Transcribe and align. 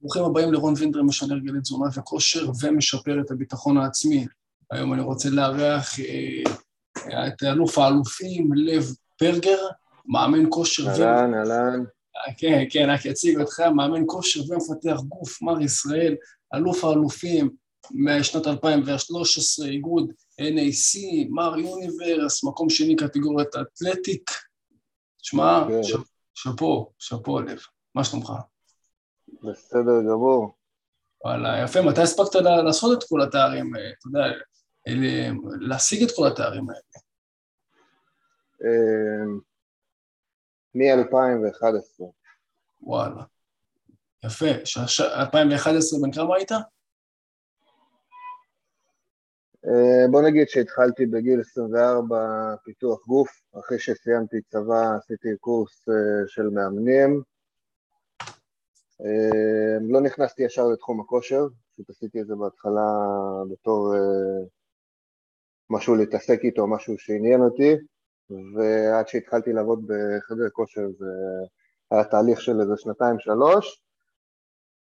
ברוכים 0.00 0.24
הבאים 0.24 0.52
לרון 0.52 0.74
וינדר, 0.76 1.02
משנה 1.02 1.34
הרגלי 1.34 1.60
תזונה 1.60 1.90
וכושר 1.94 2.50
ומשפר 2.62 3.20
את 3.20 3.30
הביטחון 3.30 3.78
העצמי. 3.78 4.26
היום 4.70 4.92
אני 4.94 5.02
רוצה 5.02 5.30
לארח 5.30 6.00
אה, 6.00 7.28
את 7.28 7.42
אלוף 7.42 7.78
האלופים, 7.78 8.52
לב 8.54 8.84
ברגר, 9.20 9.58
מאמן 10.06 10.44
כושר. 10.48 10.88
אהלן, 10.88 11.34
אהלן. 11.34 11.84
כן, 12.38 12.64
כן, 12.70 12.90
רק 12.90 13.06
אציג 13.06 13.40
אותך, 13.40 13.60
מאמן 13.60 14.02
כושר 14.06 14.40
ומפתח 14.40 15.00
גוף, 15.08 15.42
מר 15.42 15.62
ישראל, 15.62 16.16
אלוף 16.54 16.84
האלופים 16.84 17.50
משנת 17.90 18.46
2013, 18.46 19.66
איגוד 19.66 20.12
NAC, 20.40 20.98
מר 21.30 21.58
יוניברס, 21.58 22.44
מקום 22.44 22.70
שני 22.70 22.96
קטגוריית 22.96 23.48
אתלטיק. 23.56 24.30
תשמע, 25.22 25.64
כן. 25.68 25.98
שאפו, 26.34 26.92
שאפו 26.98 27.40
לב, 27.40 27.58
מה 27.94 28.04
שלומך? 28.04 28.32
בסדר 29.44 30.02
גמור. 30.02 30.54
וואלה, 31.24 31.64
יפה, 31.64 31.82
מתי 31.82 32.00
הספקת 32.00 32.34
לעשות 32.64 32.98
את 32.98 33.08
כל 33.08 33.22
התארים, 33.22 33.76
אה, 33.76 33.90
אתה 33.90 34.08
יודע, 34.08 34.20
להשיג 35.60 36.02
את 36.02 36.08
כל 36.16 36.26
התארים 36.26 36.70
האלה? 36.70 36.80
אמ, 38.64 39.40
מ-2011. 40.74 42.04
וואלה. 42.80 43.22
יפה. 44.24 44.46
2011 45.00 45.98
בן 46.02 46.12
כמה 46.12 46.36
היית? 46.36 46.52
אה, 49.66 50.08
בוא 50.10 50.22
נגיד 50.22 50.48
שהתחלתי 50.48 51.06
בגיל 51.06 51.40
24 51.40 52.16
פיתוח 52.64 53.06
גוף, 53.06 53.30
אחרי 53.58 53.78
שסיימתי 53.78 54.36
צבא 54.48 54.96
עשיתי 54.98 55.28
קורס 55.40 55.88
אה, 55.88 56.28
של 56.28 56.48
מאמנים. 56.48 57.22
אה, 59.04 59.78
לא 59.80 60.00
נכנסתי 60.00 60.42
ישר 60.42 60.68
לתחום 60.68 61.00
הכושר, 61.00 61.46
פשוט 61.72 61.90
עשיתי 61.90 62.20
את 62.20 62.26
זה 62.26 62.34
בהתחלה 62.34 62.82
בתור 63.52 63.94
משהו 65.70 65.94
להתעסק 65.94 66.40
איתו, 66.44 66.66
משהו 66.66 66.98
שעניין 66.98 67.40
אותי, 67.40 67.74
ועד 68.30 69.08
שהתחלתי 69.08 69.52
לעבוד 69.52 69.86
בחדר 69.86 70.50
כושר 70.52 70.86
זה 70.98 71.06
היה 71.90 72.04
תהליך 72.04 72.40
של 72.40 72.60
איזה 72.60 72.72
שנתיים-שלוש. 72.76 73.82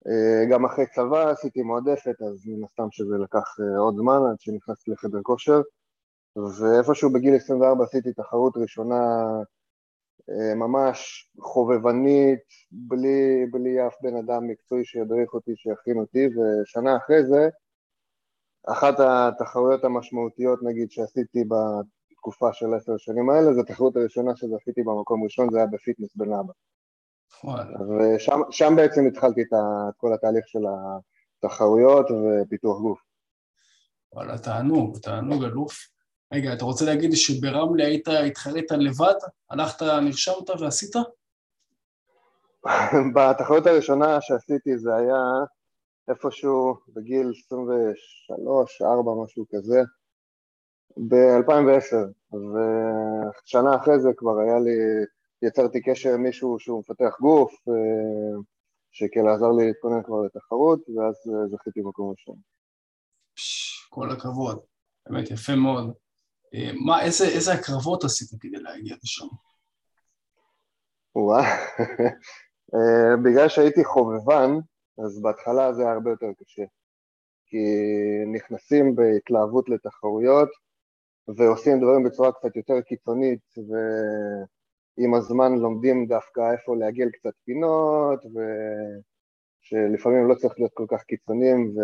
אה, 0.06 0.44
גם 0.50 0.64
אחרי 0.64 0.86
צבא 0.86 1.30
עשיתי 1.30 1.62
מועדפת, 1.62 2.22
אז 2.22 2.46
מן 2.46 2.64
הסתם 2.64 2.86
שזה 2.90 3.14
לקח 3.18 3.56
אה, 3.60 3.78
עוד 3.78 3.96
זמן 3.96 4.20
עד 4.30 4.40
שנכנסתי 4.40 4.90
לחדר 4.90 5.22
כושר, 5.22 5.60
ואיפשהו 6.36 7.12
בגיל 7.12 7.34
24 7.34 7.84
עשיתי 7.84 8.12
תחרות 8.12 8.56
ראשונה 8.56 8.94
אה, 8.94 9.42
ממש 10.56 11.30
חובבנית, 11.40 12.40
בלי, 12.72 13.46
בלי 13.50 13.86
אף 13.86 13.94
בן 14.02 14.16
אדם 14.16 14.46
מקצועי 14.48 14.84
שידריך 14.84 15.34
אותי, 15.34 15.56
שיכין 15.56 15.98
אותי, 15.98 16.26
ושנה 16.26 16.96
אחרי 16.96 17.26
זה, 17.26 17.48
אחת 18.66 18.94
התחרויות 19.00 19.84
המשמעותיות 19.84 20.62
נגיד 20.62 20.90
שעשיתי 20.90 21.44
בתקופה 21.44 22.52
של 22.52 22.74
עשר 22.74 22.94
השנים 22.94 23.30
האלה, 23.30 23.54
זו 23.54 23.60
התחרות 23.60 23.96
הראשונה 23.96 24.36
שזכיתי 24.36 24.82
במקום 24.82 25.24
ראשון, 25.24 25.50
זה 25.50 25.58
היה 25.58 25.66
בפיטנס 25.66 26.16
בנאבה. 26.16 26.52
ושם 28.18 28.76
בעצם 28.76 29.06
התחלתי 29.06 29.42
את 29.42 29.48
כל 29.96 30.14
התהליך 30.14 30.48
של 30.48 30.60
התחרויות 31.38 32.06
ופיתוח 32.10 32.80
גוף. 32.80 33.00
וואלה, 34.12 34.38
תענוג, 34.38 34.98
תענוג 34.98 35.44
אלוף. 35.44 35.72
רגע, 36.32 36.52
אתה 36.52 36.64
רוצה 36.64 36.84
להגיד 36.84 37.10
שברמלה 37.12 37.84
היית, 37.84 38.08
התחרית 38.08 38.70
לבד? 38.70 39.14
הלכת, 39.50 39.82
נרשמת 39.82 40.50
ועשית? 40.60 40.96
בתחרות 43.14 43.66
הראשונה 43.66 44.20
שעשיתי 44.20 44.78
זה 44.78 44.96
היה 44.96 45.22
איפשהו 46.08 46.74
בגיל 46.88 47.32
23, 47.46 48.82
4, 48.82 49.12
משהו 49.24 49.44
כזה, 49.54 49.80
ב-2010, 50.96 51.96
ושנה 52.32 53.76
אחרי 53.76 54.00
זה 54.00 54.08
כבר 54.16 54.38
היה 54.38 54.58
לי 54.58 54.78
יצרתי 55.42 55.82
קשר 55.82 56.14
עם 56.14 56.22
מישהו 56.22 56.56
שהוא 56.58 56.80
מפתח 56.80 57.16
גוף, 57.20 57.52
אה, 57.68 58.40
שכאילו 58.90 59.34
עזר 59.34 59.50
לי 59.58 59.66
להתכונן 59.66 60.02
כבר 60.02 60.22
לתחרות, 60.22 60.80
ואז 60.88 61.14
אה, 61.14 61.48
זכיתי 61.48 61.82
במקום 61.82 62.10
ראשון. 62.10 62.36
כל 63.90 64.10
הכבוד, 64.10 64.60
באמת 65.06 65.30
יפה 65.30 65.54
מאוד. 65.54 66.01
אה, 66.54 66.70
מה, 66.86 67.02
איזה, 67.02 67.24
איזה 67.24 67.52
הקרבות 67.52 68.04
עשית 68.04 68.40
כדי 68.40 68.56
להגיע 68.56 68.96
לשם? 69.02 69.26
וואה, 71.14 71.44
בגלל 73.24 73.48
שהייתי 73.48 73.84
חובבן, 73.84 74.50
אז 75.04 75.22
בהתחלה 75.22 75.72
זה 75.72 75.82
היה 75.82 75.92
הרבה 75.92 76.10
יותר 76.10 76.26
קשה. 76.40 76.62
כי 77.46 77.58
נכנסים 78.34 78.94
בהתלהבות 78.96 79.68
לתחרויות, 79.68 80.48
ועושים 81.36 81.80
דברים 81.80 82.04
בצורה 82.04 82.32
קצת 82.32 82.56
יותר 82.56 82.80
קיצונית, 82.80 83.40
ו... 83.58 83.72
עם 84.96 85.14
הזמן 85.14 85.52
לומדים 85.52 86.06
דווקא 86.06 86.52
איפה 86.52 86.76
לעגל 86.76 87.10
קצת 87.10 87.32
פינות, 87.44 88.24
ושלפעמים 89.62 90.28
לא 90.28 90.34
צריך 90.34 90.54
להיות 90.58 90.72
כל 90.74 90.86
כך 90.88 91.02
קיצוניים, 91.02 91.74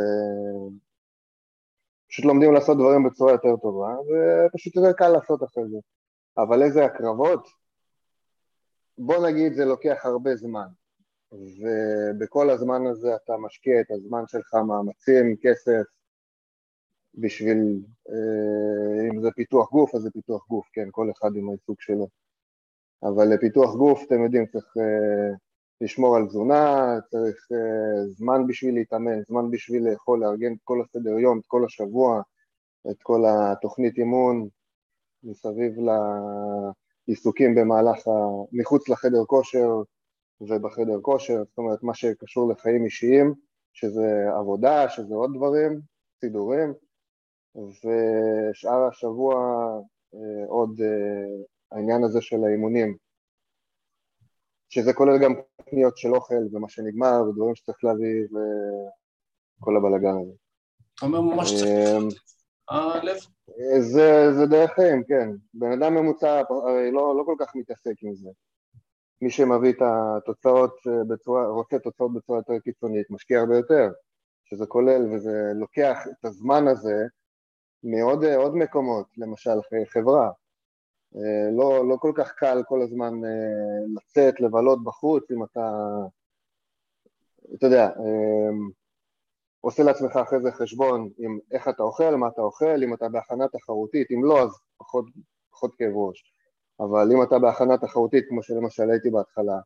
ופשוט 2.09 2.25
לומדים 2.25 2.53
לעשות 2.53 2.79
דברים 2.79 3.05
בצורה 3.05 3.33
יותר 3.33 3.57
טובה, 3.57 3.97
ופשוט 3.99 4.77
יותר 4.77 4.93
קל 4.93 5.09
לעשות 5.09 5.43
אחרי 5.43 5.65
זה. 5.69 5.79
אבל 6.39 6.63
איזה 6.63 6.85
הקרבות? 6.85 7.49
בוא 8.99 9.27
נגיד 9.27 9.53
זה 9.53 9.65
לוקח 9.65 10.01
הרבה 10.05 10.37
זמן, 10.37 10.67
ובכל 11.33 12.51
הזמן 12.51 12.87
הזה 12.87 13.15
אתה 13.15 13.37
משקיע 13.37 13.81
את 13.81 13.91
הזמן 13.91 14.23
שלך, 14.27 14.55
מאמצים, 14.55 15.37
כסף, 15.43 15.83
בשביל, 17.15 17.81
אה, 18.09 19.09
אם 19.11 19.21
זה 19.21 19.29
פיתוח 19.37 19.71
גוף, 19.71 19.95
אז 19.95 20.03
זה 20.03 20.11
פיתוח 20.11 20.47
גוף, 20.49 20.69
כן, 20.73 20.89
כל 20.91 21.11
אחד 21.11 21.37
עם 21.37 21.49
העיסוק 21.49 21.81
שלו. 21.81 22.09
אבל 23.03 23.35
לפיתוח 23.35 23.75
גוף, 23.75 24.03
אתם 24.07 24.25
יודעים, 24.25 24.47
צריך 24.47 24.67
uh, 24.77 25.37
לשמור 25.81 26.16
על 26.16 26.27
תזונה, 26.27 26.97
צריך 27.11 27.49
uh, 27.53 28.09
זמן 28.09 28.47
בשביל 28.47 28.75
להתאמן, 28.75 29.22
זמן 29.28 29.50
בשביל 29.50 29.89
לאכול, 29.91 30.21
לארגן 30.21 30.53
את 30.53 30.59
כל 30.65 30.83
הסדר 30.83 31.19
יום, 31.19 31.39
את 31.39 31.47
כל 31.47 31.65
השבוע, 31.65 32.22
את 32.91 32.97
כל 33.03 33.22
התוכנית 33.28 33.99
אימון 33.99 34.49
מסביב 35.22 35.72
לעיסוקים 37.09 37.55
במהלך, 37.55 38.09
ה... 38.09 38.11
מחוץ 38.53 38.88
לחדר 38.88 39.25
כושר 39.27 39.83
ובחדר 40.41 41.00
כושר, 41.03 41.44
זאת 41.44 41.59
אומרת 41.59 41.83
מה 41.83 41.94
שקשור 41.94 42.53
לחיים 42.53 42.84
אישיים, 42.84 43.34
שזה 43.72 44.28
עבודה, 44.38 44.88
שזה 44.88 45.15
עוד 45.15 45.31
דברים, 45.34 45.81
סידורים, 46.21 46.72
ושאר 47.56 48.88
השבוע 48.88 49.34
uh, 50.15 50.49
עוד 50.49 50.81
העניין 51.72 52.05
הזה 52.05 52.21
של 52.21 52.44
האימונים, 52.44 52.97
שזה 54.69 54.93
כולל 54.93 55.19
גם 55.19 55.34
פניות 55.71 55.97
של 55.97 56.15
אוכל 56.15 56.34
ומה 56.53 56.69
שנגמר 56.69 57.23
ודברים 57.29 57.55
שצריך 57.55 57.84
להביא 57.84 58.25
וכל 59.61 59.77
הבלאגן 59.77 60.21
הזה. 60.23 60.33
אתה 60.95 61.06
אומר 61.06 61.21
ממש 61.21 61.55
צריך 61.55 61.69
אמ, 61.69 62.09
הלב? 62.69 63.17
זה, 63.79 64.33
זה 64.33 64.47
דרך 64.47 64.71
חיים, 64.71 65.05
כן. 65.05 65.31
בן 65.55 65.73
אדם 65.73 65.95
ממוצע 65.95 66.43
הרי 66.51 66.91
לא, 66.93 67.17
לא 67.19 67.23
כל 67.27 67.34
כך 67.41 67.56
מתעסק 67.56 67.95
עם 68.03 68.15
זה. 68.15 68.31
מי 69.23 69.31
שמביא 69.31 69.73
את 69.73 69.83
התוצאות 69.83 70.77
בצורה, 71.09 71.47
רוצה 71.47 71.79
תוצאות 71.79 72.15
בצורה 72.15 72.39
יותר 72.39 72.59
קיצונית, 72.59 73.11
משקיע 73.11 73.41
הרבה 73.41 73.56
יותר, 73.56 73.89
שזה 74.45 74.67
כולל 74.67 75.15
וזה 75.15 75.53
לוקח 75.55 75.99
את 76.11 76.25
הזמן 76.25 76.69
הזה 76.69 77.06
מעוד 77.83 78.55
מקומות, 78.55 79.06
למשל 79.17 79.50
חברה, 79.93 80.27
אה, 80.27 80.33
לא, 81.57 81.89
לא 81.89 81.97
כל 82.01 82.13
כך 82.17 82.33
קל 82.33 82.63
כל 82.69 82.83
הזמן 82.83 83.25
אה, 83.25 83.31
לצאת, 83.97 84.41
לבלות 84.41 84.85
בחוץ, 84.85 85.31
אם 85.31 85.45
אתה, 85.45 85.71
אתה 87.55 87.67
יודע, 87.67 87.87
אה, 87.87 88.50
עושה 89.61 89.82
לעצמך 89.82 90.17
אחרי 90.17 90.41
זה 90.43 90.53
חשבון 90.53 91.11
עם 91.19 91.38
איך 91.53 91.69
אתה 91.69 91.82
אוכל, 91.82 92.15
מה 92.15 92.29
אתה 92.29 92.43
אוכל, 92.43 92.82
אם 92.82 92.94
אתה 92.94 93.09
בהכנה 93.09 93.49
תחרותית, 93.49 94.11
אם 94.11 94.25
לא 94.25 94.43
אז 94.43 94.50
פחות, 94.77 95.05
פחות 95.50 95.75
כאב 95.75 95.93
ראש, 95.94 96.32
אבל 96.81 97.12
אם 97.12 97.23
אתה 97.23 97.38
בהכנה 97.38 97.79
תחרותית 97.79 98.25
כמו 98.29 98.43
שלמשל 98.43 98.91
הייתי 98.91 99.11
בהתחלה, 99.11 99.59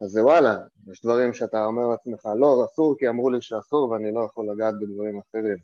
אז 0.00 0.10
זה 0.10 0.24
וואלה, 0.24 0.56
יש 0.92 1.02
דברים 1.04 1.32
שאתה 1.32 1.64
אומר 1.64 1.86
לעצמך, 1.86 2.28
לא, 2.36 2.64
אסור 2.64 2.94
כי 2.98 3.08
אמרו 3.08 3.30
לי 3.30 3.42
שאסור 3.42 3.90
ואני 3.90 4.12
לא 4.12 4.20
יכול 4.20 4.50
לגעת 4.52 4.74
בדברים 4.80 5.18
אחרים. 5.18 5.56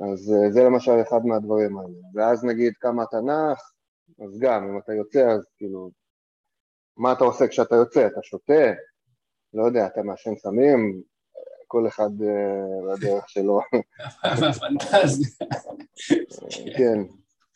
אז 0.00 0.34
זה 0.50 0.62
למשל 0.64 1.02
אחד 1.08 1.26
מהדברים 1.26 1.78
האלה. 1.78 1.98
ואז 2.14 2.44
נגיד 2.44 2.72
כמה 2.80 3.06
תנ"ך, 3.06 3.72
אז 4.24 4.38
גם, 4.38 4.68
אם 4.68 4.78
אתה 4.78 4.92
יוצא, 4.92 5.30
אז 5.30 5.46
כאילו, 5.56 5.90
מה 6.96 7.12
אתה 7.12 7.24
עושה 7.24 7.48
כשאתה 7.48 7.74
יוצא? 7.74 8.06
אתה 8.06 8.20
שותה? 8.22 8.72
לא 9.54 9.64
יודע, 9.64 9.86
אתה 9.86 10.02
מעשן 10.02 10.36
סמים? 10.36 11.02
כל 11.66 11.86
אחד 11.88 12.10
בדרך 12.86 13.28
שלו. 13.28 13.60
פנטזיה. 14.60 15.28
כן, 16.76 16.98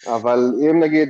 אבל 0.06 0.38
אם 0.70 0.82
נגיד, 0.82 1.08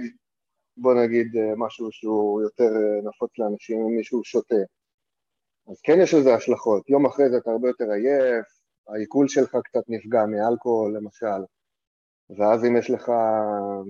בוא 0.76 0.94
נגיד 0.94 1.26
uh, 1.34 1.38
משהו 1.56 1.92
שהוא 1.92 2.42
יותר 2.42 2.68
uh, 2.68 3.08
נפוץ 3.08 3.30
לאנשים, 3.38 3.80
אם 3.80 3.96
מישהו 3.96 4.24
שותה, 4.24 4.62
אז 5.70 5.80
כן 5.82 5.98
יש 6.02 6.14
לזה 6.14 6.34
השלכות. 6.34 6.90
יום 6.90 7.06
אחרי 7.06 7.30
זה 7.30 7.36
אתה 7.36 7.50
הרבה 7.50 7.68
יותר 7.68 7.84
עייף, 7.90 8.46
העיכול 8.88 9.28
שלך 9.28 9.56
קצת 9.64 9.82
נפגע 9.88 10.26
מאלכוהול 10.26 10.96
למשל, 10.96 11.42
ואז 12.38 12.64
אם 12.64 12.76
יש 12.76 12.90
לך 12.90 13.08
אה, 13.08 13.82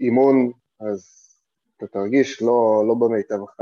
אימון, 0.00 0.52
אז 0.80 1.28
אתה 1.76 1.86
תרגיש 1.86 2.42
לא, 2.42 2.84
לא 2.88 2.94
במיטבך. 2.94 3.60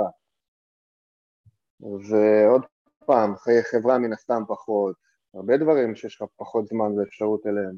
ועוד 1.81 2.63
פעם, 3.07 3.37
חיי 3.37 3.63
חברה 3.63 3.99
מן 3.99 4.13
הסתם 4.13 4.43
פחות, 4.49 4.97
הרבה 5.35 5.57
דברים 5.57 5.97
שיש 5.97 6.23
לך 6.23 6.29
פחות 6.37 6.67
זמן 6.67 6.99
ואפשרות 6.99 7.47
אליהם. 7.47 7.77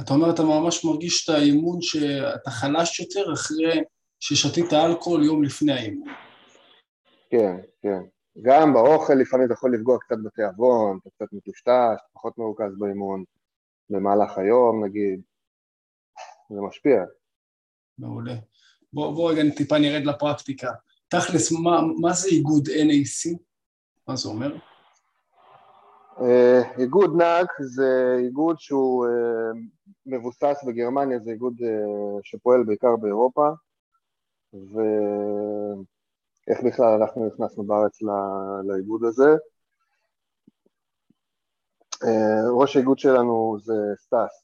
אתה 0.00 0.14
אומר, 0.14 0.34
אתה 0.34 0.42
ממש 0.42 0.84
מרגיש 0.84 1.24
את 1.24 1.34
האימון 1.34 1.80
שאתה 1.80 2.50
חלש 2.50 3.00
יותר 3.00 3.32
אחרי 3.32 3.84
ששתית 4.20 4.72
אלכוהול 4.72 5.24
יום 5.24 5.42
לפני 5.42 5.72
האימון. 5.72 6.08
כן, 7.30 7.56
כן. 7.82 8.00
גם 8.42 8.72
באוכל 8.72 9.14
לפעמים 9.14 9.46
אתה 9.46 9.54
יכול 9.54 9.74
לפגוע 9.74 9.98
קצת 9.98 10.16
בתיאבון, 10.24 10.98
אתה 11.02 11.10
קצת 11.10 11.32
מטושטש, 11.32 11.98
פחות 12.12 12.38
מרוכז 12.38 12.78
באימון, 12.78 13.24
במהלך 13.90 14.38
היום 14.38 14.84
נגיד, 14.84 15.20
זה 16.50 16.60
משפיע. 16.68 17.04
מעולה. 17.98 18.34
בוא, 18.92 19.14
בוא 19.14 19.30
רגע 19.30 19.42
טיפה 19.56 19.78
נרד 19.78 20.06
לפרקטיקה. 20.06 20.70
תכלס, 21.08 21.52
מה, 21.52 21.80
מה 22.00 22.12
זה 22.12 22.28
איגוד 22.28 22.68
NAC? 22.68 23.38
מה 24.08 24.16
זה 24.16 24.28
אומר? 24.28 24.56
Uh, 26.16 26.80
איגוד 26.80 27.16
נאק 27.16 27.48
זה 27.60 28.16
איגוד 28.18 28.58
שהוא 28.58 29.06
uh, 29.06 29.10
מבוסס 30.06 30.64
בגרמניה, 30.66 31.18
זה 31.18 31.30
איגוד 31.30 31.54
uh, 31.60 32.20
שפועל 32.22 32.64
בעיקר 32.64 32.96
באירופה, 32.96 33.48
ואיך 34.52 34.78
בכלל 36.66 37.02
אנחנו 37.02 37.26
נכנסנו 37.26 37.64
בארץ 37.64 38.02
לא, 38.02 38.12
לאיגוד 38.64 39.04
הזה. 39.04 39.34
אה, 41.94 42.50
ראש 42.60 42.76
האיגוד 42.76 42.98
שלנו 42.98 43.56
זה 43.60 43.74
סטאס, 43.96 44.43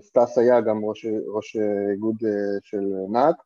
סטאס 0.00 0.38
היה 0.38 0.60
גם 0.60 0.84
ראש, 0.84 1.06
ראש 1.34 1.56
איגוד 1.92 2.16
אה, 2.22 2.26
של 2.62 2.84
NAC. 3.12 3.36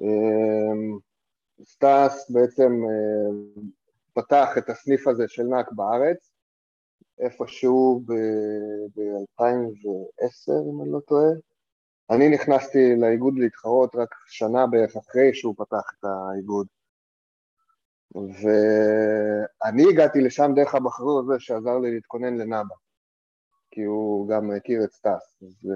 אה, 0.00 1.00
סטאס 1.64 2.30
בעצם 2.30 2.72
אה, 2.72 3.60
פתח 4.14 4.48
את 4.58 4.70
הסניף 4.70 5.08
הזה 5.08 5.24
של 5.28 5.42
NAC 5.42 5.72
בארץ, 5.72 6.32
איפשהו 7.18 8.02
ב-2010 8.06 10.52
אם 10.70 10.82
אני 10.82 10.92
לא 10.92 11.00
טועה. 11.00 11.30
אני 12.10 12.28
נכנסתי 12.28 12.96
לאיגוד 12.96 13.38
להתחרות 13.38 13.96
רק 13.96 14.14
שנה 14.26 14.66
בערך 14.66 14.96
אחרי 14.96 15.34
שהוא 15.34 15.54
פתח 15.58 15.92
את 15.98 16.04
האיגוד. 16.04 16.66
ואני 18.14 19.82
הגעתי 19.90 20.20
לשם 20.20 20.52
דרך 20.54 20.74
הבחור 20.74 21.20
הזה 21.20 21.34
שעזר 21.38 21.78
לי 21.78 21.94
להתכונן 21.94 22.36
ל 22.36 22.41
NABBA, 22.41 22.74
כי 23.72 23.82
הוא 23.82 24.28
גם 24.28 24.50
הכיר 24.50 24.84
את 24.84 24.92
סטאס. 24.92 25.42
אז 25.42 25.70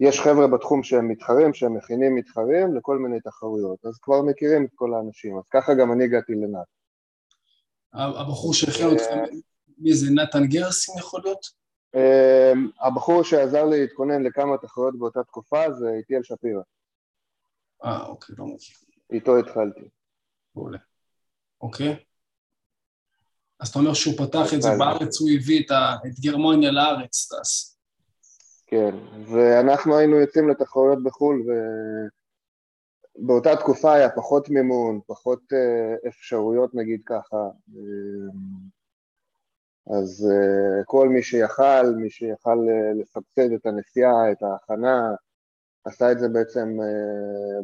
יש 0.00 0.20
חבר'ה 0.20 0.46
בתחום 0.46 0.82
שהם 0.82 1.08
מתחרים, 1.08 1.54
שהם 1.54 1.76
מכינים 1.76 2.14
מתחרים 2.14 2.76
לכל 2.76 2.98
מיני 2.98 3.20
תחרויות, 3.20 3.86
אז 3.86 3.98
כבר 3.98 4.22
מכירים 4.22 4.64
את 4.64 4.70
כל 4.74 4.94
האנשים, 4.94 5.38
אז 5.38 5.48
ככה 5.50 5.74
גם 5.74 5.92
אני 5.92 6.04
הגעתי 6.04 6.32
ל 6.32 6.39
NAC. 6.39 6.66
הבחור 7.92 8.54
שהכין 8.54 8.86
אותך, 8.86 9.02
אה, 9.02 9.24
מי 9.78 9.94
זה, 9.94 10.06
נתן 10.14 10.46
גרסין 10.46 10.94
יכול 10.98 11.20
להיות? 11.24 11.46
אה, 11.94 12.52
הבחור 12.86 13.22
שעזר 13.24 13.64
לי 13.64 13.80
להתכונן 13.80 14.22
לכמה 14.22 14.58
תחרויות 14.58 14.98
באותה 14.98 15.24
תקופה 15.24 15.72
זה 15.72 15.90
איטיאל 15.98 16.22
שפירא. 16.22 16.62
אה, 17.84 18.06
אוקיי, 18.06 18.34
לא 18.38 18.46
מכיר. 18.46 18.76
איתו 19.12 19.38
התחלתי. 19.38 19.88
מעולה. 20.54 20.78
אוקיי. 21.60 22.04
אז 23.60 23.68
אתה 23.68 23.78
אומר 23.78 23.94
שהוא 23.94 24.14
פתח 24.16 24.54
את 24.54 24.62
זה 24.62 24.68
בארץ, 24.78 25.20
הוא 25.20 25.30
הביא 25.30 25.64
את 26.06 26.20
גרמניה 26.20 26.70
לארץ, 26.70 27.32
טס. 27.32 27.76
כן, 28.66 28.94
ואנחנו 29.26 29.96
היינו 29.96 30.16
יוצאים 30.16 30.48
לתחרויות 30.48 31.02
בחו"ל, 31.02 31.42
ובאותה 33.18 33.56
תקופה 33.56 33.94
היה 33.94 34.10
פחות 34.10 34.50
מימון, 34.50 35.00
פחות 35.06 35.40
אה, 35.52 36.08
אפשרויות 36.08 36.74
נגיד 36.74 37.00
ככה, 37.06 37.36
אה, 37.76 38.30
אז 39.98 40.28
אה, 40.32 40.84
כל 40.84 41.08
מי 41.08 41.22
שיכל, 41.22 41.94
מי 41.96 42.10
שיכל 42.10 42.58
לסבסד 43.00 43.52
את 43.54 43.66
הנסיעה, 43.66 44.32
את 44.32 44.42
ההכנה, 44.42 45.14
עשה 45.84 46.12
את 46.12 46.18
זה 46.18 46.28
בעצם 46.28 46.78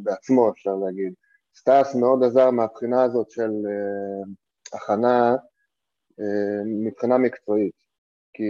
בעצמו, 0.03 0.51
אפשר 0.51 0.75
להגיד. 0.75 1.13
סטאס 1.57 1.95
מאוד 1.95 2.25
עזר 2.25 2.51
מהבחינה 2.51 3.03
הזאת 3.03 3.31
של 3.31 3.51
הכנה 4.73 5.37
מבחינה 6.67 7.19
מקצועית. 7.19 7.75
כי 8.33 8.43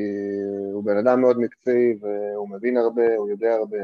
הוא 0.72 0.84
בן 0.84 0.96
אדם 0.96 1.20
מאוד 1.20 1.38
מקצועי 1.40 1.98
והוא 2.00 2.48
מבין 2.48 2.76
הרבה, 2.76 3.16
הוא 3.16 3.28
יודע 3.28 3.54
הרבה 3.54 3.78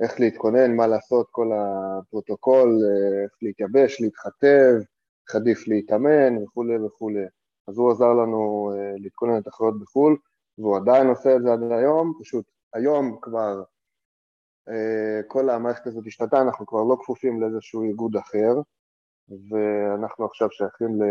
איך 0.00 0.20
להתכונן, 0.20 0.76
מה 0.76 0.86
לעשות, 0.86 1.26
כל 1.30 1.50
הפרוטוקול, 1.54 2.78
איך 3.24 3.32
להתייבש, 3.42 4.00
להתחתב, 4.00 4.74
איך 5.26 5.36
עדיף 5.36 5.68
להתאמן 5.68 6.42
וכולי 6.42 6.78
וכולי. 6.78 7.24
אז 7.68 7.78
הוא 7.78 7.90
עזר 7.90 8.12
לנו 8.12 8.72
אה, 8.74 8.92
להתכונן 8.98 9.36
לתחרויות 9.36 9.80
בחו"ל, 9.80 10.16
והוא 10.58 10.76
עדיין 10.76 11.06
עושה 11.06 11.36
את 11.36 11.42
זה 11.42 11.52
עד 11.52 11.60
היום, 11.72 12.12
פשוט 12.20 12.44
היום 12.72 13.18
כבר 13.22 13.62
אה, 14.68 15.20
כל 15.28 15.50
המערכת 15.50 15.86
הזאת 15.86 16.06
השתנתה, 16.06 16.40
אנחנו 16.40 16.66
כבר 16.66 16.82
לא 16.82 16.96
כפופים 17.00 17.40
לאיזשהו 17.40 17.82
איגוד 17.82 18.16
אחר, 18.16 18.54
ואנחנו 19.28 20.24
עכשיו 20.24 20.50
שייכים 20.50 21.02
ל... 21.02 21.04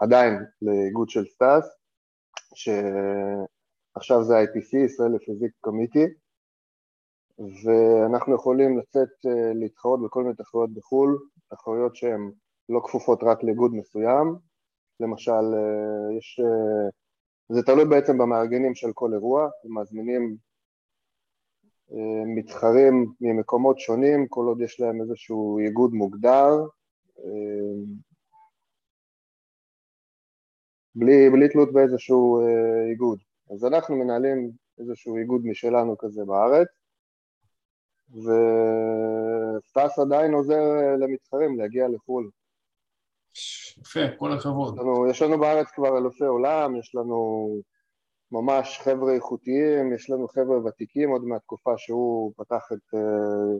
עדיין 0.00 0.34
לאיגוד 0.62 1.08
של 1.08 1.24
סטאס, 1.26 1.64
שעכשיו 2.54 4.24
זה 4.24 4.34
IPC, 4.34 4.76
ישראל 4.76 5.14
לפיזיק 5.14 5.52
קומיטי, 5.60 6.06
ואנחנו 7.38 8.34
יכולים 8.34 8.78
לצאת 8.78 9.08
אה, 9.26 9.52
להתחרות 9.54 10.00
בכל 10.04 10.22
מיני 10.22 10.34
תחרויות 10.34 10.74
בחו"ל, 10.74 11.18
תחרויות 11.50 11.96
שהן 11.96 12.30
לא 12.68 12.80
כפופות 12.84 13.22
רק 13.22 13.42
לאיגוד 13.42 13.74
מסוים, 13.74 14.36
למשל, 15.00 15.32
אה, 15.32 16.16
יש, 16.18 16.40
אה, 16.40 16.90
זה 17.56 17.62
תלוי 17.62 17.84
בעצם 17.84 18.18
במארגנים 18.18 18.74
של 18.74 18.92
כל 18.94 19.12
אירוע, 19.12 19.48
הם 19.64 19.78
מזמינים 19.78 20.36
מתחרים 22.36 23.12
ממקומות 23.20 23.78
שונים, 23.78 24.26
כל 24.28 24.44
עוד 24.44 24.60
יש 24.60 24.80
להם 24.80 25.00
איזשהו 25.00 25.58
איגוד 25.58 25.92
מוגדר, 25.92 26.50
בלי, 30.94 31.30
בלי 31.30 31.48
תלות 31.48 31.72
באיזשהו 31.72 32.40
אה, 32.40 32.90
איגוד. 32.90 33.18
אז 33.50 33.64
אנחנו 33.64 33.96
מנהלים 33.96 34.50
איזשהו 34.78 35.16
איגוד 35.16 35.40
משלנו 35.44 35.98
כזה 35.98 36.24
בארץ, 36.24 36.68
וסטאס 38.10 39.98
עדיין 39.98 40.34
עוזר 40.34 40.60
אה, 40.60 40.96
למתחרים 40.96 41.58
להגיע 41.58 41.88
לחו"ל. 41.88 42.30
יפה, 43.80 44.00
כל 44.18 44.32
הכבוד. 44.32 44.74
יש 44.74 44.80
לנו, 44.80 45.10
יש 45.10 45.22
לנו 45.22 45.38
בארץ 45.40 45.70
כבר 45.70 45.98
אלופי 45.98 46.24
עולם, 46.24 46.76
יש 46.76 46.94
לנו 46.94 47.48
ממש 48.32 48.78
חבר'ה 48.78 49.12
איכותיים, 49.12 49.94
יש 49.94 50.10
לנו 50.10 50.28
חבר'ה 50.28 50.64
ותיקים 50.64 51.10
עוד 51.10 51.24
מהתקופה 51.24 51.78
שהוא 51.78 52.32
פתח 52.36 52.68
את, 52.72 52.94
אה, 52.94 53.58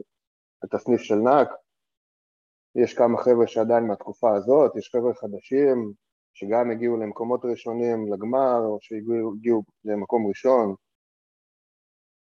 את 0.65 0.73
הסניף 0.73 1.01
של 1.01 1.15
נאק. 1.15 1.49
יש 2.75 2.93
כמה 2.93 3.17
חבר'ה 3.17 3.47
שעדיין 3.47 3.87
מהתקופה 3.87 4.35
הזאת, 4.35 4.75
יש 4.75 4.89
חבר'ה 4.95 5.13
חדשים, 5.13 5.93
שגם 6.33 6.71
הגיעו 6.71 6.97
למקומות 6.97 7.45
ראשונים 7.45 8.13
לגמר, 8.13 8.57
או 8.65 8.77
שהגיעו 8.81 9.63
למקום 9.85 10.27
ראשון. 10.27 10.75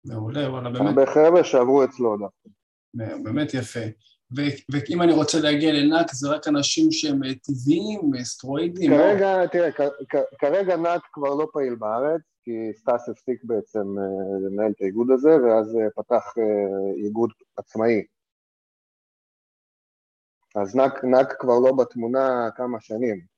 מעולה, 0.04 0.50
וואלה, 0.50 0.70
באמת. 0.70 0.86
הרבה 0.86 1.06
חבר'ה 1.06 1.44
שעברו 1.44 1.84
אצלו 1.84 2.16
דווקא. 2.16 2.48
באמת 2.94 3.54
יפה. 3.54 3.80
ואם 4.72 5.02
אני 5.02 5.12
רוצה 5.12 5.40
להגיע 5.40 5.72
ל 5.72 5.80
NAC, 5.80 6.12
זה 6.12 6.28
רק 6.28 6.48
אנשים 6.48 6.92
שהם 6.92 7.24
אה, 7.24 7.34
טבעיים, 7.34 8.14
אה, 8.18 8.24
סטרואידים? 8.24 8.90
כרגע, 8.90 9.42
או... 9.42 9.48
תראה, 9.48 9.70
כרגע 10.38 10.76
NAC 10.76 11.02
כבר 11.12 11.34
לא 11.34 11.48
פעיל 11.52 11.74
בארץ, 11.74 12.20
כי 12.44 12.50
סטאס 12.74 13.08
הפסיק 13.08 13.44
בעצם 13.44 13.98
אה, 13.98 14.48
לנהל 14.48 14.70
את 14.70 14.80
האיגוד 14.80 15.10
הזה, 15.10 15.30
ואז 15.42 15.78
פתח 15.96 16.34
איגוד 16.96 17.30
עצמאי. 17.56 18.04
אז 20.54 20.76
נאק, 20.76 21.04
נאק 21.04 21.32
כבר 21.38 21.58
לא 21.58 21.72
בתמונה 21.72 22.48
כמה 22.56 22.80
שנים. 22.80 23.31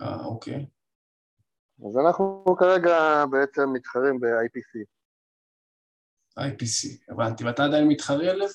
אה, 0.00 0.24
אוקיי. 0.24 0.66
אז 1.86 1.96
אנחנו 1.96 2.44
כרגע 2.58 3.24
בעצם 3.30 3.72
מתחרים 3.72 4.20
ב-IPC. 4.20 4.84
IPC, 6.38 7.12
הבנתי. 7.12 7.44
ואתה 7.44 7.64
עדיין 7.64 7.88
מתחרה 7.88 8.30
עליו? 8.30 8.48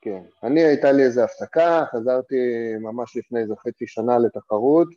כן. 0.00 0.22
אני, 0.42 0.60
הייתה 0.60 0.92
לי 0.92 1.02
איזו 1.02 1.24
הפסקה, 1.24 1.84
חזרתי 1.92 2.36
ממש 2.80 3.16
לפני 3.16 3.40
איזה 3.40 3.54
חצי 3.56 3.86
שנה 3.86 4.18
לתחרות. 4.18 4.88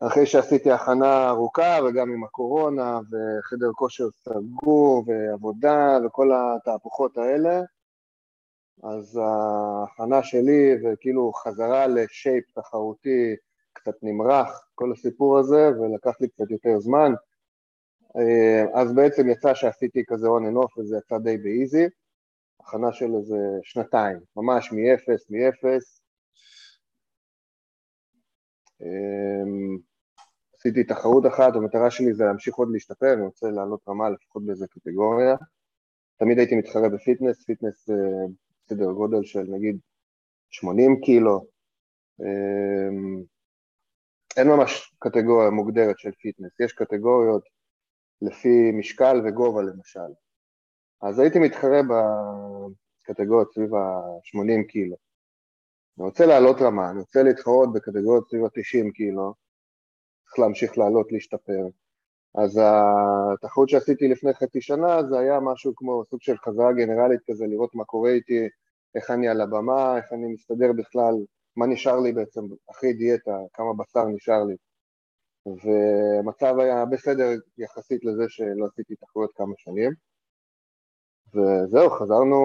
אחרי 0.00 0.26
שעשיתי 0.26 0.70
הכנה 0.70 1.28
ארוכה, 1.28 1.78
וגם 1.84 2.10
עם 2.10 2.24
הקורונה, 2.24 2.98
וחדר 2.98 3.72
כושר 3.74 4.04
סגור, 4.10 5.04
ועבודה, 5.06 5.98
וכל 6.06 6.30
התהפוכות 6.34 7.18
האלה, 7.18 7.60
אז 8.82 9.20
ההכנה 9.22 10.22
שלי 10.22 10.74
וכאילו 10.84 11.32
חזרה 11.32 11.86
לשייפ 11.86 12.44
תחרותי 12.54 13.36
קצת 13.72 13.94
נמרח, 14.02 14.68
כל 14.74 14.92
הסיפור 14.92 15.38
הזה, 15.38 15.68
ולקח 15.68 16.20
לי 16.20 16.28
קצת 16.28 16.50
יותר 16.50 16.78
זמן. 16.78 17.12
אה, 18.16 18.80
אז 18.80 18.94
בעצם 18.94 19.30
יצא 19.30 19.54
שעשיתי 19.54 20.02
כזה 20.06 20.26
on 20.26 20.52
and 20.52 20.64
off 20.64 20.80
וזה 20.80 20.96
יצא 20.96 21.18
די 21.18 21.36
באיזי, 21.38 21.86
הכנה 22.60 22.92
של 22.92 23.14
איזה 23.18 23.36
שנתיים, 23.62 24.18
ממש 24.36 24.72
מאפס, 24.72 25.30
מאפס. 25.30 26.00
אמ, 28.80 29.78
עשיתי 30.54 30.84
תחרות 30.84 31.26
אחת, 31.26 31.54
המטרה 31.54 31.90
שלי 31.90 32.14
זה 32.14 32.24
להמשיך 32.24 32.54
עוד 32.54 32.68
להשתפר, 32.72 33.12
אני 33.12 33.22
רוצה 33.22 33.50
לעלות 33.50 33.80
רמה 33.88 34.10
לפחות 34.10 34.46
באיזה 34.46 34.66
קטגוריה. 34.66 35.36
תמיד 36.16 36.38
הייתי 36.38 36.56
מתחרה 36.56 36.88
ב 36.88 36.94
fitness, 36.94 37.44
fitness 37.44 37.90
אה, 37.90 38.26
סדר 38.68 38.92
גודל 38.92 39.24
של 39.24 39.42
נגיד 39.48 39.78
80 40.50 41.00
קילו. 41.00 41.46
אמ, 42.20 43.22
אין 44.36 44.48
ממש 44.48 44.94
קטגוריה 44.98 45.50
מוגדרת 45.50 45.98
של 45.98 46.10
fitness, 46.10 46.60
יש 46.60 46.72
קטגוריות 46.72 47.42
לפי 48.22 48.72
משקל 48.72 49.16
וגובה 49.24 49.62
למשל. 49.62 50.10
אז 51.02 51.18
הייתי 51.18 51.38
מתחרה 51.38 51.80
בקטגוריות 53.02 53.52
סביב 53.54 53.74
ה-80 53.74 54.66
קילו. 54.68 54.96
אני 55.98 56.06
רוצה 56.06 56.26
לעלות 56.26 56.56
רמה, 56.60 56.90
אני 56.90 56.98
רוצה 56.98 57.22
להתחרות 57.22 57.72
בקטגוריות 57.72 58.28
סביב 58.28 58.44
ה-90 58.44 58.92
קילו, 58.92 59.34
צריך 60.24 60.38
להמשיך 60.38 60.78
לעלות, 60.78 61.12
להשתפר. 61.12 61.66
אז 62.36 62.60
התחרות 63.34 63.68
שעשיתי 63.68 64.08
לפני 64.08 64.34
חצי 64.34 64.60
שנה 64.60 65.02
זה 65.10 65.18
היה 65.18 65.40
משהו 65.40 65.72
כמו 65.76 66.04
סוג 66.04 66.22
של 66.22 66.36
חזרה 66.36 66.72
גנרלית 66.72 67.20
כזה, 67.30 67.46
לראות 67.46 67.74
מה 67.74 67.84
קורה 67.84 68.10
איתי, 68.10 68.48
איך 68.94 69.10
אני 69.10 69.28
על 69.28 69.40
הבמה, 69.40 69.96
איך 69.96 70.12
אני 70.12 70.26
מסתדר 70.32 70.72
בכלל, 70.72 71.14
מה 71.56 71.66
נשאר 71.66 72.00
לי 72.00 72.12
בעצם 72.12 72.40
אחרי 72.70 72.92
דיאטה, 72.92 73.36
כמה 73.52 73.66
בשר 73.78 74.04
נשאר 74.04 74.44
לי. 74.44 74.56
והמצב 75.46 76.58
היה 76.58 76.84
בסדר 76.84 77.28
יחסית 77.58 78.04
לזה 78.04 78.24
שלא 78.28 78.66
עשיתי 78.66 78.94
תחרויות 78.94 79.30
כמה 79.34 79.54
שנים. 79.58 79.92
וזהו, 81.34 81.90
חזרנו, 81.90 82.38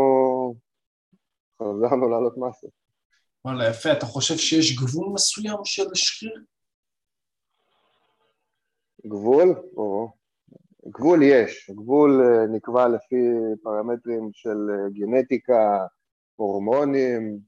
חזרנו 1.62 2.10
לעלות 2.10 2.38
מסה. 2.38 2.68
וואלה, 3.46 3.70
יפה. 3.70 3.92
אתה 3.92 4.06
חושב 4.06 4.38
שיש 4.38 4.78
גבול 4.82 5.14
מסוים 5.14 5.58
של 5.64 5.88
שריר? 5.94 6.44
גבול? 9.06 9.56
או... 9.78 10.12
גבול 10.88 11.24
יש, 11.24 11.72
גבול 11.76 12.22
אה, 12.22 12.48
נקבע 12.48 12.88
לפי 12.88 13.16
פרמטרים 13.64 14.30
של 14.34 14.58
אה, 14.70 14.90
גנטיקה, 14.90 15.86
הורמונים, 16.36 17.40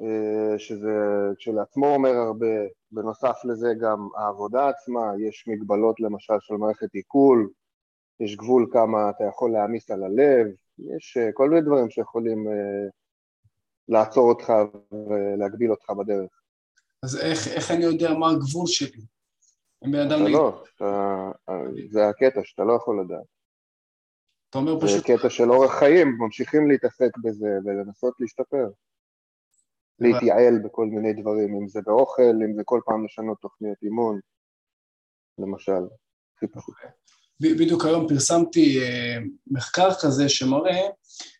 אה, 0.00 0.58
שזה 0.58 0.92
כשלעצמו 1.38 1.86
אומר 1.86 2.10
הרבה, 2.10 2.46
בנוסף 2.92 3.36
לזה 3.44 3.74
גם 3.80 4.08
העבודה 4.16 4.68
עצמה, 4.68 5.12
יש 5.18 5.44
מגבלות 5.48 6.00
למשל 6.00 6.34
של 6.40 6.54
מערכת 6.54 6.94
עיכול, 6.94 7.50
יש 8.20 8.36
גבול 8.36 8.66
כמה 8.72 9.10
אתה 9.10 9.24
יכול 9.24 9.52
להעמיס 9.52 9.90
על 9.90 10.04
הלב, 10.04 10.46
יש 10.78 11.18
כל 11.34 11.50
מיני 11.50 11.60
דברים 11.62 11.90
שיכולים 11.90 12.46
לעצור 13.88 14.28
אותך 14.28 14.52
ולהגביל 14.92 15.70
אותך 15.70 15.90
בדרך. 15.90 16.30
אז 17.02 17.20
איך, 17.20 17.48
איך 17.48 17.70
אני 17.70 17.84
יודע 17.84 18.14
מה 18.14 18.30
הגבול 18.30 18.66
שלי? 18.66 19.02
אם 19.86 19.92
בן 19.92 19.98
אדם... 19.98 20.22
אתה 20.22 20.30
לא, 20.30 20.64
אתה, 20.76 21.30
זה 21.90 22.08
הקטע 22.08 22.40
שאתה 22.44 22.64
לא 22.64 22.72
יכול 22.72 23.00
לדעת. 23.04 23.26
אתה 24.50 24.58
אומר 24.58 24.80
פשוט... 24.80 25.06
זה 25.06 25.16
קטע 25.16 25.30
של 25.30 25.50
אורח 25.50 25.78
חיים, 25.78 26.16
ממשיכים 26.18 26.70
להתעסק 26.70 27.10
בזה 27.24 27.48
ולנסות 27.64 28.14
להשתפר. 28.20 28.66
להתייעל 29.98 30.58
בכל 30.64 30.86
מיני 30.86 31.12
דברים, 31.12 31.54
אם 31.54 31.68
זה 31.68 31.80
באוכל, 31.86 32.22
אם 32.22 32.54
זה 32.56 32.62
כל 32.64 32.80
פעם 32.86 33.04
לשנות 33.04 33.38
תוכניות 33.40 33.76
אימון, 33.82 34.20
למשל. 35.38 35.82
בדיוק 37.40 37.84
היום 37.84 38.08
פרסמתי 38.08 38.80
אה, 38.80 39.18
מחקר 39.46 39.88
כזה 40.02 40.28
שמראה 40.28 40.80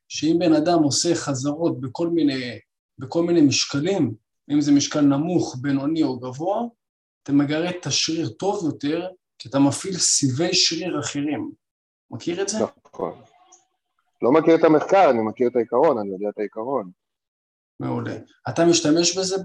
שאם 0.08 0.36
בן 0.38 0.52
אדם 0.52 0.82
עושה 0.82 1.14
חזרות 1.14 1.80
בכל 1.80 2.08
מיני, 2.08 2.58
בכל 2.98 3.22
מיני 3.22 3.40
משקלים, 3.40 4.14
אם 4.50 4.60
זה 4.60 4.72
משקל 4.72 5.00
נמוך, 5.00 5.56
בינוני 5.60 6.02
או 6.02 6.18
גבוה, 6.18 6.62
אתה 7.22 7.32
מגרד 7.32 7.74
את 7.80 7.86
השריר 7.86 8.28
טוב 8.28 8.64
יותר, 8.64 9.08
כי 9.38 9.48
אתה 9.48 9.58
מפעיל 9.58 9.94
סיבי 9.94 10.54
שריר 10.54 11.00
אחרים. 11.00 11.50
מכיר 12.10 12.42
את 12.42 12.48
זה? 12.48 12.58
נכון. 12.86 13.22
לא 14.22 14.32
מכיר 14.32 14.54
את 14.54 14.64
המחקר, 14.64 15.10
אני 15.10 15.22
מכיר 15.22 15.48
את 15.48 15.56
העיקרון, 15.56 15.98
אני 15.98 16.10
יודע 16.10 16.28
את 16.28 16.38
העיקרון. 16.38 16.90
מעולה. 17.80 18.16
אתה 18.48 18.64
משתמש 18.64 19.18
בזה 19.18 19.36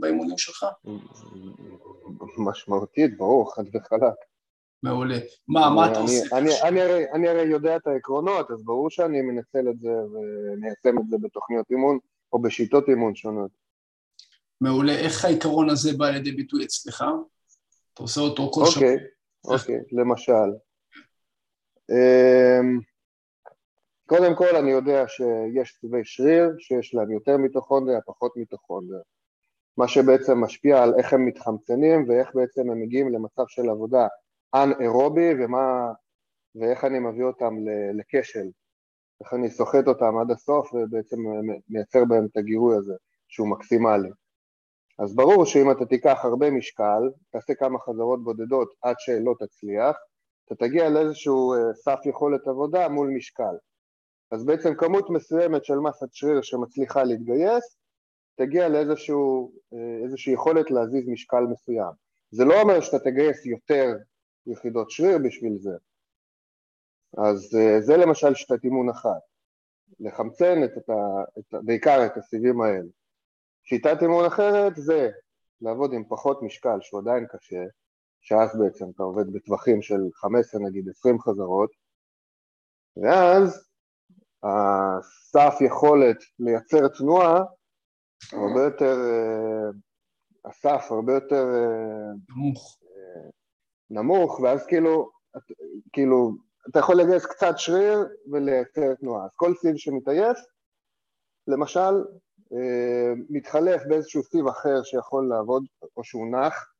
באימונים 0.00 0.38
שלך? 0.38 0.66
משמעותית, 2.38 3.16
ברור, 3.16 3.54
חד 3.54 3.64
וחלק. 3.74 4.14
מעולה. 4.82 5.18
מה, 5.48 5.70
מה 5.70 5.92
אתה 5.92 5.98
עושה? 5.98 6.36
אני, 6.36 6.50
אני, 6.62 6.80
הרי, 6.80 7.12
אני 7.12 7.28
הרי 7.28 7.42
יודע 7.42 7.76
את 7.76 7.86
העקרונות, 7.86 8.50
אז 8.50 8.64
ברור 8.64 8.90
שאני 8.90 9.22
מנצל 9.22 9.70
את 9.70 9.80
זה 9.80 9.90
ומיישם 9.90 10.98
את 10.98 11.08
זה 11.10 11.16
בתוכניות 11.22 11.70
אימון 11.70 11.98
או 12.32 12.42
בשיטות 12.42 12.88
אימון 12.88 13.14
שונות. 13.14 13.50
מעולה. 14.62 14.98
איך 14.98 15.24
העיקרון 15.24 15.70
הזה 15.70 15.90
בא 15.98 16.10
לידי 16.10 16.32
ביטוי 16.32 16.64
אצלך? 16.64 17.04
אתה 17.94 18.02
עושה 18.02 18.20
אותו 18.20 18.50
כל 18.52 18.64
שבוע. 18.66 18.88
אוקיי, 18.88 19.06
אוקיי, 19.44 19.80
למשל. 19.92 20.50
אמ, 21.90 22.80
קודם 24.06 24.36
כל 24.36 24.56
אני 24.56 24.70
יודע 24.70 25.04
שיש 25.08 25.76
סביבי 25.78 26.00
שריר 26.04 26.54
שיש 26.58 26.94
להם 26.94 27.10
יותר 27.10 27.36
מיטוכונדריה, 27.36 28.00
פחות 28.06 28.36
מיטוכונדריה. 28.36 29.00
מה 29.76 29.88
שבעצם 29.88 30.40
משפיע 30.40 30.82
על 30.82 30.94
איך 30.98 31.12
הם 31.12 31.26
מתחמצנים 31.26 32.08
ואיך 32.08 32.34
בעצם 32.34 32.70
הם 32.70 32.82
מגיעים 32.82 33.12
למצב 33.12 33.42
של 33.48 33.70
עבודה 33.70 34.06
אנאירובי 34.54 35.44
ומה, 35.44 35.92
ואיך 36.54 36.84
אני 36.84 36.98
מביא 36.98 37.24
אותם 37.24 37.54
לכשל, 37.94 38.46
איך 39.20 39.34
אני 39.34 39.50
סוחט 39.50 39.88
אותם 39.88 40.18
עד 40.18 40.30
הסוף 40.30 40.74
ובעצם 40.74 41.16
מייצר 41.68 42.04
בהם 42.04 42.26
את 42.26 42.36
הגירוי 42.36 42.76
הזה 42.76 42.94
שהוא 43.28 43.48
מקסימלי. 43.48 44.10
אז 45.02 45.14
ברור 45.14 45.44
שאם 45.44 45.70
אתה 45.70 45.86
תיקח 45.86 46.24
הרבה 46.24 46.50
משקל, 46.50 47.02
תעשה 47.30 47.54
כמה 47.54 47.78
חזרות 47.78 48.24
בודדות 48.24 48.74
עד 48.82 48.94
שלא 48.98 49.34
תצליח, 49.38 49.96
אתה 50.44 50.54
תגיע 50.54 50.88
לאיזשהו 50.88 51.54
אה, 51.54 51.74
סף 51.74 51.98
יכולת 52.04 52.48
עבודה 52.48 52.88
מול 52.88 53.08
משקל. 53.08 53.54
אז 54.30 54.44
בעצם 54.44 54.74
כמות 54.74 55.10
מסוימת 55.10 55.64
של 55.64 55.78
מסת 55.78 56.06
שריר 56.12 56.42
שמצליחה 56.42 57.04
להתגייס, 57.04 57.76
תגיע 58.34 58.68
לאיזושהי 58.68 60.32
יכולת 60.32 60.70
להזיז 60.70 61.08
משקל 61.08 61.40
מסוים. 61.40 61.92
זה 62.30 62.44
לא 62.44 62.60
אומר 62.60 62.80
שאתה 62.80 62.98
תגייס 62.98 63.46
יותר 63.46 63.92
יחידות 64.46 64.90
שריר 64.90 65.18
בשביל 65.24 65.58
זה. 65.58 65.76
אז 67.18 67.56
אה, 67.58 67.80
זה 67.80 67.96
למשל 67.96 68.34
שיטת 68.34 68.64
אימון 68.64 68.88
אחת, 68.88 69.20
לחמצן 70.00 70.64
את, 70.64 70.90
ה, 70.90 70.92
את, 71.38 71.54
בעיקר 71.64 72.06
את 72.06 72.16
הסיבים 72.16 72.60
האלה. 72.60 72.88
שיטת 73.64 74.02
אימון 74.02 74.24
אחרת 74.24 74.76
זה 74.76 75.10
לעבוד 75.60 75.92
עם 75.92 76.04
פחות 76.08 76.42
משקל 76.42 76.78
שהוא 76.80 77.00
עדיין 77.00 77.26
קשה, 77.26 77.64
שאז 78.20 78.58
בעצם 78.58 78.84
אתה 78.94 79.02
עובד 79.02 79.32
בטווחים 79.32 79.82
של 79.82 80.00
15 80.14 80.60
נגיד 80.60 80.88
20 80.88 81.20
חזרות, 81.20 81.70
ואז 82.96 83.68
הסף 84.42 85.54
יכולת 85.60 86.16
לייצר 86.38 86.88
תנועה 86.88 87.42
הרבה 88.32 88.62
יותר, 88.64 88.96
אה, 89.10 89.70
הסף 90.50 90.86
הרבה 90.90 91.14
יותר 91.14 91.44
אה, 91.54 92.12
נמוך, 92.28 92.78
נמוך 93.90 94.40
ואז 94.40 94.66
כאילו, 94.66 95.10
כאילו 95.92 96.32
אתה 96.70 96.78
יכול 96.78 96.96
לגייס 96.96 97.26
קצת 97.26 97.54
שריר 97.56 97.98
ולייצר 98.32 98.94
תנועה. 98.94 99.24
אז 99.24 99.30
כל 99.36 99.54
סיב 99.54 99.76
שמתעייף, 99.76 100.38
למשל, 101.46 101.80
אה, 101.80 101.92
מתחלף 103.30 103.82
באיזשהו 103.88 104.22
סיב 104.22 104.46
אחר 104.46 104.82
שיכול 104.82 105.28
לעבוד, 105.28 105.64
או 105.96 106.04
שהוא 106.04 106.26
נח, 106.26 106.72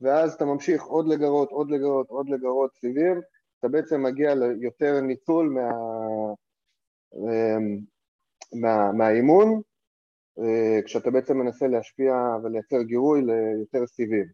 ואז 0.00 0.34
אתה 0.34 0.44
ממשיך 0.44 0.82
עוד 0.82 1.08
לגרות, 1.08 1.50
עוד 1.50 1.70
לגרות, 1.70 2.08
עוד 2.08 2.28
לגרות 2.28 2.70
סיבים, 2.80 3.20
אתה 3.58 3.68
בעצם 3.68 4.02
מגיע 4.02 4.34
ליותר 4.34 5.00
ניצול 5.00 5.48
מה, 5.48 5.70
אה, 7.14 7.56
מה, 8.60 8.92
מהאימון, 8.92 9.60
אה, 10.38 10.82
כשאתה 10.84 11.10
בעצם 11.10 11.38
מנסה 11.38 11.66
להשפיע 11.66 12.14
ולייצר 12.42 12.82
גירוי 12.82 13.22
ליותר 13.22 13.86
סיבים. 13.86 14.26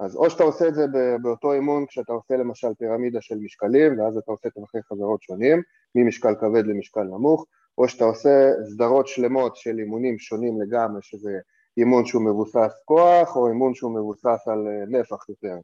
אז 0.00 0.16
או 0.16 0.30
שאתה 0.30 0.42
עושה 0.42 0.68
את 0.68 0.74
זה 0.74 0.86
באותו 1.22 1.52
אימון 1.52 1.86
כשאתה 1.86 2.12
עושה 2.12 2.36
למשל 2.36 2.74
פירמידה 2.78 3.20
של 3.20 3.38
משקלים, 3.38 4.00
ואז 4.00 4.16
אתה 4.16 4.32
עושה 4.32 4.50
טווחי 4.50 4.82
חזרות 4.82 5.22
שונים, 5.22 5.62
ממשקל 5.94 6.34
כבד 6.34 6.66
למשקל 6.66 7.02
נמוך, 7.02 7.46
או 7.78 7.88
שאתה 7.88 8.04
עושה 8.04 8.50
סדרות 8.74 9.06
שלמות 9.06 9.56
של 9.56 9.78
אימונים 9.78 10.18
שונים 10.18 10.62
לגמרי, 10.62 11.02
שזה 11.02 11.38
אימון 11.76 12.06
שהוא 12.06 12.24
מבוסס 12.24 12.82
כוח, 12.84 13.36
או 13.36 13.48
אימון 13.48 13.74
שהוא 13.74 13.94
מבוסס 13.94 14.48
על 14.48 14.66
אה, 14.68 14.84
נפח 15.00 15.28
יותר. 15.28 15.56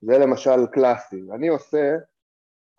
זה 0.00 0.18
למשל 0.18 0.66
קלאסי. 0.72 1.20
אני 1.34 1.48
עושה, 1.48 1.96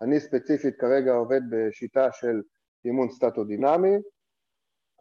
אני 0.00 0.20
ספציפית 0.20 0.76
כרגע 0.76 1.12
עובד 1.12 1.40
בשיטה 1.50 2.12
של 2.12 2.42
אימון 2.84 3.10
סטטודינמי, 3.10 3.96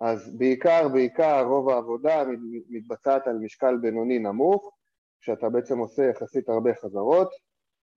אז 0.01 0.37
בעיקר, 0.37 0.87
בעיקר 0.87 1.43
רוב 1.45 1.69
העבודה 1.69 2.23
מתבצעת 2.69 3.27
על 3.27 3.37
משקל 3.37 3.77
בינוני 3.81 4.19
נמוך, 4.19 4.77
כשאתה 5.21 5.49
בעצם 5.49 5.77
עושה 5.77 6.03
יחסית 6.03 6.49
הרבה 6.49 6.73
חזרות, 6.73 7.29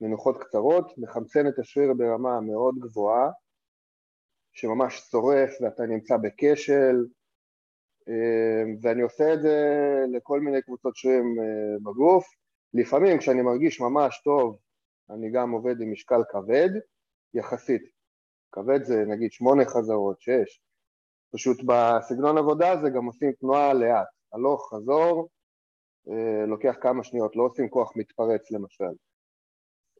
מנוחות 0.00 0.38
קצרות, 0.44 0.98
מחמצן 0.98 1.48
את 1.48 1.58
השריר 1.58 1.94
ברמה 1.94 2.40
מאוד 2.40 2.74
גבוהה, 2.78 3.30
שממש 4.54 4.98
שורף 5.10 5.50
ואתה 5.60 5.86
נמצא 5.86 6.16
בכשל, 6.16 7.06
אה, 8.08 8.64
ואני 8.82 9.02
עושה 9.02 9.34
את 9.34 9.42
זה 9.42 9.58
לכל 10.12 10.40
מיני 10.40 10.62
קבוצות 10.62 10.96
שרירים 10.96 11.36
אה, 11.40 11.78
בגוף. 11.82 12.24
לפעמים 12.74 13.18
כשאני 13.18 13.42
מרגיש 13.42 13.80
ממש 13.80 14.20
טוב, 14.24 14.58
אני 15.10 15.30
גם 15.30 15.50
עובד 15.50 15.80
עם 15.80 15.92
משקל 15.92 16.22
כבד, 16.30 16.70
יחסית. 17.34 17.82
כבד 18.52 18.84
זה 18.84 19.04
נגיד 19.06 19.32
שמונה 19.32 19.64
חזרות, 19.64 20.20
שש. 20.20 20.60
פשוט 21.32 21.56
בסגנון 21.66 22.38
עבודה 22.38 22.72
הזה 22.72 22.90
גם 22.90 23.04
עושים 23.04 23.32
תנועה 23.32 23.74
לאט, 23.74 24.06
הלוך, 24.32 24.74
חזור, 24.74 25.28
אה, 26.10 26.46
לוקח 26.46 26.74
כמה 26.80 27.04
שניות, 27.04 27.36
לא 27.36 27.42
עושים 27.42 27.68
כוח 27.68 27.92
מתפרץ 27.96 28.50
למשל. 28.50 28.94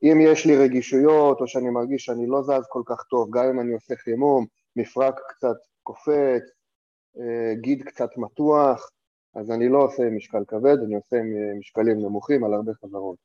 אם 0.05 0.19
יש 0.21 0.47
לי 0.47 0.57
רגישויות 0.57 1.41
או 1.41 1.49
שאני 1.49 1.71
מרגיש 1.71 2.05
שאני 2.05 2.27
לא 2.27 2.43
זז 2.43 2.67
כל 2.69 2.83
כך 2.87 3.03
טוב, 3.03 3.29
גם 3.31 3.45
אם 3.45 3.61
אני 3.61 3.73
עושה 3.73 3.97
חימום, 3.97 4.47
מפרק 4.77 5.21
קצת 5.29 5.57
קופץ, 5.83 6.43
אה, 7.19 7.55
גיד 7.61 7.83
קצת 7.83 8.11
מתוח, 8.17 8.91
אז 9.35 9.51
אני 9.51 9.69
לא 9.69 9.79
עושה 9.79 10.03
עם 10.03 10.17
משקל 10.17 10.45
כבד, 10.49 10.77
אני 10.87 10.95
עושה 10.95 11.17
עם 11.17 11.37
אה, 11.37 11.59
משקלים 11.59 11.99
נמוכים 11.99 12.45
על 12.45 12.55
הרבה 12.55 12.73
חזרות. 12.75 13.17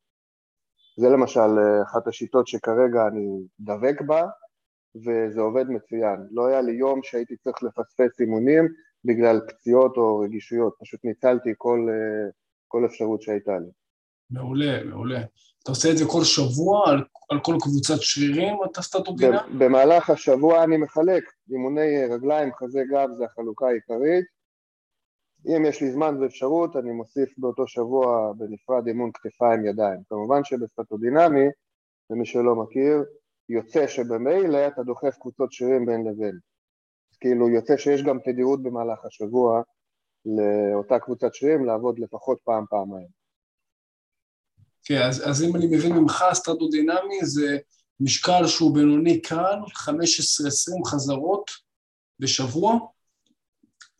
זה 0.97 1.09
למשל 1.09 1.49
אחת 1.83 2.07
השיטות 2.07 2.47
שכרגע 2.47 3.07
אני 3.07 3.39
דבק 3.59 4.01
בה, 4.01 4.27
וזה 4.95 5.41
עובד 5.41 5.69
מצוין. 5.69 6.27
לא 6.31 6.47
היה 6.47 6.61
לי 6.61 6.71
יום 6.71 6.99
שהייתי 7.03 7.37
צריך 7.37 7.63
לפספס 7.63 8.21
אימונים 8.21 8.67
בגלל 9.05 9.41
פציעות 9.47 9.97
או 9.97 10.19
רגישויות, 10.19 10.75
פשוט 10.79 11.05
ניצלתי 11.05 11.53
כל, 11.57 11.87
אה, 11.89 12.29
כל 12.67 12.85
אפשרות 12.85 13.21
שהייתה 13.21 13.59
לי. 13.59 13.69
מעולה, 14.31 14.83
מעולה. 14.83 15.21
אתה 15.63 15.71
עושה 15.71 15.91
את 15.91 15.97
זה 15.97 16.05
כל 16.05 16.23
שבוע 16.23 16.89
על, 16.89 17.03
על 17.29 17.39
כל 17.43 17.55
קבוצת 17.61 18.01
שרירים, 18.01 18.57
אתה 18.71 18.81
סטטודינה? 18.81 19.41
במהלך 19.57 20.09
השבוע 20.09 20.63
אני 20.63 20.77
מחלק 20.77 21.23
אימוני 21.51 22.05
רגליים, 22.05 22.53
חזה 22.53 22.81
גב 22.91 23.09
זה 23.17 23.25
החלוקה 23.25 23.67
העיקרית. 23.67 24.25
אם 25.47 25.65
יש 25.65 25.81
לי 25.81 25.91
זמן 25.91 26.17
ואפשרות, 26.21 26.75
אני 26.75 26.91
מוסיף 26.91 27.29
באותו 27.37 27.67
שבוע 27.67 28.33
בנפרד 28.37 28.87
אימון 28.87 29.11
כתפיים 29.13 29.65
ידיים. 29.65 29.99
כמובן 30.09 30.43
שבסטטודינמי, 30.43 31.45
למי 32.09 32.25
שלא 32.25 32.55
מכיר, 32.55 33.03
יוצא 33.49 33.87
שבמילא 33.87 34.67
אתה 34.67 34.83
דוחף 34.83 35.17
קבוצות 35.19 35.51
שרירים 35.51 35.85
בין 35.85 36.07
לבין. 36.07 36.39
כאילו 37.19 37.49
יוצא 37.49 37.77
שיש 37.77 38.03
גם 38.03 38.19
תדירות 38.19 38.63
במהלך 38.63 39.05
השבוע 39.05 39.61
לאותה 40.25 40.99
קבוצת 40.99 41.33
שרירים 41.33 41.65
לעבוד 41.65 41.99
לפחות 41.99 42.39
פעם, 42.43 42.65
פעמיים. 42.69 43.18
כן, 44.83 45.01
אז, 45.01 45.29
אז 45.29 45.43
אם 45.43 45.55
אני 45.55 45.65
מבין 45.65 45.93
ממך, 45.93 46.23
סטטודינמי 46.33 47.25
זה 47.25 47.57
משקל 47.99 48.47
שהוא 48.47 48.75
בינוני 48.75 49.21
קל, 49.21 49.55
15-20 49.65 50.85
חזרות 50.85 51.51
בשבוע, 52.19 52.79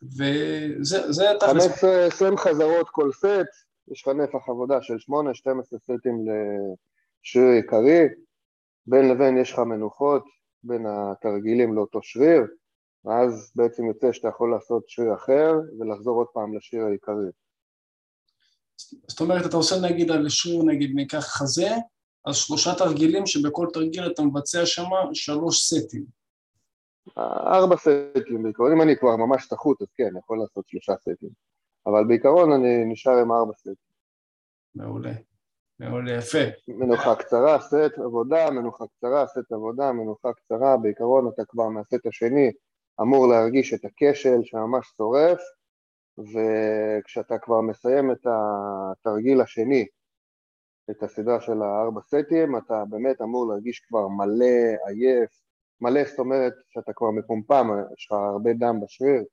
וזה 0.02 1.26
תכלס. 1.40 1.84
15-20 2.32 2.36
חזרות 2.36 2.88
כל 2.90 3.12
סט, 3.12 3.48
יש 3.92 4.02
לך 4.02 4.08
נפח 4.08 4.48
עבודה 4.48 4.82
של 4.82 4.94
8-12 4.94 4.98
סטים 5.78 6.24
לשריר 6.26 7.50
עיקרי, 7.56 8.02
בין 8.86 9.08
לבין 9.08 9.38
יש 9.38 9.52
לך 9.52 9.58
מנוחות 9.58 10.24
בין 10.62 10.86
התרגילים 10.86 11.74
לאותו 11.74 11.98
שריר, 12.02 12.42
ואז 13.04 13.52
בעצם 13.54 13.84
יוצא 13.84 14.12
שאתה 14.12 14.28
יכול 14.28 14.50
לעשות 14.50 14.88
שריר 14.88 15.14
אחר 15.14 15.52
ולחזור 15.78 16.16
עוד 16.16 16.26
פעם 16.32 16.56
לשריר 16.56 16.84
העיקרי. 16.84 17.30
זאת 19.08 19.20
אומרת, 19.20 19.46
אתה 19.46 19.56
עושה 19.56 19.74
נגיד 19.82 20.10
על 20.10 20.28
שריר, 20.28 20.62
נגיד 20.62 20.90
ניקח 20.94 21.26
חזה, 21.26 21.68
אז 22.26 22.36
שלושה 22.36 22.74
תרגילים 22.74 23.26
שבכל 23.26 23.66
תרגיל 23.72 24.06
אתה 24.06 24.22
מבצע 24.22 24.66
שם 24.66 24.88
שלוש 25.14 25.74
סטים. 25.74 26.04
ארבע 27.46 27.76
סטים 27.76 28.42
בעיקרון, 28.42 28.72
אם 28.72 28.82
אני 28.82 28.96
כבר 28.96 29.16
ממש 29.16 29.48
תחות 29.48 29.82
אז 29.82 29.88
כן, 29.96 30.04
אני 30.04 30.18
יכול 30.18 30.38
לעשות 30.38 30.68
שלושה 30.68 30.92
סטים, 31.00 31.30
אבל 31.86 32.04
בעיקרון 32.08 32.52
אני 32.52 32.84
נשאר 32.84 33.18
עם 33.18 33.32
ארבע 33.32 33.52
סטים. 33.58 33.74
מעולה. 34.74 35.12
מאוד 35.80 36.04
יפה. 36.18 36.38
מנוחה 36.68 37.14
קצרה, 37.14 37.60
סט 37.60 37.98
עבודה, 38.04 38.50
מנוחה 38.50 38.84
קצרה, 38.86 39.26
סט 39.26 39.52
עבודה, 39.52 39.92
מנוחה 39.92 40.32
קצרה, 40.32 40.76
בעיקרון 40.76 41.28
אתה 41.34 41.42
כבר 41.48 41.68
מהסט 41.68 42.06
השני 42.06 42.50
אמור 43.00 43.28
להרגיש 43.28 43.74
את 43.74 43.84
הכשל 43.84 44.38
שממש 44.44 44.86
שורף, 44.96 45.40
וכשאתה 46.32 47.38
כבר 47.38 47.60
מסיים 47.60 48.10
את 48.10 48.26
התרגיל 48.26 49.40
השני, 49.40 49.86
את 50.90 51.02
הסדרה 51.02 51.40
של 51.40 51.62
הארבע 51.62 52.00
סטים, 52.00 52.56
אתה 52.56 52.84
באמת 52.88 53.20
אמור 53.22 53.48
להרגיש 53.48 53.80
כבר 53.80 54.08
מלא, 54.08 54.76
עייף, 54.86 55.30
מלא 55.80 56.04
זאת 56.04 56.18
אומרת 56.18 56.52
שאתה 56.68 56.92
כבר 56.92 57.10
מפומפם, 57.10 57.68
יש 57.98 58.06
לך 58.06 58.12
הרבה 58.12 58.50
דם 58.52 58.80
בשריר, 58.80 59.24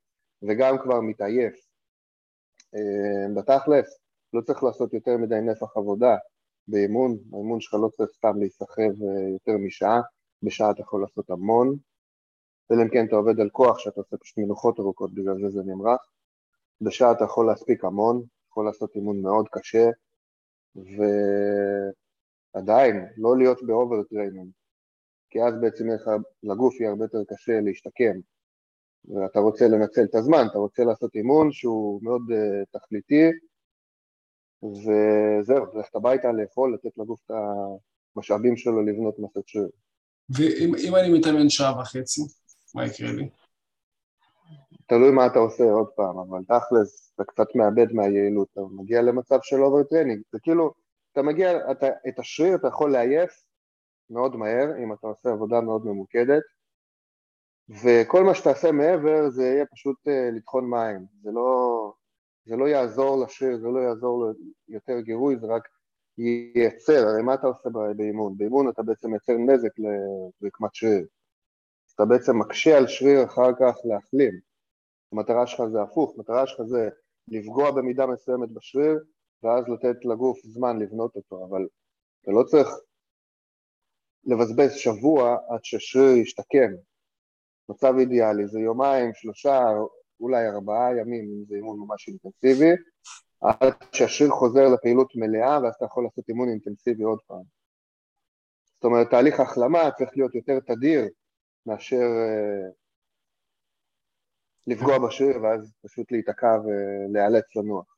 וגם 0.42 0.78
כבר 0.82 1.00
מתעייף. 1.00 1.54
אה, 2.74 3.34
בתכלס, 3.36 4.00
לא 4.32 4.40
צריך 4.40 4.62
לעשות 4.62 4.94
יותר 4.94 5.16
מדי 5.16 5.40
נפח 5.40 5.76
עבודה, 5.76 6.16
באימון, 6.68 7.16
האימון 7.32 7.60
שלך 7.60 7.74
לא 7.74 7.88
צריך 7.88 8.10
סתם 8.16 8.38
להיסחב 8.38 8.82
אה, 8.82 9.28
יותר 9.32 9.58
משעה, 9.58 10.00
בשעה 10.42 10.70
אתה 10.70 10.80
יכול 10.80 11.02
לעשות 11.02 11.30
המון, 11.30 11.76
אלא 12.72 12.82
אם 12.82 12.88
כן 12.88 13.06
אתה 13.06 13.16
עובד 13.16 13.40
על 13.40 13.50
כוח 13.50 13.78
שאתה 13.78 14.00
עושה 14.00 14.16
פשוט 14.16 14.38
מנוחות 14.38 14.80
ארוכות, 14.80 15.14
בגלל 15.14 15.34
זה 15.40 15.48
זה 15.48 15.62
נמרח, 15.66 16.00
בשעה 16.80 17.12
אתה 17.12 17.24
יכול 17.24 17.46
להספיק 17.46 17.84
המון, 17.84 18.22
יכול 18.50 18.66
לעשות 18.66 18.96
אימון 18.96 19.22
מאוד 19.22 19.48
קשה, 19.52 19.88
ועדיין, 22.54 23.06
לא 23.16 23.38
להיות 23.38 23.62
ב 23.62 24.02
overtraining, 24.02 24.50
כי 25.30 25.42
אז 25.42 25.54
בעצם 25.60 25.88
לך, 25.88 26.10
לגוף 26.42 26.80
יהיה 26.80 26.90
הרבה 26.90 27.04
יותר 27.04 27.34
קשה 27.34 27.60
להשתקם, 27.60 28.20
ואתה 29.04 29.38
רוצה 29.38 29.68
לנצל 29.68 30.04
את 30.04 30.14
הזמן, 30.14 30.46
אתה 30.50 30.58
רוצה 30.58 30.84
לעשות 30.84 31.14
אימון 31.14 31.52
שהוא 31.52 32.00
מאוד 32.02 32.22
אה, 32.30 32.78
תכליתי, 32.78 33.30
וזהו, 34.62 35.66
ללכת 35.74 35.94
הביתה, 35.94 36.32
לאכול, 36.32 36.74
לתת 36.74 36.98
לגוף 36.98 37.20
את 37.26 37.30
המשאבים 38.16 38.56
שלו 38.56 38.82
לבנות 38.82 39.18
מסת 39.18 39.48
שריר. 39.48 39.68
ואם 40.30 40.96
אני 40.96 41.18
מתאמן 41.18 41.48
שעה 41.48 41.80
וחצי, 41.80 42.20
מה 42.74 42.86
יקרה 42.86 43.12
לי? 43.12 43.28
תלוי 44.88 45.10
מה 45.10 45.26
אתה 45.26 45.38
עושה 45.38 45.64
עוד 45.64 45.88
פעם, 45.96 46.18
אבל 46.18 46.44
תכלס, 46.44 47.12
אתה 47.14 47.24
קצת 47.24 47.46
מאבד 47.54 47.92
מהיעילות, 47.92 48.48
אתה 48.52 48.60
מגיע 48.70 49.02
למצב 49.02 49.38
של 49.42 49.62
overtraining, 49.62 50.22
זה 50.32 50.38
כאילו, 50.42 50.72
אתה 51.12 51.22
מגיע, 51.22 51.70
אתה, 51.70 51.86
את 52.08 52.18
השריר 52.18 52.56
אתה 52.56 52.68
יכול 52.68 52.92
לעייף 52.92 53.30
מאוד 54.10 54.36
מהר, 54.36 54.76
אם 54.82 54.92
אתה 54.92 55.06
עושה 55.06 55.30
עבודה 55.30 55.60
מאוד 55.60 55.86
ממוקדת, 55.86 56.42
וכל 57.82 58.24
מה 58.24 58.34
שתעשה 58.34 58.72
מעבר 58.72 59.30
זה 59.30 59.42
יהיה 59.42 59.66
פשוט 59.66 59.96
אה, 60.08 60.36
לטחון 60.36 60.70
מים, 60.70 61.06
זה 61.22 61.30
לא, 61.32 61.92
זה 62.44 62.56
לא 62.56 62.68
יעזור 62.68 63.24
לשריר, 63.24 63.58
זה 63.58 63.68
לא 63.68 63.78
יעזור 63.78 64.20
לו 64.20 64.32
יותר 64.68 65.00
גירוי, 65.00 65.36
זה 65.38 65.46
רק 65.46 65.68
ייצר, 66.18 67.08
הרי 67.08 67.22
מה 67.22 67.34
אתה 67.34 67.46
עושה 67.46 67.68
באימון? 67.96 68.38
באימון 68.38 68.68
אתה 68.68 68.82
בעצם 68.82 69.10
מייצר 69.10 69.32
נזק 69.32 69.70
לרקמת 69.78 70.74
שריר. 70.74 71.06
אתה 71.94 72.04
בעצם 72.04 72.38
מקשה 72.38 72.76
על 72.76 72.86
שריר 72.86 73.24
אחר 73.24 73.52
כך 73.60 73.76
להחלים. 73.84 74.47
המטרה 75.12 75.46
שלך 75.46 75.62
זה 75.72 75.82
הפוך, 75.82 76.14
המטרה 76.16 76.46
שלך 76.46 76.62
זה 76.62 76.88
לפגוע 77.28 77.70
במידה 77.70 78.06
מסוימת 78.06 78.50
בשריר, 78.50 78.98
ואז 79.42 79.64
לתת 79.68 80.04
לגוף 80.04 80.38
זמן 80.44 80.78
לבנות 80.78 81.16
אותו, 81.16 81.44
אבל 81.44 81.66
אתה 82.22 82.30
לא 82.30 82.42
צריך 82.42 82.68
לבזבז 84.24 84.72
שבוע 84.72 85.36
עד 85.48 85.60
ששריר 85.62 86.16
ישתקם. 86.16 86.70
מצב 87.68 87.94
אידיאלי 87.98 88.46
זה 88.46 88.60
יומיים, 88.60 89.14
שלושה, 89.14 89.60
אולי 90.20 90.48
ארבעה 90.48 90.96
ימים, 90.96 91.24
אם 91.24 91.44
זה 91.48 91.56
אימון 91.56 91.78
ממש 91.80 92.08
אינטנסיבי, 92.08 92.70
עד 93.40 93.72
שהשריר 93.92 94.30
חוזר 94.30 94.68
לפעילות 94.74 95.12
מלאה, 95.16 95.62
ואז 95.62 95.74
אתה 95.76 95.84
יכול 95.84 96.04
לעשות 96.04 96.28
אימון 96.28 96.48
אינטנסיבי 96.48 97.02
עוד 97.02 97.18
פעם. 97.26 97.42
זאת 98.74 98.84
אומרת, 98.84 99.10
תהליך 99.10 99.40
ההחלמה 99.40 99.90
צריך 99.98 100.10
להיות 100.16 100.34
יותר 100.34 100.58
תדיר 100.60 101.08
מאשר 101.66 101.96
uh, 101.96 102.72
לפגוע 104.68 104.98
בשריר 104.98 105.42
ואז 105.42 105.72
פשוט 105.86 106.12
להיתקע 106.12 106.56
ולהיאלץ 106.64 107.44
לנוח. 107.56 107.96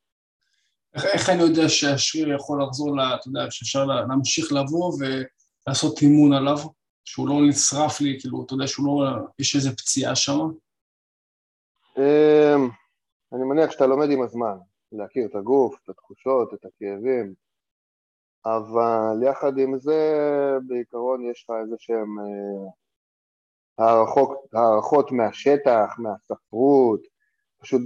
איך, 0.94 1.04
איך 1.04 1.30
אני 1.30 1.42
יודע 1.42 1.68
שהשריר 1.68 2.34
יכול 2.34 2.62
לחזור, 2.62 2.96
לה, 2.96 3.14
אתה 3.14 3.28
יודע, 3.28 3.50
שאפשר 3.50 3.84
להמשיך 3.84 4.52
לבוא 4.52 4.92
ולעשות 4.98 6.02
אימון 6.02 6.32
עליו, 6.32 6.56
שהוא 7.04 7.28
לא 7.28 7.34
נשרף 7.48 8.00
לי, 8.00 8.18
כאילו, 8.20 8.44
אתה 8.46 8.54
יודע, 8.54 8.66
שהוא 8.66 8.86
לא, 8.86 9.10
יש 9.38 9.56
איזה 9.56 9.70
פציעה 9.76 10.16
שם? 10.16 10.38
אמ, 11.98 12.68
אני 13.32 13.44
מניח 13.44 13.70
שאתה 13.70 13.86
לומד 13.86 14.10
עם 14.10 14.22
הזמן, 14.22 14.56
להכיר 14.92 15.26
את 15.26 15.34
הגוף, 15.34 15.74
את 15.84 15.88
התחושות, 15.88 16.54
את 16.54 16.64
הכאבים, 16.64 17.34
אבל 18.46 19.22
יחד 19.30 19.58
עם 19.58 19.78
זה 19.78 20.12
בעיקרון 20.66 21.30
יש 21.30 21.44
לך 21.44 21.56
איזה 21.62 21.76
שהם 21.78 22.18
אה, 22.18 22.70
הערכות, 23.80 24.38
הערכות 24.52 25.12
מהשטח, 25.12 25.96
מהספרות, 25.98 27.00
פשוט 27.60 27.82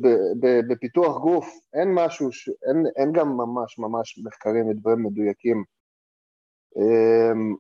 בפיתוח 0.69 1.19
גוף 1.19 1.47
אין 1.75 1.95
משהו, 1.95 2.33
ש... 2.33 2.49
אין, 2.49 2.87
אין 2.97 3.13
גם 3.13 3.29
ממש 3.29 3.79
ממש 3.79 4.19
מחקרים 4.25 4.69
ודברים 4.69 5.03
מדויקים. 5.03 5.65
אמ, 6.77 7.55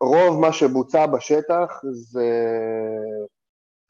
רוב 0.00 0.40
מה 0.40 0.52
שבוצע 0.52 1.06
בשטח 1.06 1.80
זה 1.92 2.30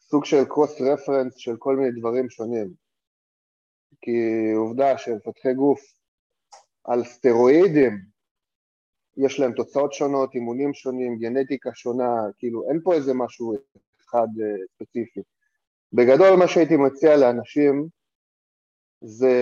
סוג 0.01 0.25
של 0.25 0.44
קרוס 0.44 0.81
רפרנס 0.81 1.35
של 1.37 1.57
כל 1.59 1.77
מיני 1.77 2.01
דברים 2.01 2.31
שונים. 2.31 2.70
כי 4.01 4.51
עובדה 4.57 4.99
שמפתחי 4.99 5.55
גוף 5.55 5.81
על 6.85 7.05
סטרואידים, 7.05 8.10
יש 9.24 9.40
להם 9.40 9.52
תוצאות 9.52 9.92
שונות, 9.92 10.35
אימונים 10.35 10.74
שונים, 10.74 11.18
גנטיקה 11.18 11.70
שונה, 11.74 12.14
כאילו 12.38 12.68
אין 12.68 12.80
פה 12.85 12.94
איזה 12.94 13.14
משהו 13.14 13.54
אחד 14.00 14.26
uh, 14.26 14.74
ספציפי. 14.74 15.20
בגדול 15.92 16.37
מה 16.38 16.48
שהייתי 16.48 16.76
מציע 16.76 17.16
לאנשים 17.16 17.88
זה 19.00 19.35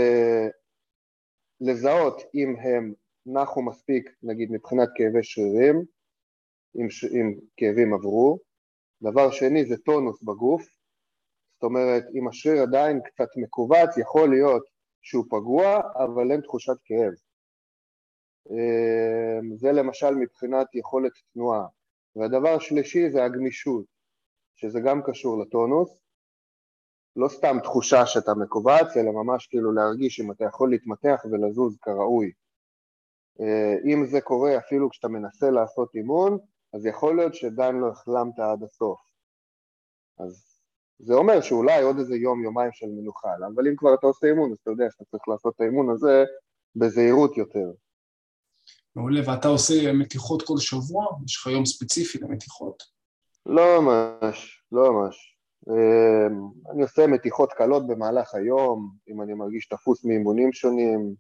לזהות 1.60 2.22
אם 2.34 2.56
הם 2.56 2.92
נחו 3.26 3.62
מספיק, 3.62 4.10
נגיד 4.22 4.52
מבחינת 4.52 4.88
כאבי 4.94 5.22
שרירים, 5.22 5.84
אם, 6.76 6.90
ש... 6.90 7.04
אם 7.04 7.34
כאבים 7.56 7.94
עברו, 7.94 8.38
דבר 9.02 9.30
שני 9.30 9.64
זה 9.64 9.76
טונוס 9.76 10.22
בגוף, 10.22 10.62
זאת 11.54 11.62
אומרת 11.62 12.04
אם 12.14 12.28
השריר 12.28 12.62
עדיין 12.62 13.00
קצת 13.04 13.28
מכווץ 13.36 13.98
יכול 13.98 14.30
להיות 14.30 14.62
שהוא 15.02 15.24
פגוע 15.30 15.80
אבל 16.04 16.32
אין 16.32 16.40
תחושת 16.40 16.76
כאב. 16.84 17.27
אמ, 18.50 19.56
זה 19.56 19.72
למשל 19.72 20.14
מבחינת 20.14 20.74
יכולת 20.74 21.12
תנועה. 21.32 21.66
והדבר 22.16 22.54
השלישי 22.54 23.10
זה 23.10 23.24
הגמישות, 23.24 23.84
שזה 24.56 24.80
גם 24.80 25.02
קשור 25.02 25.42
לטונוס, 25.42 25.98
לא 27.16 27.28
סתם 27.28 27.56
תחושה 27.62 28.06
שאתה 28.06 28.34
מכווץ, 28.34 28.96
אלא 28.96 29.12
ממש 29.12 29.46
כאילו 29.46 29.72
להרגיש 29.72 30.20
אם 30.20 30.30
אתה 30.32 30.44
יכול 30.44 30.70
להתמתח 30.70 31.24
ולזוז 31.30 31.76
כראוי. 31.82 32.32
אה, 33.40 33.74
אם 33.84 34.06
זה 34.06 34.20
קורה 34.20 34.58
אפילו 34.58 34.90
כשאתה 34.90 35.08
מנסה 35.08 35.50
לעשות 35.50 35.94
אימון, 35.94 36.38
אז 36.74 36.86
יכול 36.86 37.16
להיות 37.16 37.34
שעדיין 37.34 37.76
לא 37.76 37.88
החלמת 37.88 38.38
עד 38.38 38.62
הסוף. 38.62 39.00
אז 40.18 40.60
זה 40.98 41.14
אומר 41.14 41.40
שאולי 41.40 41.82
עוד 41.82 41.98
איזה 41.98 42.16
יום, 42.16 42.42
יומיים 42.42 42.72
של 42.72 42.86
מנוחה, 42.86 43.28
אבל 43.54 43.68
אם 43.68 43.76
כבר 43.76 43.94
אתה 43.94 44.06
עושה 44.06 44.26
אימון, 44.26 44.52
אז 44.52 44.58
אתה 44.62 44.70
יודע 44.70 44.84
שאתה 44.90 45.04
צריך 45.04 45.28
לעשות 45.28 45.54
את 45.54 45.60
האימון 45.60 45.90
הזה 45.90 46.24
בזהירות 46.76 47.36
יותר. 47.36 47.72
מעולה, 48.98 49.20
ואתה 49.26 49.48
עושה 49.48 49.92
מתיחות 49.92 50.42
כל 50.42 50.58
שבוע? 50.58 51.06
יש 51.24 51.36
לך 51.36 51.46
יום 51.46 51.66
ספציפי 51.66 52.18
למתיחות? 52.18 52.82
לא 53.46 53.82
ממש, 53.82 54.64
לא 54.72 54.92
ממש. 54.92 55.38
אמ, 55.68 56.50
אני 56.72 56.82
עושה 56.82 57.06
מתיחות 57.06 57.52
קלות 57.52 57.86
במהלך 57.86 58.34
היום, 58.34 58.92
אם 59.08 59.22
אני 59.22 59.34
מרגיש 59.34 59.68
תפוס 59.68 60.04
מאימונים 60.04 60.52
שונים, 60.52 61.14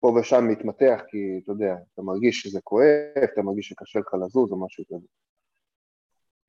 פה 0.00 0.16
ושם 0.20 0.48
מתמתח, 0.48 1.00
כי 1.08 1.40
אתה 1.42 1.52
יודע, 1.52 1.74
אתה 1.94 2.02
מרגיש 2.02 2.40
שזה 2.40 2.60
כואב, 2.64 3.28
אתה 3.32 3.42
מרגיש 3.42 3.68
שקשה 3.68 3.98
לך 3.98 4.14
לזוז 4.14 4.52
או 4.52 4.64
משהו 4.66 4.84
כזה. 4.88 5.06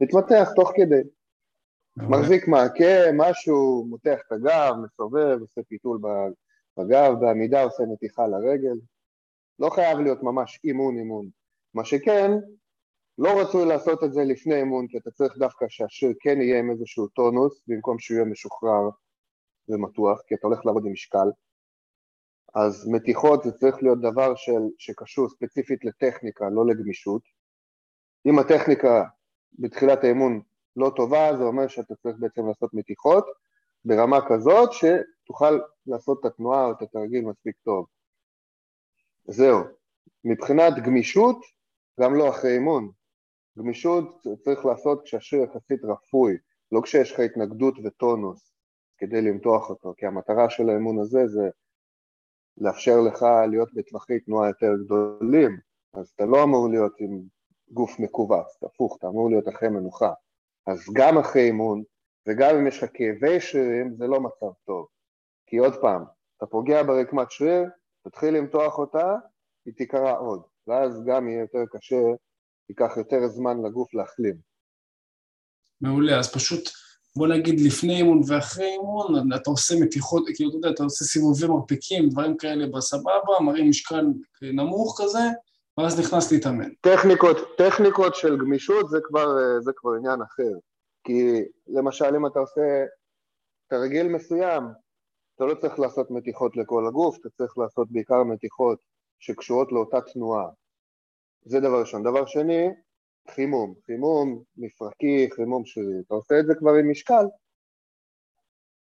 מתמתח 0.02 0.50
תוך 0.56 0.72
כדי. 0.76 1.10
מחזיק 1.98 2.48
מעקה, 2.48 3.12
משהו, 3.18 3.86
מותח 3.90 4.20
את 4.28 4.32
הגב, 4.32 4.76
מסובב, 4.84 5.38
עושה 5.42 5.62
פיתול 5.68 6.00
בגב, 6.78 7.14
בעמידה 7.20 7.64
עושה 7.64 7.84
מתיחה 7.94 8.28
לרגל. 8.28 8.76
לא 9.60 9.70
חייב 9.70 10.00
להיות 10.00 10.24
ממש 10.24 10.60
אימון 10.64 10.98
אימון. 10.98 11.30
מה 11.74 11.86
שכן, 11.86 12.32
לא 13.18 13.42
רצוי 13.42 13.66
לעשות 13.66 14.04
את 14.04 14.14
זה 14.14 14.24
לפני 14.24 14.56
אימון, 14.56 14.88
כי 14.88 14.98
אתה 14.98 15.12
צריך 15.12 15.38
דווקא 15.38 15.66
שהשיר 15.70 16.14
כן 16.20 16.42
יהיה 16.42 16.60
עם 16.60 16.72
איזשהו 16.72 17.08
טונוס, 17.08 17.64
במקום 17.68 18.00
שהוא 18.00 18.16
יהיה 18.16 18.26
משוחרר 18.26 18.90
ומתוח, 19.70 20.22
כי 20.28 20.36
אתה 20.36 20.48
הולך 20.48 20.66
לעבוד 20.66 20.86
עם 20.86 20.92
משקל. 20.92 21.28
אז 22.56 22.88
מתיחות 22.92 23.44
זה 23.44 23.52
צריך 23.52 23.84
להיות 23.84 24.02
דבר 24.02 24.36
של, 24.36 24.62
שקשור 24.78 25.30
ספציפית 25.30 25.86
לטכניקה, 25.86 26.50
לא 26.50 26.68
לגמישות. 26.68 27.22
אם 28.26 28.40
הטכניקה 28.40 29.04
בתחילת 29.60 30.04
האימון 30.04 30.42
לא 30.76 30.92
טובה, 30.96 31.38
זה 31.38 31.44
אומר 31.44 31.68
שאתה 31.68 31.96
צריך 31.96 32.16
בעצם 32.20 32.48
לעשות 32.48 32.74
מתיחות 32.74 33.26
ברמה 33.86 34.18
כזאת 34.30 34.70
שתוכל 34.74 35.60
לעשות 35.88 36.20
את 36.20 36.26
התנועה 36.26 36.66
או 36.66 36.72
את 36.72 36.82
התרגיל 36.82 37.26
מספיק 37.26 37.56
טוב. 37.64 37.86
זהו. 39.30 39.60
מבחינת 40.24 40.74
גמישות, 40.86 41.38
גם 42.00 42.16
לא 42.16 42.30
אחרי 42.30 42.54
אימון. 42.54 42.92
גמישות 43.58 44.24
צריך 44.44 44.66
לעשות 44.66 45.02
כשהשריר 45.04 45.44
יחסית 45.44 45.84
רפוי, 45.84 46.38
לא 46.72 46.82
כשיש 46.82 47.12
לך 47.12 47.20
התנגדות 47.20 47.76
וטונוס 47.84 48.54
כדי 48.98 49.22
למתוח 49.22 49.70
אותו, 49.70 49.94
כי 49.98 50.06
המטרה 50.06 50.50
של 50.50 50.70
האימון 50.70 51.00
הזה 51.00 51.28
זה 51.28 51.50
לאפשר 52.58 53.02
לך 53.02 53.26
להיות 53.50 53.74
בטווחי 53.74 54.20
תנועה 54.20 54.48
יותר 54.48 54.72
גדולים, 54.86 55.60
אז 55.94 56.12
אתה 56.16 56.26
לא 56.26 56.44
אמור 56.44 56.70
להיות 56.70 56.94
עם 57.00 57.22
גוף 57.72 58.00
מכווץ, 58.00 58.64
הפוך, 58.64 58.98
אתה 59.00 59.08
אמור 59.08 59.30
להיות 59.30 59.48
אחרי 59.48 59.70
מנוחה. 59.70 60.14
אז 60.68 60.80
גם 60.94 61.18
אחרי 61.18 61.42
אימון, 61.42 61.84
וגם 62.28 62.56
אם 62.56 62.68
יש 62.68 62.84
לך 62.84 62.90
כאבי 62.94 63.40
שרירים, 63.40 63.96
זה 63.96 64.08
לא 64.08 64.22
מצב 64.22 64.52
טוב. 64.66 64.88
כי 65.46 65.58
עוד 65.58 65.82
פעם, 65.82 66.04
אתה 66.38 66.46
פוגע 66.46 66.84
ברקמת 66.84 67.32
שריר, 67.32 67.64
תתחיל 68.04 68.38
למתוח 68.38 68.78
אותה, 68.78 69.16
היא 69.66 69.74
תיקרע 69.74 70.12
עוד, 70.12 70.42
ואז 70.68 71.04
גם 71.06 71.30
יהיה 71.30 71.42
יותר 71.42 71.64
קשה 71.72 72.02
ייקח 72.70 72.98
יותר 72.98 73.28
זמן 73.28 73.58
לגוף 73.66 73.94
להחלים. 73.94 74.36
מעולה, 75.82 76.20
אז 76.20 76.34
פשוט 76.34 76.70
בוא 77.16 77.28
נגיד 77.28 77.60
לפני 77.60 77.98
אימון 77.98 78.22
ואחרי 78.28 78.66
אימון, 78.66 79.34
אתה 79.36 79.50
עושה 79.50 79.76
מתיחות, 79.82 80.24
כאילו 80.36 80.50
אתה 80.50 80.58
יודע, 80.58 80.70
אתה 80.70 80.84
עושה 80.84 81.06
סיבובי 81.06 81.48
מרפקים, 81.48 82.10
דברים 82.10 82.38
כאלה 82.38 82.68
בסבבה, 82.68 83.40
מראים 83.42 83.70
משקל 83.70 84.06
נמוך 84.42 85.02
כזה, 85.02 85.20
ואז 85.78 86.00
נכנס 86.00 86.32
להתאמן. 86.32 86.70
טכניקות, 86.82 87.38
טכניקות 87.58 88.16
של 88.16 88.38
גמישות 88.38 88.90
זה 88.90 88.98
כבר, 89.04 89.28
זה 89.60 89.72
כבר 89.76 89.92
עניין 89.94 90.22
אחר. 90.22 90.52
כי 91.04 91.44
למשל 91.68 92.16
אם 92.16 92.26
אתה 92.26 92.40
עושה 92.40 92.86
תרגיל 93.70 94.08
מסוים, 94.08 94.64
אתה 95.40 95.48
לא 95.48 95.56
צריך 95.56 95.80
לעשות 95.80 96.12
מתיחות 96.12 96.58
לכל 96.58 96.88
הגוף, 96.88 97.18
אתה 97.22 97.30
צריך 97.30 97.58
לעשות 97.58 97.92
בעיקר 97.92 98.24
מתיחות 98.24 98.80
שקשורות 99.20 99.72
לאותה 99.72 100.02
תנועה. 100.02 100.50
זה 101.42 101.60
דבר 101.60 101.80
ראשון. 101.80 102.04
דבר 102.04 102.26
שני, 102.26 102.68
חימום. 103.30 103.74
חימום 103.86 104.44
מפרקי, 104.58 105.30
חימום 105.36 105.66
שרירי. 105.66 106.00
אתה 106.08 106.14
עושה 106.14 106.40
את 106.40 106.46
זה 106.46 106.56
כבר 106.56 106.74
עם 106.74 106.92
משקל. 106.92 107.26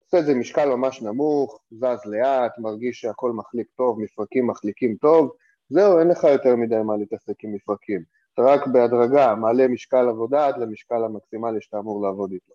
עושה 0.03 0.19
את 0.19 0.25
זה 0.25 0.31
עם 0.31 0.39
משקל 0.39 0.65
ממש 0.65 1.01
נמוך, 1.01 1.61
זז 1.71 2.05
לאט, 2.05 2.57
מרגיש 2.57 2.99
שהכל 2.99 3.31
מחליק 3.31 3.67
טוב, 3.75 3.99
מפרקים 3.99 4.47
מחליקים 4.47 4.95
טוב, 4.95 5.31
זהו, 5.69 5.99
אין 5.99 6.07
לך 6.07 6.23
יותר 6.23 6.55
מדי 6.55 6.81
מה 6.85 6.97
להתעסק 6.97 7.43
עם 7.43 7.53
מפרקים. 7.53 8.03
אתה 8.33 8.41
רק 8.41 8.67
בהדרגה 8.67 9.35
מעלה 9.35 9.67
משקל 9.67 10.09
עבודה 10.09 10.47
עד 10.47 10.57
למשקל 10.57 11.03
המקסימלי 11.03 11.61
שאתה 11.61 11.79
אמור 11.79 12.03
לעבוד 12.03 12.31
איתו. 12.31 12.53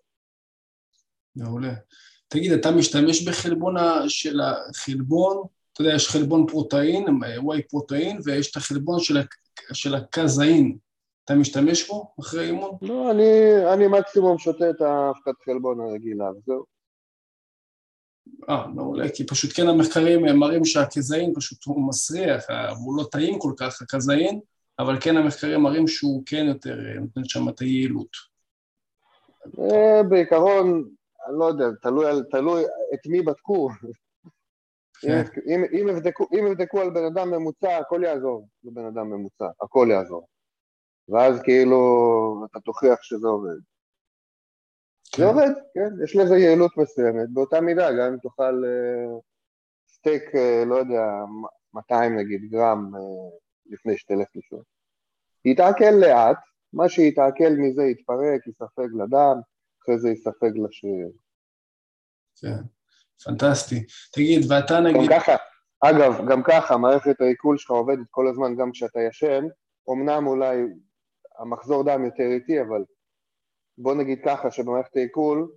מעולה. 1.35 1.73
תגיד, 2.27 2.51
אתה 2.51 2.71
משתמש 2.71 3.27
בחלבון 3.27 3.75
של 4.07 4.39
החלבון, 4.41 5.43
אתה 5.73 5.81
יודע, 5.81 5.95
יש 5.95 6.09
חלבון 6.09 6.47
פרוטאין, 6.47 7.05
וואי 7.37 7.61
פרוטאין, 7.63 8.19
ויש 8.23 8.51
את 8.51 8.55
החלבון 8.55 8.99
של 8.99 9.17
של 9.73 9.95
הקזאין, 9.95 10.77
אתה 11.25 11.35
משתמש 11.35 11.87
בו 11.87 12.13
אחרי 12.19 12.45
אימון? 12.47 12.77
לא, 12.81 13.11
אני, 13.11 13.23
אני 13.73 13.87
מקסימום 13.87 14.37
שותה 14.37 14.69
את 14.69 14.81
האבקת 14.81 15.43
חלבון 15.45 15.79
הרגילה, 15.79 16.25
וזהו. 16.31 16.65
אה, 18.49 18.67
מעולה, 18.67 19.09
כי 19.09 19.25
פשוט 19.25 19.51
כן 19.55 19.67
המחקרים 19.67 20.39
מראים 20.39 20.65
שהקזאין 20.65 21.33
פשוט 21.35 21.63
הוא 21.65 21.87
מסריח, 21.87 22.45
הוא 22.77 22.97
לא 22.97 23.03
טעים 23.11 23.39
כל 23.39 23.53
כך, 23.57 23.81
הקזאין, 23.81 24.39
אבל 24.79 24.97
כן 25.01 25.17
המחקרים 25.17 25.61
מראים 25.61 25.87
שהוא 25.87 26.23
כן 26.25 26.45
יותר 26.47 26.75
נותן 26.99 27.21
שם 27.23 27.49
את 27.49 27.59
היעילות. 27.59 28.09
אה, 29.59 30.03
בעיקרון, 30.03 30.89
אני 31.27 31.39
לא 31.39 31.45
יודע, 31.45 31.65
תלוי, 31.81 32.05
תלוי 32.31 32.63
את 32.93 33.07
מי 33.07 33.21
בדקו. 33.21 33.69
כן. 35.01 35.23
אם, 35.47 35.63
אם, 35.71 35.87
יבדקו, 35.89 36.27
אם 36.39 36.47
יבדקו 36.47 36.81
על 36.81 36.89
בן 36.89 37.05
אדם 37.05 37.31
ממוצע, 37.31 37.77
הכל 37.77 38.01
יעזור 38.03 38.47
לבן 38.63 38.85
אדם 38.85 39.09
ממוצע, 39.09 39.47
הכל 39.61 39.87
יעזור. 39.91 40.27
ואז 41.09 41.41
כאילו 41.43 42.45
אתה 42.51 42.59
תוכיח 42.59 43.01
שזה 43.01 43.27
עובד. 43.27 43.59
כן. 45.11 45.21
זה 45.21 45.27
עובד, 45.27 45.49
כן, 45.73 46.03
יש 46.03 46.15
לזה 46.15 46.37
יעילות 46.37 46.77
מסוימת, 46.77 47.29
באותה 47.29 47.61
מידה, 47.61 47.91
גם 47.91 48.13
אם 48.13 48.17
תאכל 48.17 48.63
אה, 48.65 49.19
סטייק, 49.87 50.35
אה, 50.35 50.63
לא 50.65 50.75
יודע, 50.75 51.03
200 51.73 52.17
נגיד 52.17 52.41
גרם 52.51 52.95
אה, 52.95 53.37
לפני 53.65 53.97
שתלך 53.97 54.27
לישון. 54.35 54.61
יתעכל 55.45 55.91
לאט, 56.01 56.37
מה 56.73 56.89
שיתעכל 56.89 57.49
מזה 57.57 57.83
יתפרק, 57.83 58.47
יספג 58.47 58.87
לדם, 58.93 59.37
אחרי 59.85 59.99
זה 59.99 60.09
יספג 60.09 60.57
לשריר. 60.57 61.11
כן. 62.35 62.63
פנטסטי. 63.23 63.85
תגיד, 64.11 64.51
ואתה 64.51 64.79
נגיד... 64.79 65.11
גם 65.11 65.19
ככה, 65.19 65.35
אגב, 65.81 66.29
גם 66.29 66.43
ככה, 66.43 66.77
מערכת 66.77 67.21
העיכול 67.21 67.57
שלך 67.57 67.71
עובדת 67.71 68.07
כל 68.11 68.27
הזמן 68.27 68.55
גם 68.55 68.71
כשאתה 68.71 68.99
ישן, 69.09 69.43
אמנם 69.91 70.27
אולי 70.27 70.57
המחזור 71.39 71.83
דם 71.83 72.05
יותר 72.05 72.23
איטי, 72.23 72.61
אבל 72.61 72.83
בוא 73.77 73.95
נגיד 73.95 74.19
ככה 74.25 74.51
שבמערכת 74.51 74.95
העיכול, 74.95 75.51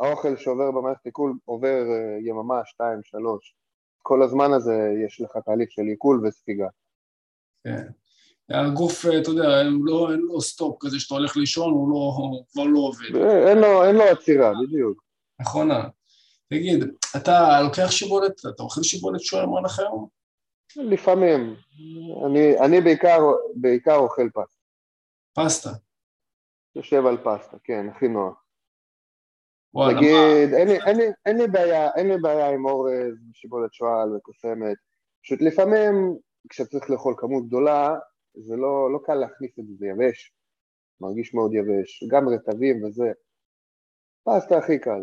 האוכל 0.00 0.36
שעובר 0.36 0.70
במערכת 0.70 1.06
עיכול 1.06 1.34
עובר 1.44 1.82
אה, 1.90 2.18
יממה, 2.20 2.60
שתיים, 2.64 3.02
שלוש. 3.02 3.56
כל 4.02 4.22
הזמן 4.22 4.52
הזה 4.52 4.74
יש 5.06 5.20
לך 5.20 5.36
תהליך 5.44 5.70
של 5.70 5.82
עיכול 5.82 6.26
וספיגה. 6.26 6.68
כן. 7.64 7.88
הגוף, 8.60 9.06
אתה 9.22 9.30
יודע, 9.30 9.60
אין 9.60 9.78
לו, 9.82 10.12
אין 10.12 10.20
לו 10.20 10.40
סטופ 10.40 10.76
כזה 10.80 11.00
שאתה 11.00 11.14
הולך 11.14 11.36
לישון, 11.36 11.72
הוא, 11.72 11.90
לא, 11.90 11.96
הוא 12.16 12.46
כבר 12.52 12.64
לא 12.64 12.78
עובד. 12.78 13.16
אין 13.48 13.58
לו, 13.58 13.84
אין 13.84 13.96
לו 13.96 14.02
עצירה, 14.02 14.52
בדיוק. 14.62 15.02
נכונה. 15.40 15.88
תגיד, 16.50 16.84
אתה 17.16 17.60
לוקח 17.62 17.90
שיבולת, 17.90 18.32
אתה 18.54 18.62
אוכל 18.62 18.82
שיבולת 18.82 19.20
שוער 19.20 19.46
במהלך 19.46 19.78
היום? 19.78 20.08
לפעמים. 20.76 21.56
אני, 22.26 22.60
אני 22.60 22.80
בעיקר, 22.80 23.18
בעיקר 23.54 23.96
אוכל 23.96 24.28
פסטה. 24.34 24.62
פסטה? 25.34 25.70
יושב 26.76 27.06
על 27.06 27.16
פסטה, 27.16 27.56
כן, 27.64 27.86
הכי 27.88 28.08
נוח. 28.08 28.44
וואלה, 29.74 29.98
נגיד, 29.98 30.50
מה... 30.50 30.56
אין, 30.56 30.68
לי, 30.68 30.78
אין, 30.86 30.96
לי, 30.96 31.04
אין, 31.26 31.38
לי 31.38 31.48
בעיה, 31.48 31.90
אין 31.96 32.08
לי 32.08 32.18
בעיה 32.18 32.50
עם 32.50 32.66
אורז, 32.66 33.14
שיבולת 33.34 33.72
שועל 33.74 34.16
וקוסמת. 34.16 34.76
פשוט 35.22 35.42
לפעמים, 35.42 36.16
כשצריך 36.48 36.90
לאכול 36.90 37.14
כמות 37.16 37.46
גדולה, 37.46 37.94
זה 38.34 38.56
לא, 38.56 38.92
לא 38.92 38.98
קל 39.04 39.14
להכניס 39.14 39.58
את 39.58 39.66
זה, 39.66 39.74
זה 39.78 39.86
יבש. 39.86 40.32
מרגיש 41.00 41.34
מאוד 41.34 41.54
יבש. 41.54 42.04
גם 42.08 42.28
רטבים 42.28 42.84
וזה. 42.84 43.12
פסטה 44.24 44.58
הכי 44.58 44.78
קל. 44.78 45.00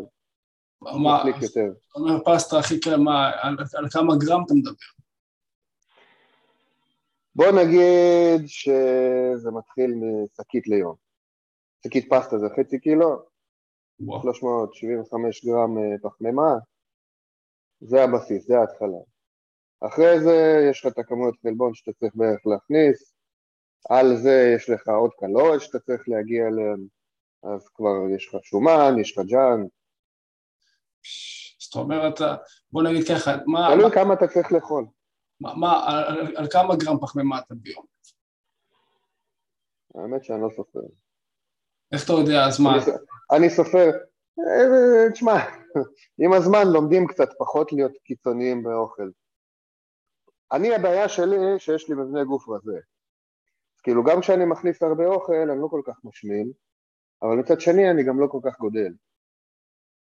מה, 0.82 1.22
אתה 1.22 1.60
אומר 1.96 2.18
פסטה 2.24 2.58
הכי 2.58 2.80
קל, 2.80 2.96
מה, 2.96 3.30
על, 3.40 3.56
על 3.74 3.88
כמה 3.90 4.14
גרם 4.16 4.42
אתה 4.46 4.54
מדבר? 4.54 4.72
בוא 7.34 7.46
נגיד 7.62 8.46
שזה 8.46 9.50
מתחיל 9.50 9.94
משקית 9.94 10.66
ליום. 10.66 10.94
שקית 11.86 12.06
פסטה 12.10 12.38
זה 12.38 12.46
חצי 12.56 12.80
קילו, 12.80 13.22
וואו. 14.00 14.22
375 14.22 15.44
גרם 15.44 15.78
אה, 15.78 15.98
פחמימה, 16.02 16.54
זה 17.80 18.04
הבסיס, 18.04 18.46
זה 18.46 18.58
ההתחלה. 18.58 18.98
אחרי 19.80 20.20
זה 20.20 20.66
יש 20.70 20.80
לך 20.80 20.92
את 20.92 20.98
הכמויות 20.98 21.34
חלבון 21.42 21.74
שאתה 21.74 21.92
צריך 21.92 22.12
בערך 22.14 22.46
להכניס, 22.46 23.14
על 23.88 24.16
זה 24.16 24.52
יש 24.56 24.70
לך 24.70 24.88
עוד 24.88 25.10
קלוריות 25.18 25.62
שאתה 25.62 25.78
צריך 25.78 26.08
להגיע 26.08 26.46
אליהן, 26.46 26.86
אז 27.42 27.68
כבר 27.68 27.96
יש 28.16 28.28
לך 28.28 28.44
שומן, 28.44 28.94
יש 29.00 29.18
לך 29.18 29.24
ג'אנק, 29.26 29.70
זאת 31.58 31.74
אומרת, 31.74 32.20
בוא 32.72 32.82
נגיד 32.82 33.02
ככה, 33.08 33.30
מה... 33.46 33.68
תלוי 33.74 33.90
כמה 33.94 34.14
אתה 34.14 34.26
צריך 34.26 34.52
לאכול. 34.52 34.86
מה, 35.40 35.54
מה 35.54 35.84
על, 35.86 36.36
על 36.36 36.46
כמה 36.50 36.76
גרם 36.76 36.98
פחמימה 37.00 37.38
אתה 37.38 37.54
ביום? 37.54 37.84
האמת 39.94 40.24
שאני 40.24 40.42
לא 40.42 40.48
סופר. 40.56 40.80
איך 41.92 42.04
אתה 42.04 42.12
יודע, 42.12 42.46
אז 42.46 42.60
מה? 42.60 42.70
אני 43.36 43.50
סופר, 43.50 43.90
אה, 44.38 45.12
תשמע, 45.12 45.32
עם 46.18 46.32
הזמן 46.32 46.66
לומדים 46.72 47.06
קצת 47.06 47.28
פחות 47.38 47.72
להיות 47.72 47.92
קיצוניים 48.04 48.62
באוכל. 48.62 49.10
אני, 50.52 50.74
הבעיה 50.74 51.08
שלי, 51.08 51.36
שיש 51.58 51.88
לי 51.88 51.94
מבנה 51.94 52.24
גוף 52.24 52.48
רזה. 52.48 52.80
כאילו, 53.82 54.04
גם 54.04 54.20
כשאני 54.20 54.44
מכניס 54.44 54.82
הרבה 54.82 55.06
אוכל, 55.06 55.50
אני 55.50 55.60
לא 55.60 55.68
כל 55.70 55.82
כך 55.86 56.04
משמין, 56.04 56.52
אבל 57.22 57.36
מצד 57.36 57.60
שני 57.60 57.90
אני 57.90 58.04
גם 58.04 58.20
לא 58.20 58.26
כל 58.26 58.40
כך 58.44 58.58
גודל. 58.58 58.92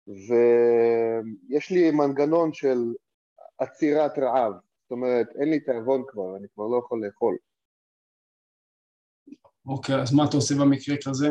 ויש 0.07 1.71
לי 1.71 1.91
מנגנון 1.91 2.53
של 2.53 2.79
עצירת 3.59 4.19
רעב, 4.19 4.53
זאת 4.83 4.91
אומרת, 4.91 5.27
אין 5.41 5.51
לי 5.51 5.61
תיאבון 5.61 6.05
כבר, 6.09 6.37
אני 6.37 6.47
כבר 6.55 6.67
לא 6.67 6.81
יכול 6.85 7.07
לאכול. 7.07 7.37
אוקיי, 9.67 10.03
אז 10.03 10.15
מה 10.15 10.25
אתה 10.29 10.37
עושה 10.37 10.55
במקרה 10.55 10.97
כזה? 11.05 11.29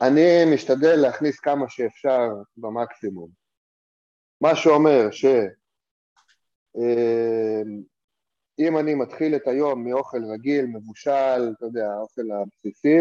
אני 0.00 0.54
משתדל 0.54 0.96
להכניס 0.96 1.40
כמה 1.40 1.68
שאפשר 1.68 2.28
במקסימום. 2.56 3.28
מה 4.40 4.56
שאומר 4.56 5.10
שאם 5.10 5.42
אה, 8.60 8.80
אני 8.80 8.94
מתחיל 8.94 9.36
את 9.36 9.48
היום 9.48 9.84
מאוכל 9.84 10.24
רגיל, 10.24 10.66
מבושל, 10.66 11.52
אתה 11.56 11.66
יודע, 11.66 11.92
האוכל 11.92 12.22
הבסיסי, 12.30 12.98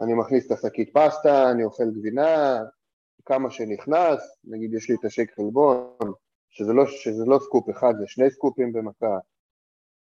אני 0.00 0.14
מכניס 0.14 0.46
את 0.46 0.52
השקית 0.52 0.90
פסטה, 0.92 1.50
אני 1.50 1.64
אוכל 1.64 1.90
גבינה, 1.90 2.58
כמה 3.24 3.50
שנכנס, 3.50 4.20
נגיד 4.44 4.74
יש 4.74 4.88
לי 4.90 4.96
את 5.00 5.04
השייק 5.04 5.34
חלבון, 5.34 6.12
שזה 6.50 6.72
לא, 6.72 6.86
שזה 6.86 7.24
לא 7.26 7.38
סקופ 7.38 7.70
אחד, 7.70 7.94
זה 7.98 8.04
שני 8.06 8.30
סקופים 8.30 8.72
במכה, 8.72 9.18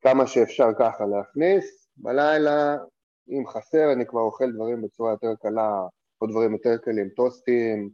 כמה 0.01 0.27
שאפשר 0.27 0.69
ככה 0.79 1.05
להכניס, 1.07 1.89
בלילה, 1.97 2.77
אם 3.29 3.47
חסר, 3.47 3.93
אני 3.93 4.07
כבר 4.07 4.21
אוכל 4.21 4.53
דברים 4.53 4.83
בצורה 4.83 5.13
יותר 5.13 5.35
קלה, 5.43 5.87
או 6.21 6.27
דברים 6.27 6.53
יותר 6.53 6.77
קלים, 6.77 7.09
טוסטים, 7.09 7.91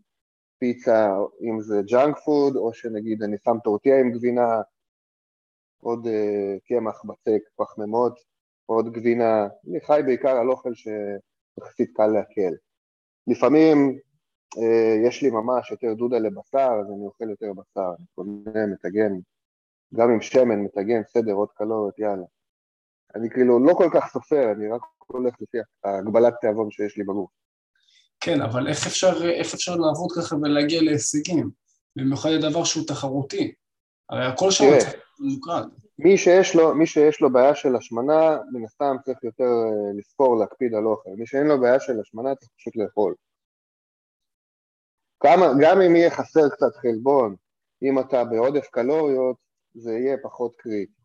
פיצה, 0.58 1.08
אם 1.42 1.60
זה 1.60 1.82
ג'אנק 1.86 2.18
פוד, 2.18 2.56
או 2.56 2.74
שנגיד 2.74 3.22
אני 3.22 3.36
שם 3.44 3.56
טורטיה 3.64 4.00
עם 4.00 4.12
גבינה, 4.12 4.60
עוד 5.80 6.06
אה, 6.06 6.68
קמח, 6.68 7.04
בצק, 7.04 7.42
פחמימות, 7.56 8.18
עוד 8.66 8.92
גבינה, 8.92 9.46
אני 9.70 9.80
חי 9.80 10.00
בעיקר 10.06 10.36
על 10.36 10.50
אוכל 10.50 10.72
שיחסית 10.74 11.90
קל 11.96 12.06
להקל. 12.06 12.54
לפעמים 13.26 13.98
אה, 14.56 15.08
יש 15.08 15.22
לי 15.22 15.30
ממש 15.30 15.70
יותר 15.70 15.94
דודה 15.94 16.18
לבשר, 16.18 16.70
אז 16.80 16.86
אני 16.96 17.06
אוכל 17.06 17.30
יותר 17.30 17.52
בשר, 17.52 17.90
אני 17.98 18.06
קונה, 18.14 18.66
מטגן, 18.66 19.12
גם 19.94 20.10
עם 20.10 20.20
שמן, 20.20 20.60
מטגן, 20.60 21.02
סדר, 21.04 21.32
עוד 21.32 21.48
קלוריות, 21.54 21.98
יאללה. 21.98 22.26
אני 23.14 23.30
כאילו 23.30 23.64
לא 23.64 23.74
כל 23.74 23.88
כך 23.94 24.12
סופר, 24.12 24.52
אני 24.52 24.70
רק 24.70 24.80
הולך 25.06 25.34
לפי 25.40 25.58
הגבלת 25.84 26.34
תיאבון 26.40 26.70
שיש 26.70 26.96
לי 26.96 27.04
בגוף. 27.04 27.30
כן, 28.20 28.42
אבל 28.42 28.68
איך 28.68 28.86
אפשר, 28.86 29.30
איך 29.30 29.54
אפשר 29.54 29.76
לעבוד 29.76 30.12
ככה 30.16 30.36
ולהגיע 30.36 30.82
להישגים? 30.82 31.50
במיוחד 31.96 32.30
לדבר 32.30 32.64
שהוא 32.64 32.86
תחרותי. 32.86 33.54
הרי 34.10 34.26
הכל 34.26 34.50
שם 34.50 34.64
ממוקד. 35.20 35.62
מי 35.98 36.18
שיש, 36.18 36.54
לו, 36.54 36.74
מי 36.74 36.86
שיש 36.86 37.20
לו 37.20 37.32
בעיה 37.32 37.54
של 37.54 37.76
השמנה, 37.76 38.38
מן 38.52 38.64
הסתם 38.64 38.96
צריך 39.04 39.24
יותר 39.24 39.44
אה, 39.44 39.98
לספור, 39.98 40.38
להקפיד 40.38 40.74
על 40.74 40.86
אוכל. 40.86 41.10
מי 41.10 41.26
שאין 41.26 41.46
לו 41.46 41.60
בעיה 41.60 41.80
של 41.80 42.00
השמנה 42.00 42.34
צריך 42.34 42.50
פשוט 42.56 42.76
לאכול. 42.76 43.14
כמה, 45.20 45.46
גם 45.60 45.80
אם 45.80 45.96
יהיה 45.96 46.10
חסר 46.10 46.48
קצת 46.48 46.76
חלבון, 46.76 47.36
אם 47.82 47.98
אתה 47.98 48.24
בעודף 48.24 48.66
קלוריות, 48.66 49.36
זה 49.74 49.92
יהיה 49.92 50.16
פחות 50.22 50.52
קריטי, 50.56 51.02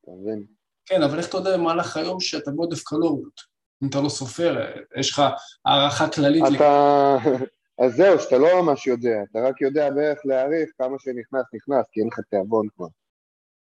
אתה 0.00 0.10
מבין? 0.10 0.46
כן, 0.86 1.02
אבל 1.02 1.18
איך 1.18 1.28
אתה 1.28 1.36
יודע 1.36 1.56
במהלך 1.56 1.96
היום 1.96 2.20
שאתה 2.20 2.50
בעודף 2.50 2.82
קלוריות? 2.84 3.40
אם 3.82 3.88
אתה 3.88 4.00
לא 4.00 4.08
סופר, 4.08 4.72
יש 4.96 5.10
לך 5.10 5.22
הערכה 5.64 6.08
כללית... 6.08 6.44
אתה... 6.56 7.16
אז 7.84 7.92
זהו, 7.96 8.20
שאתה 8.20 8.38
לא 8.38 8.62
ממש 8.62 8.86
יודע, 8.86 9.22
אתה 9.30 9.38
רק 9.48 9.60
יודע 9.60 9.90
בערך 9.90 10.18
להעריך 10.24 10.70
כמה 10.78 10.96
שנכנס, 10.98 11.44
נכנס, 11.54 11.86
כי 11.92 12.00
אין 12.00 12.08
לך 12.08 12.20
תיאבון 12.30 12.68
כבר. 12.76 12.86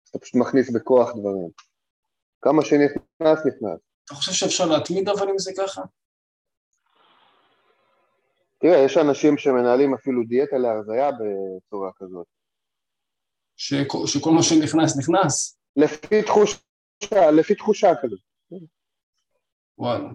אתה 0.09 0.19
פשוט 0.19 0.35
מכניס 0.35 0.69
בכוח 0.69 1.09
דברים. 1.09 1.49
כמה 2.41 2.65
שנכנס, 2.65 3.45
נכנס. 3.45 3.79
אתה 4.05 4.13
חושב 4.13 4.31
שאפשר 4.31 4.65
להתמיד 4.65 5.09
אבל 5.09 5.29
אם 5.29 5.37
זה 5.37 5.51
ככה? 5.57 5.81
תראה, 8.57 8.77
יש 8.85 8.97
אנשים 8.97 9.37
שמנהלים 9.37 9.93
אפילו 9.93 10.23
דיאטה 10.23 10.57
להרזייה 10.57 11.09
בצורה 11.11 11.91
כזאת. 11.95 12.27
שכל, 13.55 13.97
שכל 14.05 14.31
מה 14.31 14.43
שנכנס, 14.43 14.97
נכנס? 14.97 15.57
לפי 15.75 16.21
תחושה, 16.23 17.31
לפי 17.31 17.55
תחושה 17.55 17.89
כזאת. 18.01 18.19
וואלה. 19.77 20.09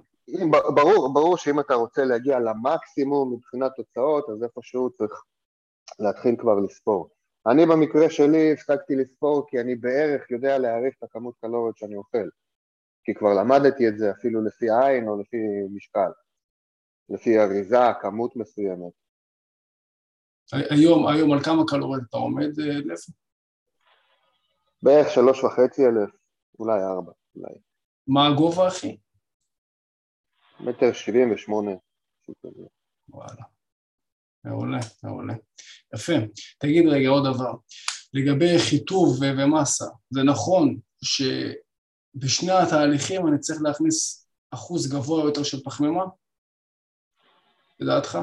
ברור, 0.75 1.15
ברור 1.15 1.37
שאם 1.37 1.61
אתה 1.61 1.75
רוצה 1.75 2.05
להגיע 2.05 2.39
למקסימום 2.41 3.33
מבחינת 3.33 3.73
תוצאות, 3.77 4.31
אז 4.31 4.43
איפשהו 4.43 4.91
צריך 4.91 5.13
להתחיל 5.99 6.37
כבר 6.39 6.61
לספור. 6.61 7.11
אני 7.47 7.67
במקרה 7.67 8.11
שלי 8.11 8.53
הפסקתי 8.53 8.97
לספור 8.97 9.47
כי 9.49 9.61
אני 9.61 9.75
בערך 9.75 10.31
יודע 10.31 10.59
להעריך 10.59 10.95
את 10.99 11.03
הכמות 11.03 11.35
קלוריות 11.41 11.77
שאני 11.77 11.97
אוכל. 11.97 12.29
כי 13.05 13.15
כבר 13.15 13.35
למדתי 13.35 13.89
את 13.89 13.99
זה 13.99 14.11
אפילו 14.11 14.45
לפי 14.45 14.67
עין 14.71 15.09
או 15.09 15.21
לפי 15.21 15.37
משקל. 15.71 16.11
לפי 17.09 17.39
אריזה, 17.39 17.79
כמות 18.01 18.37
מסוימת. 18.37 18.93
היום, 20.53 21.07
היום 21.07 21.33
על 21.33 21.43
כמה 21.43 21.63
קלוריות 21.69 22.03
אתה 22.09 22.17
עומד, 22.17 22.61
אה, 22.61 22.79
לב? 22.85 22.97
בערך 24.83 25.11
שלוש 25.11 25.45
וחצי 25.45 25.87
אלף, 25.87 26.11
אולי 26.59 26.83
ארבע, 26.83 27.13
אולי. 27.37 27.55
מה 28.07 28.27
הגובה, 28.27 28.69
אחי? 28.69 28.97
מטר 30.61 30.93
שבעים 30.93 31.33
ושמונה. 31.35 31.71
וואלה. 33.09 33.43
מעולה, 34.45 34.79
מעולה. 35.03 35.35
יפה. 35.95 36.13
תגיד 36.59 36.85
רגע 36.89 37.09
עוד 37.09 37.25
דבר. 37.35 37.53
לגבי 38.15 38.59
חיטוב 38.59 39.19
ומסה, 39.23 39.85
זה 40.11 40.23
נכון 40.23 40.79
שבשני 41.03 42.53
התהליכים 42.53 43.27
אני 43.27 43.39
צריך 43.39 43.63
להכניס 43.63 44.29
אחוז 44.51 44.93
גבוה 44.93 45.25
יותר 45.25 45.43
של 45.43 45.63
פחמימה? 45.65 46.05
לדעתך? 47.81 48.19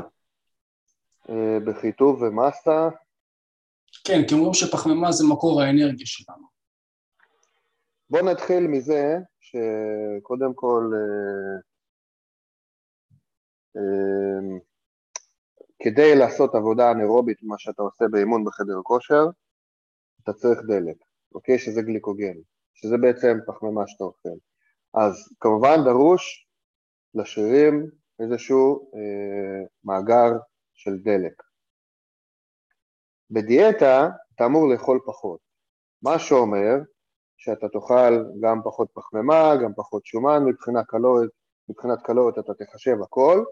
אה, 1.29 1.59
בחיטוב 1.65 2.21
ומסה? 2.21 2.89
כן, 4.03 4.21
כי 4.27 4.33
אומרים 4.33 4.53
שפחמימה 4.53 5.11
זה 5.11 5.23
מקור 5.27 5.61
האנרגיה 5.61 6.05
שלנו. 6.05 6.47
בוא 8.09 8.21
נתחיל 8.21 8.67
מזה 8.67 9.17
שקודם 9.39 10.53
כל, 10.55 10.91
אה, 10.93 11.61
כדי 15.79 16.15
לעשות 16.15 16.55
עבודה 16.55 16.91
אנאירובית, 16.91 17.37
מה 17.43 17.55
שאתה 17.57 17.81
עושה 17.81 18.05
באימון 18.11 18.45
בחדר 18.45 18.81
כושר, 18.83 19.25
אתה 20.23 20.33
צריך 20.33 20.59
דלק, 20.67 20.97
אוקיי? 21.35 21.59
שזה 21.59 21.81
גליקוגן, 21.81 22.37
שזה 22.73 22.97
בעצם 22.97 23.37
פחמימה 23.47 23.87
שאתה 23.87 24.03
אוכל. 24.03 24.37
אז 24.93 25.13
כמובן 25.39 25.75
דרוש 25.85 26.47
לשרירים 27.15 27.89
איזשהו 28.19 28.91
אה, 28.95 29.65
מאגר 29.83 30.31
של 30.73 30.97
דלק. 30.97 31.43
בדיאטה 33.31 34.09
אתה 34.35 34.45
אמור 34.45 34.69
לאכול 34.73 34.99
פחות, 35.05 35.39
מה 36.01 36.19
שאומר 36.19 36.75
שאתה 37.37 37.69
תאכל 37.69 38.25
גם 38.41 38.61
פחות 38.63 38.87
פחמימה, 38.93 39.53
גם 39.63 39.73
פחות 39.75 40.05
שומן, 40.05 40.43
מבחינה 40.45 40.83
קלורית, 40.83 41.31
מבחינת 41.69 42.01
קלורית 42.03 42.39
אתה 42.39 42.53
תחשב 42.53 42.95
הכל, 43.03 43.43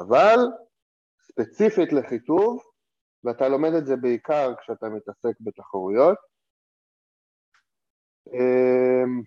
אבל 0.00 0.36
ספציפית 1.22 1.92
לחיטוב, 1.92 2.62
ואתה 3.24 3.48
לומד 3.48 3.72
את 3.78 3.86
זה 3.86 3.96
בעיקר 3.96 4.54
כשאתה 4.60 4.88
מתעסק 4.88 5.40
בתחרויות, 5.40 6.18
אמ, 8.32 9.22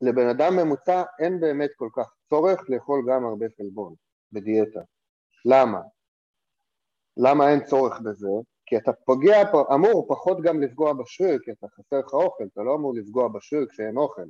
לבן 0.00 0.28
אדם 0.28 0.56
ממוצע 0.56 1.02
אין 1.18 1.40
באמת 1.40 1.70
כל 1.76 1.88
כך 1.92 2.14
צורך 2.30 2.70
לאכול 2.70 3.04
גם 3.08 3.24
הרבה 3.24 3.46
חלבון 3.56 3.94
בדיאטה. 4.32 4.80
למה? 5.44 5.80
למה 7.16 7.50
אין 7.50 7.64
צורך 7.64 8.00
בזה? 8.00 8.28
כי 8.66 8.76
אתה 8.76 8.92
פוגע, 8.92 9.42
אמור 9.74 10.06
פחות 10.08 10.38
גם 10.42 10.62
לפגוע 10.62 10.92
בשריר, 10.92 11.38
כי 11.44 11.50
אתה 11.52 11.66
חסר 11.68 11.98
לך 11.98 12.12
אוכל, 12.14 12.44
אתה 12.52 12.62
לא 12.62 12.74
אמור 12.74 12.94
לפגוע 12.94 13.28
בשריר 13.28 13.66
כשאין 13.70 13.96
אוכל, 13.96 14.26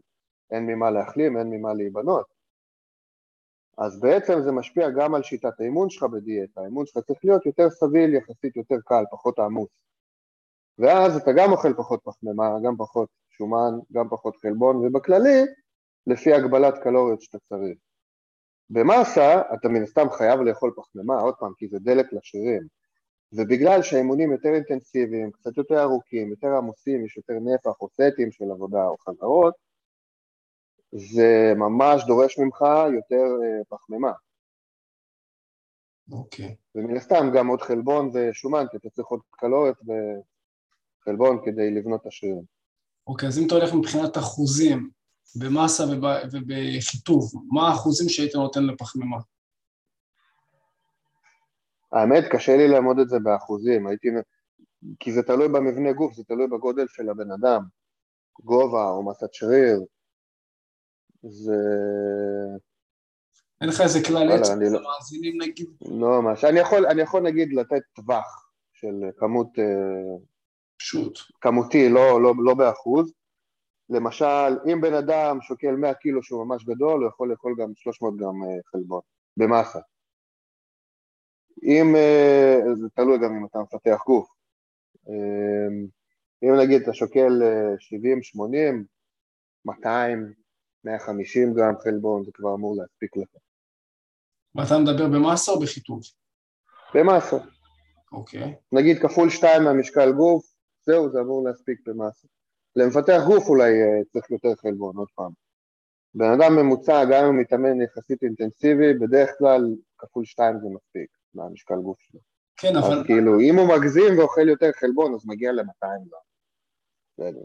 אין 0.51 0.67
ממה 0.67 0.91
להחלים, 0.91 1.37
אין 1.37 1.51
ממה 1.51 1.75
להיבנות. 1.75 2.34
אז 3.79 4.01
בעצם 4.01 4.41
זה 4.41 4.53
משפיע 4.53 4.91
גם 4.91 5.15
על 5.15 5.23
שיטת 5.23 5.61
האימון 5.61 5.91
שלך 5.91 6.03
בדיאטה, 6.03 6.61
האימון 6.61 6.87
שלך 6.87 7.05
צריך 7.05 7.25
להיות 7.25 7.47
יותר 7.47 7.71
סביל, 7.71 8.15
יחסית 8.15 8.57
יותר 8.57 8.77
קל, 8.85 9.05
פחות 9.11 9.39
עמוס. 9.39 9.69
ואז 10.79 11.17
אתה 11.17 11.33
גם 11.33 11.53
אוכל 11.53 11.75
פחות 11.75 12.01
פחמימה, 12.05 12.49
גם 12.65 12.77
פחות 12.77 13.09
שומן, 13.31 13.79
גם 13.93 14.09
פחות 14.09 14.37
חלבון, 14.37 14.77
ובכללי, 14.77 15.43
לפי 16.07 16.35
הגבלת 16.35 16.75
קלוריות 16.83 17.21
שאתה 17.21 17.39
צריך. 17.49 17.79
במאסה 18.71 19.43
אתה 19.55 19.69
מן 19.69 19.83
הסתם 19.83 20.11
חייב 20.11 20.41
לאכול 20.41 20.73
פחמימה, 20.77 21.21
עוד 21.21 21.35
פעם, 21.35 21.53
כי 21.57 21.69
זה 21.69 21.79
דלק 21.79 22.13
לשרירים. 22.13 22.63
ובגלל 23.33 23.83
שהאימונים 23.83 24.33
יותר 24.33 24.49
אינטנסיביים, 24.49 25.31
קצת 25.31 25.57
יותר 25.57 25.83
ארוכים, 25.83 26.31
יותר 26.31 26.49
עמוסים, 26.57 27.05
יש 27.05 27.17
יותר 27.17 27.35
נפח 27.35 27.81
או 27.81 27.89
סטים 27.89 28.33
של 28.33 28.51
עבודה 28.51 28.87
או 28.87 28.97
חזרות, 28.99 29.55
זה 30.95 31.53
ממש 31.57 32.05
דורש 32.07 32.39
ממך 32.39 32.65
יותר 32.95 33.25
uh, 33.25 33.65
פחמימה. 33.69 34.13
אוקיי. 36.13 36.47
Okay. 36.49 36.55
ומן 36.75 36.97
הסתם 36.97 37.31
גם 37.35 37.47
עוד 37.47 37.63
חלבון 37.63 38.11
ושומן, 38.15 38.65
כי 38.71 38.77
אתה 38.77 38.91
צריך 38.91 39.09
עוד 39.09 39.21
קלוריות 39.31 39.79
וחלבון 41.01 41.39
כדי 41.45 41.71
לבנות 41.71 42.01
את 42.01 42.07
השרירים. 42.07 42.43
אוקיי, 43.07 43.29
okay, 43.29 43.33
אז 43.33 43.39
אם 43.39 43.47
אתה 43.47 43.55
הולך 43.55 43.75
מבחינת 43.75 44.19
אחוזים 44.19 44.91
במסה 45.37 45.85
וב, 45.85 46.05
ובחיטוב, 46.33 47.33
מה 47.53 47.69
האחוזים 47.69 48.09
שהיית 48.09 48.35
נותן 48.35 48.65
לפחמימה? 48.65 49.17
האמת, 51.93 52.25
קשה 52.31 52.57
לי 52.57 52.69
לעמוד 52.69 52.99
את 52.99 53.09
זה 53.09 53.19
באחוזים, 53.19 53.87
הייתי... 53.87 54.09
כי 55.01 55.13
זה 55.13 55.23
תלוי 55.23 55.49
במבנה 55.49 55.93
גוף, 55.93 56.15
זה 56.15 56.25
תלוי 56.25 56.47
בגודל 56.47 56.87
של 56.89 57.09
הבן 57.09 57.31
אדם, 57.31 57.63
גובה 58.43 58.91
או 58.91 59.11
מסת 59.11 59.35
שריר, 59.35 59.81
זה... 61.29 61.55
אין 63.61 63.69
לך 63.69 63.81
איזה 63.81 63.99
כלל 64.07 64.33
עצם 64.33 64.61
לא... 64.61 64.81
מאזינים 64.83 65.43
נגיד? 65.43 65.69
לא 65.81 66.23
ממש, 66.23 66.45
אני 66.45 66.61
יכול, 66.61 66.87
אני 66.87 67.03
יכול 67.03 67.23
נגיד 67.23 67.53
לתת 67.53 67.83
טווח 67.95 68.51
של 68.73 68.95
כמות... 69.17 69.49
פשוט. 70.79 71.19
כמותי, 71.41 71.89
לא, 71.89 72.23
לא, 72.23 72.35
לא 72.45 72.55
באחוז. 72.55 73.13
למשל, 73.91 74.59
אם 74.73 74.81
בן 74.81 74.95
אדם 74.95 75.41
שוקל 75.41 75.77
100 75.77 75.95
קילו 75.95 76.23
שהוא 76.23 76.45
ממש 76.45 76.65
גדול, 76.65 77.03
הוא 77.03 77.09
יכול 77.09 77.31
לאכול 77.31 77.55
גם 77.59 77.73
300 77.77 78.17
גרם 78.17 78.45
אה, 78.45 78.63
חלבון, 78.65 79.01
במאסה. 79.37 79.79
אם, 81.63 81.97
אה, 81.97 82.61
זה 82.75 82.89
תלוי 82.95 83.19
גם 83.19 83.37
אם 83.37 83.47
אתה 83.47 83.59
מפתח 83.59 84.03
גוף. 84.07 84.29
אה, 85.09 85.69
אם 86.43 86.61
נגיד 86.63 86.83
אתה 86.83 86.95
שוקל 86.95 87.43
70, 87.79 88.23
80, 88.23 88.85
200, 89.65 90.33
150 90.85 91.55
גרם 91.55 91.75
חלבון, 91.79 92.25
זה 92.25 92.31
כבר 92.35 92.55
אמור 92.55 92.77
להספיק 92.77 93.17
לך. 93.17 93.29
ואתה 94.55 94.79
מדבר 94.79 95.07
במאסה 95.09 95.53
או 95.53 95.61
בחיטוב? 95.61 96.01
במאסה. 96.95 97.37
אוקיי. 98.13 98.55
נגיד 98.73 98.99
כפול 98.99 99.31
2 99.31 99.63
מהמשקל 99.63 100.13
גוף, 100.13 100.45
זהו, 100.87 101.11
זה 101.11 101.21
אמור 101.21 101.45
להספיק 101.45 101.89
במאסה. 101.89 102.29
למפתח 102.77 103.21
גוף 103.27 103.49
אולי 103.49 103.71
אה, 103.83 104.05
צריך 104.13 104.31
יותר 104.31 104.55
חלבון, 104.55 104.97
עוד 104.97 105.09
פעם. 105.15 105.31
בן 106.15 106.31
אדם 106.31 106.57
ממוצע, 106.57 107.05
גם 107.05 107.25
אם 107.25 107.35
הוא 107.35 107.41
מתאמן 107.41 107.81
יחסית 107.81 108.23
אינטנסיבי, 108.23 108.95
בדרך 108.95 109.31
כלל 109.39 109.77
כפול 109.99 110.25
2 110.25 110.59
זה 110.61 110.67
מספיק 110.75 111.11
מהמשקל 111.35 111.77
גוף 111.77 112.01
שלו. 112.01 112.21
כן, 112.57 112.77
אבל... 112.77 112.99
אז 112.99 113.07
כאילו, 113.07 113.41
אם 113.41 113.59
הוא 113.59 113.69
מגזים 113.77 114.19
ואוכל 114.19 114.49
יותר 114.49 114.73
חלבון, 114.73 115.15
אז 115.15 115.27
מגיע 115.27 115.53
ל-200 115.53 115.87
גם. 115.87 116.21
בסדר. 117.19 117.45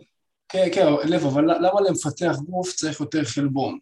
כן, 0.50 0.68
כן, 0.74 0.86
לב, 1.04 1.26
אבל 1.26 1.44
למה 1.44 1.82
למפתח 1.82 2.36
גוף 2.50 2.74
צריך 2.74 3.00
יותר 3.00 3.24
חלבון? 3.24 3.80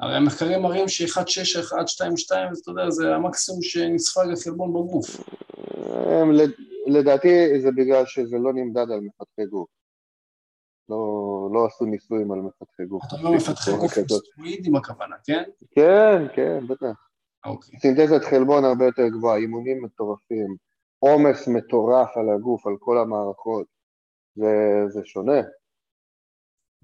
הרי 0.00 0.16
המחקרים 0.16 0.62
מראים 0.62 0.88
ש-1.6, 0.88 1.72
1.2, 1.72 2.16
2, 2.16 2.52
אתה 2.62 2.70
יודע, 2.70 2.90
זה 2.90 3.14
המקסימום 3.14 3.62
שנספג 3.62 4.26
החלבון 4.32 4.70
בגוף. 4.70 5.06
לדעתי 6.86 7.60
זה 7.60 7.70
בגלל 7.70 8.06
שזה 8.06 8.38
לא 8.38 8.52
נמדד 8.52 8.90
על 8.90 9.00
מפתחי 9.00 9.46
גוף. 9.50 9.68
לא, 10.88 11.48
לא 11.52 11.66
עשו 11.66 11.84
ניסויים 11.84 12.32
על 12.32 12.38
מפתחי 12.38 12.84
גוף. 12.84 13.02
אתה 13.08 13.16
אומר 13.16 13.30
מפתחי 13.30 13.70
גוף 13.76 13.92
סטרואידים 13.92 14.76
הכוונה, 14.76 15.16
כן? 15.24 15.42
כן, 15.70 16.26
כן, 16.34 16.66
בטח. 16.66 17.06
אוקיי. 17.44 17.78
סינתזת 17.80 18.24
חלבון 18.24 18.64
הרבה 18.64 18.84
יותר 18.84 19.08
גבוהה, 19.08 19.36
אימונים 19.36 19.84
מטורפים, 19.84 20.56
עומס 20.98 21.48
מטורף 21.48 22.16
על 22.16 22.30
הגוף, 22.30 22.66
על 22.66 22.74
כל 22.78 22.98
המערכות, 22.98 23.66
זה, 24.34 24.84
זה 24.88 25.00
שונה. 25.04 25.40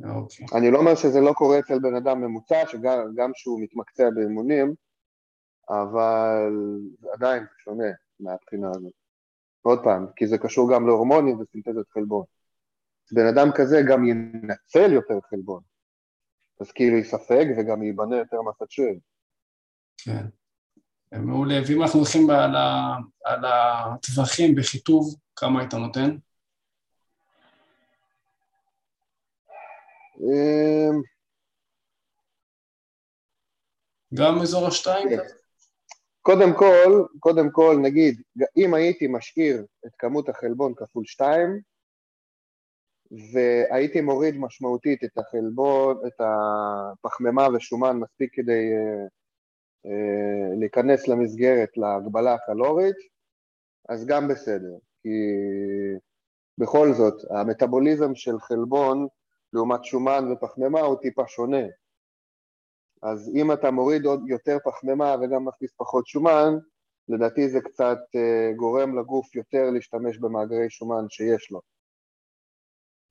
אוקיי. 0.04 0.46
אני 0.54 0.70
לא 0.70 0.78
אומר 0.78 0.94
שזה 0.94 1.20
לא 1.20 1.32
קורה 1.32 1.58
אצל 1.58 1.78
בן 1.78 1.94
אדם 1.94 2.20
ממוצע, 2.20 2.66
שגם 2.66 3.30
שהוא 3.34 3.60
מתמקצע 3.62 4.10
באימונים, 4.14 4.74
אבל 5.68 6.52
עדיין 7.12 7.42
זה 7.42 7.54
שונה 7.58 7.88
מהבחינה 8.20 8.70
הזאת. 8.70 8.92
עוד 9.62 9.80
פעם, 9.84 10.06
כי 10.16 10.26
זה 10.26 10.38
קשור 10.38 10.74
גם 10.74 10.86
להורמונים 10.86 11.40
וסינתזת 11.40 11.88
חלבון. 11.88 12.24
בן 13.12 13.26
אדם 13.26 13.48
כזה 13.54 13.82
גם 13.88 14.04
ינצל 14.04 14.92
יותר 14.92 15.18
חלבון, 15.30 15.62
אז 16.60 16.72
כאילו 16.72 16.96
יספג 16.96 17.44
וגם 17.58 17.82
ייבנה 17.82 18.16
יותר 18.16 18.36
מסת 18.42 18.70
שריר. 18.70 18.98
כן, 19.98 20.26
מעולה. 21.12 21.54
ואם 21.66 21.82
אנחנו 21.82 21.98
הולכים 21.98 22.30
על, 22.30 22.56
על 23.24 23.44
הטווחים 23.44 24.54
בחיטוב, 24.54 25.16
כמה 25.36 25.60
היית 25.60 25.74
נותן? 25.74 26.16
גם 34.14 34.38
אזור 34.42 34.66
השתיים? 34.66 35.08
כן. 35.08 35.22
קודם 36.22 36.54
כל, 36.58 37.04
קודם 37.20 37.50
כל, 37.50 37.76
נגיד, 37.82 38.22
אם 38.56 38.74
הייתי 38.74 39.06
משאיר 39.06 39.64
את 39.86 39.90
כמות 39.98 40.28
החלבון 40.28 40.74
כפול 40.74 41.04
שתיים, 41.04 41.60
והייתי 43.32 44.00
מוריד 44.00 44.34
משמעותית 44.38 45.04
את 45.04 45.18
החלבון, 45.18 45.96
את 46.06 46.20
הפחמימה 46.20 47.48
ושומן 47.54 47.96
מספיק 47.96 48.34
כדי 48.34 48.70
uh, 48.72 49.08
uh, 49.86 50.58
להיכנס 50.58 51.08
למסגרת, 51.08 51.68
להגבלה 51.76 52.34
הקלורית, 52.34 52.96
אז 53.88 54.06
גם 54.06 54.28
בסדר, 54.28 54.76
כי 55.02 55.08
בכל 56.58 56.92
זאת, 56.92 57.14
המטאבוליזם 57.30 58.14
של 58.14 58.40
חלבון 58.40 59.06
לעומת 59.56 59.84
שומן 59.84 60.32
ופחמימה 60.32 60.80
הוא 60.80 60.96
טיפה 60.96 61.22
שונה. 61.26 61.66
אז 63.02 63.30
אם 63.34 63.52
אתה 63.52 63.70
מוריד 63.70 64.04
עוד 64.04 64.20
יותר 64.28 64.58
פחמימה 64.64 65.14
וגם 65.20 65.44
מכניס 65.44 65.74
פחות 65.76 66.06
שומן, 66.06 66.54
לדעתי 67.08 67.48
זה 67.48 67.60
קצת 67.60 67.98
uh, 68.16 68.56
גורם 68.56 68.98
לגוף 68.98 69.34
יותר 69.34 69.70
להשתמש 69.70 70.18
במאגרי 70.18 70.70
שומן 70.70 71.04
שיש 71.08 71.50
לו. 71.50 71.60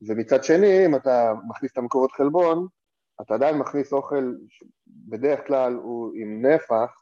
ומצד 0.07 0.43
שני, 0.43 0.85
אם 0.85 0.95
אתה 0.95 1.33
מכניס 1.47 1.71
את 1.71 1.77
המקורות 1.77 2.11
חלבון, 2.11 2.67
אתה 3.21 3.33
עדיין 3.33 3.57
מכניס 3.57 3.93
אוכל 3.93 4.33
בדרך 4.87 5.47
כלל 5.47 5.73
הוא 5.73 6.11
עם 6.15 6.45
נפח, 6.45 7.01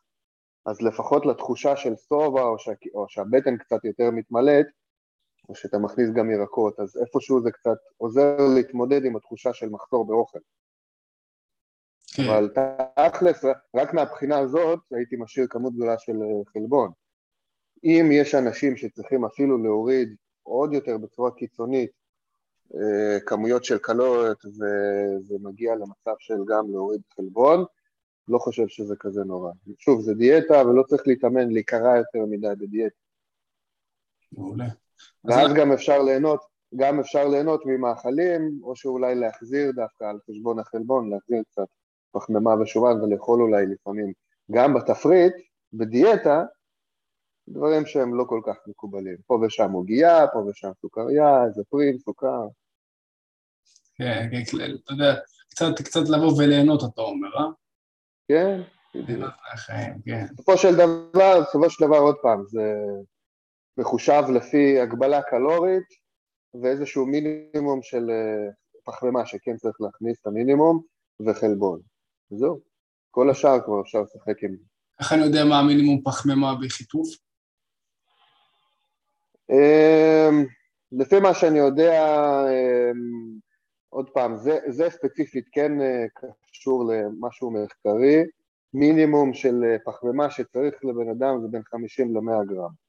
אז 0.66 0.82
לפחות 0.82 1.26
לתחושה 1.26 1.76
של 1.76 1.96
סובה 1.96 2.44
או, 2.44 2.60
שה, 2.60 2.72
או 2.94 3.06
שהבטן 3.10 3.58
קצת 3.58 3.86
יותר 3.86 4.12
מתמלאת, 4.12 4.66
או 5.50 5.56
שאתה 5.56 5.78
מכניס 5.78 6.10
גם 6.10 6.32
ירקות, 6.32 6.80
אז 6.80 6.98
איפשהו 6.98 7.42
זה 7.42 7.52
קצת 7.52 7.78
עוזר 7.98 8.38
להתמודד 8.56 9.06
עם 9.06 9.16
התחושה 9.16 9.54
של 9.54 9.70
מחסור 9.70 10.08
באוכל. 10.08 10.40
כן. 12.16 12.24
אבל 12.24 12.50
תכלס, 12.96 13.46
רק 13.76 13.94
מהבחינה 13.94 14.40
הזאת 14.40 14.80
הייתי 14.92 15.16
משאיר 15.20 15.48
כמות 15.50 15.74
גדולה 15.74 15.98
של 15.98 16.22
אה, 16.22 16.52
חלבון. 16.54 16.92
אם 17.84 18.10
יש 18.12 18.36
אנשים 18.36 18.78
שצריכים 18.78 19.26
אפילו 19.26 19.64
להוריד 19.64 20.16
עוד 20.44 20.74
יותר 20.74 20.98
בצורה 20.98 21.32
קיצונית 21.32 21.92
אה, 22.76 23.20
כמויות 23.26 23.64
של 23.64 23.78
קלוריות 23.78 24.46
וזה 24.46 25.36
מגיע 25.42 25.76
למצב 25.76 26.16
של 26.20 26.38
גם 26.48 26.72
להוריד 26.72 27.02
חלבון, 27.16 27.66
לא 28.28 28.38
חושב 28.38 28.68
שזה 28.68 28.96
כזה 29.00 29.24
נורא. 29.24 29.52
שוב, 29.78 30.02
זה 30.02 30.14
דיאטה 30.14 30.68
ולא 30.68 30.84
צריך 30.84 31.08
להתאמן, 31.08 31.50
להיקרע 31.50 31.98
יותר 31.98 32.26
מדי 32.30 32.48
בדיאטה. 32.58 32.96
מעולה. 34.32 34.83
ואז 35.26 35.54
גם 35.54 35.72
אפשר 35.72 36.02
ליהנות, 36.02 36.40
גם 36.76 37.00
אפשר 37.00 37.28
ליהנות 37.28 37.62
ממאכלים, 37.66 38.60
או 38.64 38.76
שאולי 38.76 39.16
להחזיר 39.16 39.72
דווקא 39.72 40.04
על 40.04 40.20
חשבון 40.30 40.60
החלבון, 40.60 41.10
להחזיר 41.10 41.44
קצת 41.52 41.68
פחמימה 42.12 42.62
ושומן 42.62 43.02
ולאכול 43.02 43.42
אולי 43.42 43.66
לפעמים 43.66 44.14
גם 44.52 44.74
בתפריט, 44.74 45.34
בדיאטה, 45.74 46.44
דברים 47.48 47.86
שהם 47.86 48.16
לא 48.16 48.24
כל 48.28 48.42
כך 48.46 48.56
מקובלים. 48.68 49.18
פה 49.28 49.40
ושם 49.46 49.72
עוגייה, 49.72 50.28
פה 50.34 50.40
ושם 50.40 50.72
סוכריה, 50.82 51.46
איזה 51.46 51.64
פרי 51.70 52.00
סוכר. 52.00 52.48
כן, 53.96 54.30
כן, 54.32 54.58
אתה 54.84 54.94
יודע, 54.94 55.16
קצת, 55.50 55.86
קצת 55.86 56.10
לבוא 56.10 56.34
וליהנות, 56.38 56.84
אתה 56.94 57.02
אומר, 57.02 57.38
אה? 57.38 57.46
כן, 58.28 58.62
בדיוק. 58.96 59.30
כן. 60.06 60.26
בסופו 60.34 60.58
של 60.58 60.76
דבר, 60.76 61.42
בסופו 61.42 61.70
של 61.70 61.86
דבר, 61.86 61.98
עוד 61.98 62.16
פעם, 62.22 62.44
זה 62.48 62.74
מחושב 63.78 64.24
לפי 64.34 64.80
הגבלה 64.80 65.22
קלורית 65.22 65.88
ואיזשהו 66.62 67.06
מינימום 67.06 67.82
של 67.82 68.10
אה, 68.10 68.50
פחמימה 68.84 69.26
שכן 69.26 69.58
צריך 69.58 69.82
להכניס 69.82 70.22
את 70.22 70.28
המינימום 70.28 70.82
וחלבון. 71.26 71.80
זהו. 72.30 72.60
כל 73.12 73.30
השאר 73.30 73.62
כבר 73.66 73.82
אפשר 73.82 74.02
לשחק 74.02 74.44
עם... 74.44 74.56
איך 75.00 75.14
אני 75.14 75.22
יודע 75.22 75.46
מה 75.46 75.60
המינימום 75.60 76.02
פחמימה 76.02 76.56
בחיטוב? 76.56 77.06
אמ, 79.50 80.46
לפי 80.92 81.20
מה 81.20 81.34
שאני 81.34 81.60
יודע, 81.60 82.04
אמ, 82.48 83.40
עוד 83.90 84.10
פעם, 84.10 84.38
זה, 84.38 84.60
זה 84.68 84.90
ספציפית 84.90 85.46
כן 85.52 85.82
אה, 85.82 86.06
קשור 86.52 86.92
למשהו 86.94 87.52
מחקרי, 87.52 88.24
מינימום 88.74 89.34
של 89.34 89.64
אה, 89.64 89.78
פחמימה 89.86 90.30
שצריך 90.30 90.86
לבן 90.86 91.10
אדם 91.10 91.42
זה 91.42 91.48
בין 91.48 91.62
50 91.64 92.18
ל-100 92.18 92.46
גרם. 92.46 92.83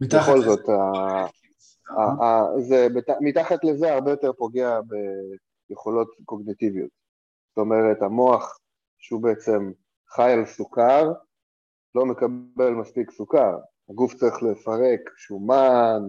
בכל 0.00 0.40
זאת, 0.40 0.60
זה, 2.58 2.88
מתחת 3.20 3.64
לזה 3.64 3.92
הרבה 3.92 4.10
יותר 4.10 4.32
פוגע 4.32 4.80
ביכולות 5.68 6.08
קוגניטיביות. 6.24 6.90
זאת 7.48 7.58
אומרת, 7.58 8.02
המוח 8.02 8.58
שהוא 8.98 9.22
בעצם 9.22 9.72
חי 10.08 10.32
על 10.32 10.46
סוכר, 10.46 11.12
לא 11.94 12.06
מקבל 12.06 12.70
מספיק 12.70 13.10
סוכר. 13.10 13.58
הגוף 13.90 14.14
צריך 14.14 14.42
לפרק 14.42 15.00
שומן 15.16 16.02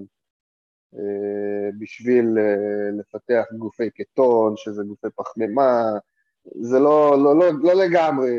אה, 0.93 1.69
בשביל 1.79 2.37
אה, 2.37 2.91
לפתח 2.99 3.43
גופי 3.57 3.89
קטון, 3.89 4.53
שזה 4.57 4.83
גופי 4.83 5.07
פחמימה, 5.15 5.83
זה 6.61 6.79
לא, 6.79 7.23
לא, 7.23 7.39
לא, 7.39 7.45
לא 7.63 7.73
לגמרי, 7.73 8.37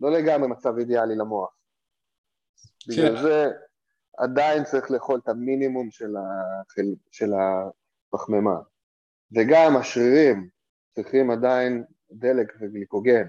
לא 0.00 0.10
לגמרי 0.10 0.48
מצב 0.48 0.78
אידיאלי 0.78 1.16
למוח. 1.16 1.56
כן. 2.80 2.92
בגלל 2.92 3.22
זה 3.22 3.50
עדיין 4.16 4.64
צריך 4.64 4.90
לאכול 4.90 5.20
את 5.22 5.28
המינימום 5.28 5.90
של, 5.90 6.14
החל, 6.16 6.94
של 7.10 7.30
הפחמימה. 7.34 8.56
וגם 9.32 9.76
השרירים 9.76 10.48
צריכים 10.94 11.30
עדיין 11.30 11.84
דלק 12.12 12.52
וגליקוגן, 12.60 13.28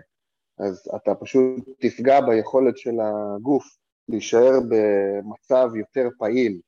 אז 0.58 0.90
אתה 0.96 1.16
פשוט 1.16 1.70
תפגע 1.80 2.22
ביכולת 2.22 2.78
של 2.78 2.96
הגוף 3.02 3.78
להישאר 4.10 4.52
במצב 4.70 5.76
יותר 5.76 6.08
פעיל. 6.18 6.60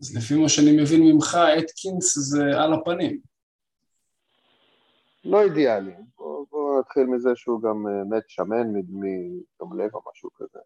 אז 0.00 0.16
לפי 0.16 0.34
מה 0.34 0.48
שאני 0.48 0.82
מבין 0.82 1.00
ממך, 1.02 1.38
אתקינס 1.58 2.18
זה 2.18 2.42
על 2.60 2.72
הפנים. 2.72 3.20
לא 5.24 5.42
אידיאלי. 5.42 5.94
בוא, 6.16 6.46
בוא 6.50 6.80
נתחיל 6.80 7.04
מזה 7.04 7.30
שהוא 7.34 7.62
גם 7.62 7.86
אה, 7.86 8.04
מת 8.04 8.28
שמן 8.28 8.72
מדום 8.72 9.80
לב 9.80 9.94
או 9.94 10.00
משהו 10.12 10.30
כזה. 10.34 10.58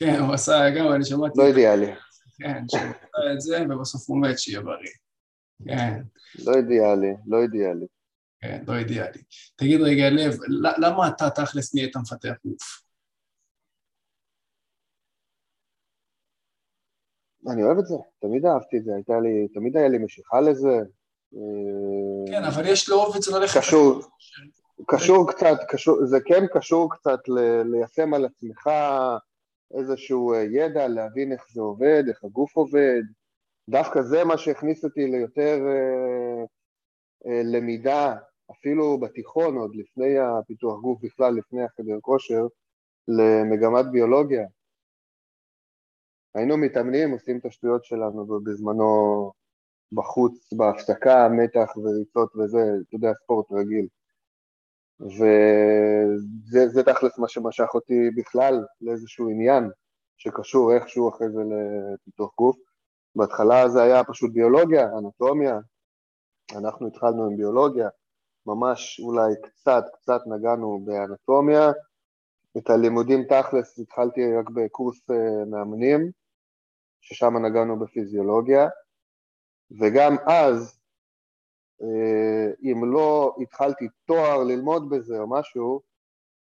כן, 0.00 0.20
הוא 0.20 0.34
עשה 0.34 0.70
גם, 0.78 0.92
אני 0.92 1.04
שמעתי... 1.04 1.40
לא 1.40 1.46
אידיאלי. 1.46 1.94
כן, 2.38 2.64
שהוא 2.68 2.80
עשה 2.80 3.32
את 3.32 3.40
זה, 3.40 3.64
ובסוף 3.70 4.08
הוא 4.08 4.22
מת 4.22 4.38
שיהיה 4.38 4.60
בריא. 4.60 4.92
כן. 5.64 6.02
לא 6.44 6.52
אידיאלי, 6.56 7.14
לא 7.26 7.42
אידיאלי. 7.42 7.86
כן, 8.40 8.64
לא 8.68 8.76
אידיאלי. 8.76 9.22
תגיד 9.56 9.80
רגע, 9.80 10.10
לב, 10.10 10.36
למה 10.78 11.08
אתה 11.08 11.30
תכלס 11.30 11.74
נהיית 11.74 11.96
מפתח 11.96 12.34
גוף? 12.44 12.82
אני 17.52 17.62
אוהב 17.62 17.78
את 17.78 17.86
זה, 17.86 17.94
תמיד 18.20 18.46
אהבתי 18.46 18.76
את 18.78 18.84
זה, 18.84 18.94
הייתה 18.94 19.20
לי, 19.20 19.48
תמיד 19.54 19.76
היה 19.76 19.88
לי 19.88 19.98
משיכה 19.98 20.40
לזה. 20.40 20.78
כן, 22.30 22.44
אבל 22.44 22.66
יש 22.66 22.88
לאהוב 22.88 23.16
את 23.16 23.22
זה 23.22 23.38
ללכת... 23.38 23.58
קשור, 23.58 24.00
קשור 24.86 25.30
קצת, 25.30 25.56
קשור, 25.68 26.06
זה 26.06 26.18
כן 26.26 26.46
קשור 26.52 26.94
קצת 26.94 27.18
ליישם 27.72 28.14
על 28.14 28.24
עצמך 28.24 28.70
איזשהו 29.74 30.32
אה, 30.32 30.42
ידע, 30.42 30.88
להבין 30.88 31.32
איך 31.32 31.46
זה 31.52 31.60
עובד, 31.60 32.04
איך 32.08 32.24
הגוף 32.24 32.56
עובד. 32.56 33.02
דווקא 33.68 34.02
זה 34.02 34.24
מה 34.24 34.38
שהכניס 34.38 34.84
אותי 34.84 35.06
ליותר 35.06 35.58
אה, 35.66 36.44
אה, 37.26 37.42
למידה, 37.44 38.16
אפילו 38.50 38.98
בתיכון, 39.00 39.56
עוד 39.56 39.74
לפני 39.74 40.18
הפיתוח 40.18 40.80
גוף 40.80 41.00
בכלל, 41.02 41.34
לפני 41.34 41.64
החדר 41.64 41.98
כושר, 42.00 42.46
למגמת 43.08 43.90
ביולוגיה. 43.92 44.46
היינו 46.34 46.56
מתאמנים, 46.56 47.10
עושים 47.10 47.38
את 47.38 47.44
השטויות 47.44 47.84
שלנו 47.84 48.40
בזמנו 48.44 49.32
בחוץ, 49.92 50.52
בהפסקה, 50.52 51.28
מתח 51.28 51.76
וריצות 51.76 52.36
וזה, 52.36 52.58
אתה 52.58 52.96
יודע, 52.96 53.14
ספורט 53.14 53.46
רגיל. 53.52 53.86
וזה 55.00 56.82
תכלס 56.82 57.18
מה 57.18 57.28
שמשך 57.28 57.74
אותי 57.74 58.10
בכלל 58.16 58.64
לאיזשהו 58.80 59.28
עניין 59.28 59.70
שקשור 60.16 60.74
איכשהו 60.74 61.08
אחרי 61.08 61.30
זה 61.30 61.40
לפיתוח 61.44 62.34
גוף. 62.38 62.56
בהתחלה 63.16 63.68
זה 63.68 63.82
היה 63.82 64.04
פשוט 64.04 64.32
ביולוגיה, 64.32 64.88
אנטומיה, 64.98 65.58
אנחנו 66.56 66.86
התחלנו 66.86 67.26
עם 67.26 67.36
ביולוגיה, 67.36 67.88
ממש 68.46 69.00
אולי 69.00 69.34
קצת, 69.42 69.84
קצת 69.92 70.20
נגענו 70.26 70.80
באנטומיה, 70.84 71.70
את 72.56 72.70
הלימודים 72.70 73.24
תכלס 73.24 73.78
התחלתי 73.78 74.20
רק 74.38 74.50
בקורס 74.50 75.10
אה, 75.10 75.44
מאמנים, 75.44 76.10
ששם 77.00 77.36
נגענו 77.46 77.78
בפיזיולוגיה, 77.78 78.68
וגם 79.80 80.16
אז, 80.26 80.77
אם 82.62 82.92
לא 82.92 83.36
התחלתי 83.42 83.88
תואר 84.06 84.44
ללמוד 84.44 84.90
בזה 84.90 85.18
או 85.18 85.30
משהו, 85.30 85.80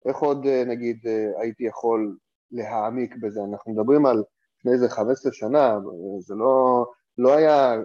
איך 0.05 0.17
עוד 0.17 0.45
אה, 0.45 0.63
נגיד 0.65 0.99
הייתי 1.37 1.63
יכול 1.63 2.17
להעמיק 2.51 3.15
בזה? 3.15 3.39
אנחנו 3.51 3.73
מדברים 3.73 4.05
על 4.05 4.23
לפני 4.59 4.71
איזה 4.73 4.89
15 4.89 5.31
שנה, 5.33 5.77
זה 6.19 6.35
לא, 6.35 6.85
לא 7.17 7.33
היה 7.33 7.75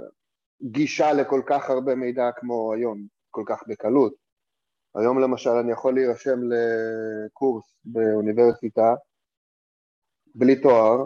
גישה 0.62 1.12
לכל 1.12 1.42
כך 1.46 1.70
הרבה 1.70 1.94
מידע 1.94 2.30
כמו 2.36 2.72
היום, 2.72 3.06
כל 3.30 3.42
כך 3.46 3.62
בקלות. 3.68 4.14
היום 4.94 5.20
למשל 5.20 5.50
אני 5.50 5.72
יכול 5.72 5.94
להירשם 5.94 6.38
לקורס 6.42 7.76
באוניברסיטה 7.84 8.94
בלי 10.34 10.60
תואר, 10.60 11.04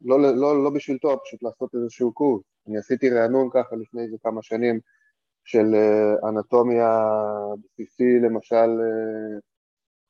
לא, 0.00 0.20
לא, 0.20 0.64
לא 0.64 0.70
בשביל 0.70 0.98
תואר, 0.98 1.16
פשוט 1.24 1.42
לעשות 1.42 1.74
איזשהו 1.74 2.12
קורס. 2.12 2.42
אני 2.68 2.78
עשיתי 2.78 3.10
רענון 3.10 3.48
ככה 3.52 3.76
לפני 3.76 4.02
איזה 4.02 4.16
כמה 4.22 4.42
שנים 4.42 4.80
של 5.48 5.74
אה, 5.74 6.28
אנטומיה 6.28 6.90
בסיסי, 7.64 8.18
למשל, 8.22 8.56
אה, 8.56 9.38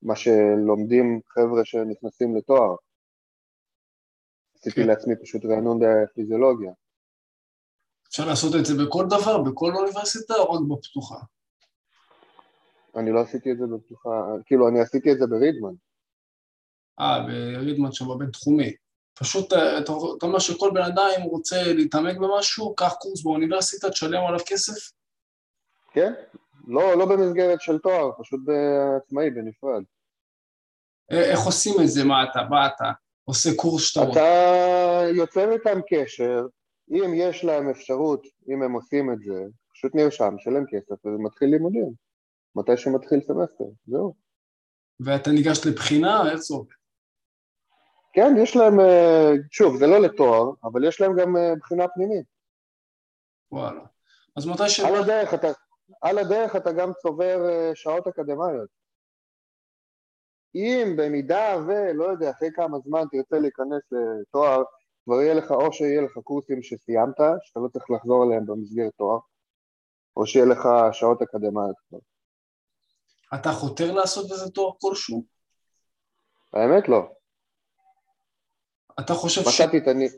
מה 0.03 0.17
שלומדים 0.17 1.21
חבר'ה 1.29 1.65
שנכנסים 1.65 2.37
לתואר. 2.37 2.77
עשיתי 4.55 4.81
כן. 4.83 4.87
לעצמי 4.87 5.15
פשוט 5.23 5.45
רענון 5.45 5.79
בפיזיולוגיה. 5.83 6.73
אפשר 8.09 8.27
לעשות 8.27 8.55
את 8.61 8.67
זה 8.67 8.75
בכל 8.85 9.07
דבר, 9.07 9.43
בכל 9.43 9.75
אוניברסיטה 9.75 10.35
או 10.35 10.53
רק 10.53 10.61
בפתוחה? 10.69 11.19
אני 12.97 13.13
לא 13.13 13.21
עשיתי 13.21 13.53
את 13.53 13.59
זה 13.59 13.65
בפתוחה, 13.67 14.11
כאילו 14.47 14.69
אני 14.69 14.81
עשיתי 14.81 15.13
את 15.13 15.19
זה 15.19 15.27
ברידמן. 15.27 15.75
אה, 17.01 17.21
ברידמן 17.27 17.93
שם 17.93 18.09
בבינתחומי. 18.09 18.73
פשוט 19.15 19.53
אה, 19.53 19.79
אתה 19.79 19.93
אומר 20.23 20.39
שכל 20.39 20.71
בן 20.75 20.83
אדם, 20.83 21.23
רוצה 21.23 21.73
להתעמק 21.73 22.17
במשהו, 22.17 22.75
קח 22.75 22.95
קורס 23.01 23.23
באוניברסיטה, 23.23 23.91
תשלם 23.91 24.27
עליו 24.27 24.41
כסף? 24.47 24.98
כן, 25.93 26.13
לא, 26.67 26.99
לא 26.99 27.07
במסגרת 27.07 27.61
של 27.61 27.79
תואר, 27.79 28.11
פשוט 28.19 28.41
בעצמאי, 28.45 29.31
בנפרד. 29.31 29.83
אה, 31.13 31.31
איך 31.31 31.41
עושים 31.41 31.75
את 31.83 31.89
זה? 31.89 32.05
מה 32.05 32.25
אתה, 32.25 32.43
מה 32.51 32.67
אתה 32.67 32.91
עושה 33.25 33.51
קורס 33.57 33.83
שאתה 33.83 34.07
רוצה? 34.07 34.21
אתה 34.21 35.17
יוצר 35.17 35.53
איתם 35.53 35.81
קשר, 35.89 36.47
אם 36.91 37.13
יש 37.15 37.45
להם 37.45 37.71
אפשרות, 37.71 38.27
אם 38.49 38.63
הם 38.63 38.73
עושים 38.73 39.13
את 39.13 39.19
זה, 39.21 39.45
פשוט 39.73 39.95
נרשם, 39.95 40.35
שלם 40.39 40.65
כסף 40.71 41.07
ומתחיל 41.07 41.49
לימודים. 41.49 41.93
מתי 42.57 42.77
שמתחיל 42.77 43.21
סמסטר, 43.21 43.65
זהו. 43.87 44.15
ואתה 45.01 45.31
ניגש 45.31 45.67
לבחינה, 45.67 46.31
איך 46.31 46.37
זה 46.37 46.55
עובד? 46.55 46.73
כן, 48.13 48.35
יש 48.43 48.57
להם, 48.57 48.81
אה, 48.81 49.31
שוב, 49.51 49.77
זה 49.77 49.87
לא 49.87 50.01
לתואר, 50.01 50.51
אבל 50.65 50.85
יש 50.85 51.01
להם 51.01 51.13
גם 51.21 51.37
אה, 51.37 51.53
בחינה 51.61 51.89
פנימית. 51.89 52.27
וואלה. 53.53 53.81
אז 54.37 54.47
מתי 54.47 54.69
ש... 54.69 54.81
על 54.81 54.95
הדרך 54.95 55.35
אתה, 55.35 55.49
על 56.03 56.19
הדרך 56.19 56.57
אתה 56.57 56.73
גם 56.73 56.93
צובר 57.03 57.49
אה, 57.49 57.71
שעות 57.75 58.07
אקדמיות. 58.07 58.69
אם 60.55 60.95
במידה 60.97 61.57
ולא 61.67 62.05
יודע, 62.05 62.31
אחרי 62.31 62.49
כמה 62.55 62.79
זמן 62.79 63.03
תרצה 63.11 63.39
להיכנס 63.39 63.83
לתואר, 63.93 64.63
כבר 65.05 65.21
יהיה 65.21 65.35
לך, 65.35 65.51
או 65.51 65.73
שיהיה 65.73 66.01
לך 66.01 66.19
קורסים 66.25 66.63
שסיימת, 66.63 67.17
שאתה 67.43 67.61
לא 67.61 67.69
צריך 67.69 67.91
לחזור 67.91 68.25
אליהם 68.25 68.47
במסגרת 68.47 68.93
תואר, 68.97 69.19
או 70.17 70.27
שיהיה 70.27 70.47
לך 70.47 70.69
שעות 70.93 71.23
אקדמיות 71.23 71.77
כבר. 71.89 71.99
אתה 73.35 73.49
חותר 73.53 73.93
לעשות 73.93 74.31
בזה 74.31 74.51
תואר 74.51 74.73
כלשהו? 74.81 75.25
האמת 76.53 76.89
לא. 76.89 77.13
אתה 79.01 79.15
חושב 79.15 79.41
ש... 79.43 79.49
מצאתי 79.49 79.79
את, 79.79 79.89
הני... 79.89 80.09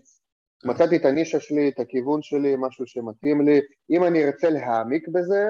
מצאתי 0.65 0.97
את 0.97 1.05
הנישה 1.05 1.41
שלי, 1.41 1.69
את 1.69 1.81
הכיוון 1.81 2.23
שלי, 2.23 2.55
משהו 2.59 2.87
שמתאים 2.87 3.47
לי. 3.47 3.61
אם 3.91 4.05
אני 4.05 4.25
ארצה 4.25 4.51
להעמיק 4.51 5.09
בזה, 5.09 5.45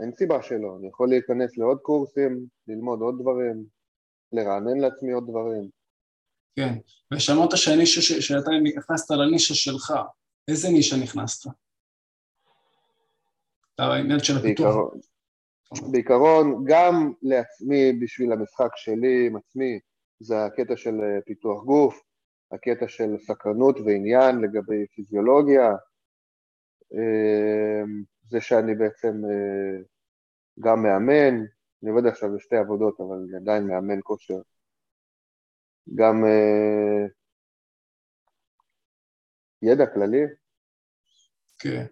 אין 0.00 0.12
סיבה 0.12 0.42
שלא. 0.42 0.76
אני 0.78 0.88
יכול 0.88 1.08
להיכנס 1.08 1.58
לעוד 1.58 1.78
קורסים, 1.78 2.46
ללמוד 2.68 3.00
עוד 3.00 3.14
דברים, 3.20 3.64
לרענן 4.32 4.78
לעצמי 4.78 5.12
עוד 5.12 5.24
דברים. 5.30 5.68
כן, 6.56 6.74
ושמעת 7.14 7.50
שהנישה, 7.56 8.00
ש... 8.00 8.12
שאתה 8.12 8.50
נכנסת 8.62 9.10
לנישה 9.10 9.54
שלך, 9.54 9.92
איזה 10.48 10.68
נישה 10.68 10.96
נכנסת? 11.02 11.50
העניין 13.78 14.18
של 14.18 14.38
הפיתוח. 14.38 14.76
בעיקרון, 15.90 16.64
גם 16.66 17.12
לעצמי, 17.22 17.92
בשביל 17.92 18.32
המשחק 18.32 18.70
שלי 18.76 19.26
עם 19.26 19.36
עצמי, 19.36 19.78
זה 20.20 20.44
הקטע 20.44 20.76
של 20.76 21.00
אה, 21.00 21.20
פיתוח 21.26 21.64
גוף, 21.64 22.00
הקטע 22.52 22.88
של 22.88 23.18
סקרנות 23.18 23.76
ועניין 23.80 24.40
לגבי 24.40 24.86
פיזיולוגיה, 24.86 25.70
אה, 26.94 27.82
זה 28.28 28.40
שאני 28.40 28.74
בעצם 28.74 29.22
אה, 29.24 29.82
גם 30.60 30.82
מאמן, 30.82 31.34
אני 31.82 31.90
עובד 31.90 32.06
עכשיו 32.06 32.34
בשתי 32.36 32.56
עבודות, 32.56 33.00
אבל 33.00 33.16
אני 33.16 33.36
עדיין 33.36 33.66
מאמן 33.66 34.00
כושר. 34.02 34.40
גם 35.94 36.24
ידע 39.62 39.86
כללי. 39.86 40.22
כן, 41.58 41.86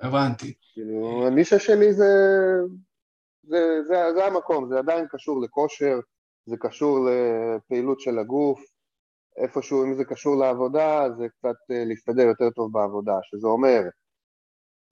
הבנתי. 0.00 0.54
כאילו, 0.72 1.26
הנישה 1.26 1.58
שלי 1.58 1.92
זה, 1.92 2.12
זה, 3.42 3.82
זה, 3.86 3.94
זה 4.14 4.24
המקום, 4.24 4.68
זה 4.68 4.78
עדיין 4.78 5.06
קשור 5.10 5.42
לכושר, 5.42 6.00
זה 6.46 6.56
קשור 6.60 6.98
לפעילות 7.08 8.00
של 8.00 8.18
הגוף, 8.18 8.73
איפשהו 9.36 9.84
אם 9.84 9.94
זה 9.94 10.04
קשור 10.04 10.36
לעבודה 10.36 11.06
זה 11.18 11.28
קצת 11.28 11.70
אה, 11.70 11.84
להסתדר 11.84 12.22
יותר 12.22 12.50
טוב 12.50 12.72
בעבודה, 12.72 13.18
שזה 13.22 13.46
אומר 13.46 13.82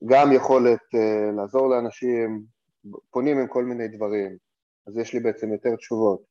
גם 0.04 0.32
יכולת 0.32 0.80
uh, 0.94 1.36
לעזור 1.36 1.68
לאנשים, 1.70 2.44
פונים 3.10 3.38
עם 3.38 3.46
כל 3.48 3.64
מיני 3.64 3.88
דברים, 3.88 4.36
אז 4.86 4.98
יש 4.98 5.14
לי 5.14 5.20
בעצם 5.20 5.52
יותר 5.52 5.76
תשובות. 5.76 6.22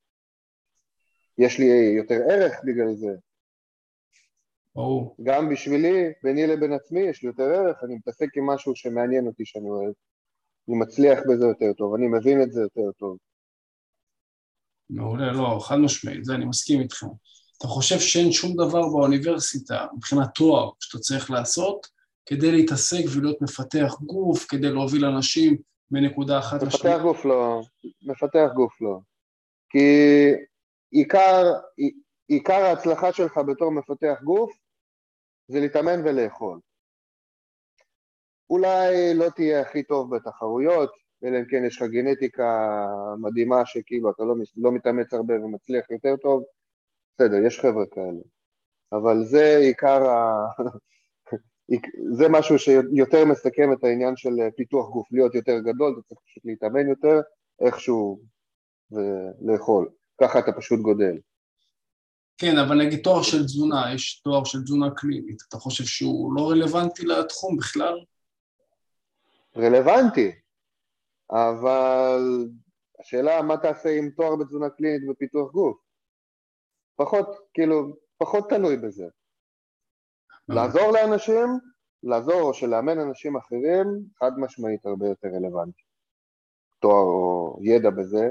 יש 1.37 1.59
לי 1.59 1.65
יותר 1.97 2.15
ערך 2.29 2.61
בגלל 2.65 2.93
זה. 2.93 3.11
ברור. 4.75 5.15
גם 5.23 5.49
בשבילי, 5.49 6.11
ביני 6.23 6.47
לבין 6.47 6.73
עצמי, 6.73 6.99
יש 6.99 7.23
לי 7.23 7.27
יותר 7.27 7.43
ערך, 7.43 7.83
אני 7.83 7.95
מתעסק 7.95 8.37
עם 8.37 8.49
משהו 8.49 8.75
שמעניין 8.75 9.27
אותי 9.27 9.45
שאני 9.45 9.69
אוהב. 9.69 9.93
אני 10.69 10.77
מצליח 10.77 11.19
בזה 11.29 11.45
יותר 11.45 11.73
טוב, 11.77 11.95
אני 11.95 12.07
מבין 12.07 12.41
את 12.41 12.51
זה 12.51 12.61
יותר 12.61 12.91
טוב. 12.97 13.17
מעולה, 14.89 15.31
לא, 15.31 15.59
חד 15.61 15.75
משמעית, 15.75 16.25
זה 16.25 16.35
אני 16.35 16.45
מסכים 16.45 16.81
איתכם. 16.81 17.07
אתה 17.61 17.69
חושב 17.69 17.99
שאין 17.99 18.31
שום 18.31 18.53
דבר 18.53 18.81
באוניברסיטה, 18.89 19.87
מבחינת 19.95 20.27
תואר, 20.35 20.69
שאתה 20.79 20.97
צריך 21.03 21.31
לעשות, 21.31 21.87
כדי 22.25 22.51
להתעסק 22.51 23.03
ולהיות 23.15 23.41
מפתח 23.41 23.95
גוף, 24.01 24.45
כדי 24.49 24.69
להוביל 24.69 25.05
אנשים 25.05 25.57
מנקודה 25.91 26.39
אחת 26.39 26.63
לשנייה? 26.63 26.95
מפתח 26.95 27.03
גוף 27.03 27.25
לא, 27.25 27.61
מפתח 28.01 28.49
גוף 28.55 28.81
לא. 28.81 28.99
כי 29.69 29.87
עיקר, 30.91 31.53
עיקר 32.27 32.53
ההצלחה 32.53 33.13
שלך 33.13 33.37
בתור 33.37 33.71
מפתח 33.71 34.21
גוף 34.23 34.51
זה 35.47 35.59
להתאמן 35.59 35.99
ולאכול. 36.05 36.59
אולי 38.49 39.13
לא 39.15 39.29
תהיה 39.29 39.61
הכי 39.61 39.83
טוב 39.83 40.15
בתחרויות, 40.15 40.91
אלא 41.23 41.37
אם 41.37 41.45
כן 41.45 41.65
יש 41.67 41.81
לך 41.81 41.87
גנטיקה 41.89 42.85
מדהימה 43.21 43.65
שכאילו 43.65 44.11
אתה 44.11 44.23
לא, 44.23 44.35
לא 44.57 44.71
מתאמץ 44.71 45.13
הרבה 45.13 45.33
ומצליח 45.33 45.91
יותר 45.91 46.15
טוב, 46.21 46.43
בסדר, 47.21 47.37
יש 47.47 47.59
חבר'ה 47.59 47.85
כאלה. 47.91 48.21
אבל 48.91 49.23
זה 49.23 49.57
עיקר 49.57 50.09
ה... 50.09 50.45
זה 52.17 52.29
משהו 52.29 52.59
שיותר 52.59 53.25
מסכם 53.25 53.73
את 53.73 53.83
העניין 53.83 54.15
של 54.15 54.29
פיתוח 54.57 54.89
גוף, 54.89 55.07
להיות 55.11 55.35
יותר 55.35 55.59
גדול, 55.59 55.93
אתה 55.93 56.07
צריך 56.07 56.21
פשוט 56.25 56.45
להתאמן 56.45 56.87
יותר, 56.87 57.21
איכשהו 57.61 58.21
ולאכול. 58.91 59.89
ככה 60.21 60.39
אתה 60.39 60.51
פשוט 60.51 60.79
גודל. 60.79 61.17
כן, 62.37 62.57
אבל 62.57 62.85
נגיד 62.85 62.99
תואר 63.03 63.21
של 63.21 63.43
תזונה, 63.45 63.93
יש 63.95 64.21
תואר 64.21 64.43
של 64.43 64.63
תזונה 64.63 64.91
קלינית, 64.95 65.37
אתה 65.49 65.57
חושב 65.57 65.83
שהוא 65.83 66.33
לא 66.35 66.49
רלוונטי 66.49 67.05
לתחום 67.05 67.57
בכלל? 67.57 67.99
רלוונטי, 69.57 70.31
אבל 71.31 72.47
השאלה 72.99 73.41
מה 73.41 73.57
תעשה 73.57 73.89
עם 73.97 74.09
תואר 74.09 74.35
בתזונה 74.35 74.69
קלינית 74.69 75.09
ופיתוח 75.09 75.51
גוף? 75.51 75.90
פחות, 76.95 77.27
כאילו, 77.53 77.95
פחות 78.17 78.49
תלוי 78.49 78.77
בזה. 78.77 79.05
אה. 79.05 80.55
לעזור 80.55 80.91
לאנשים, 80.91 81.47
לעזור 82.03 82.41
או 82.41 82.53
שלאמן 82.53 82.99
אנשים 82.99 83.37
אחרים, 83.37 83.85
חד 84.19 84.31
משמעית 84.37 84.85
הרבה 84.85 85.07
יותר 85.07 85.27
רלוונטי. 85.27 85.83
תואר 86.79 87.03
או 87.03 87.59
ידע 87.61 87.89
בזה, 87.89 88.29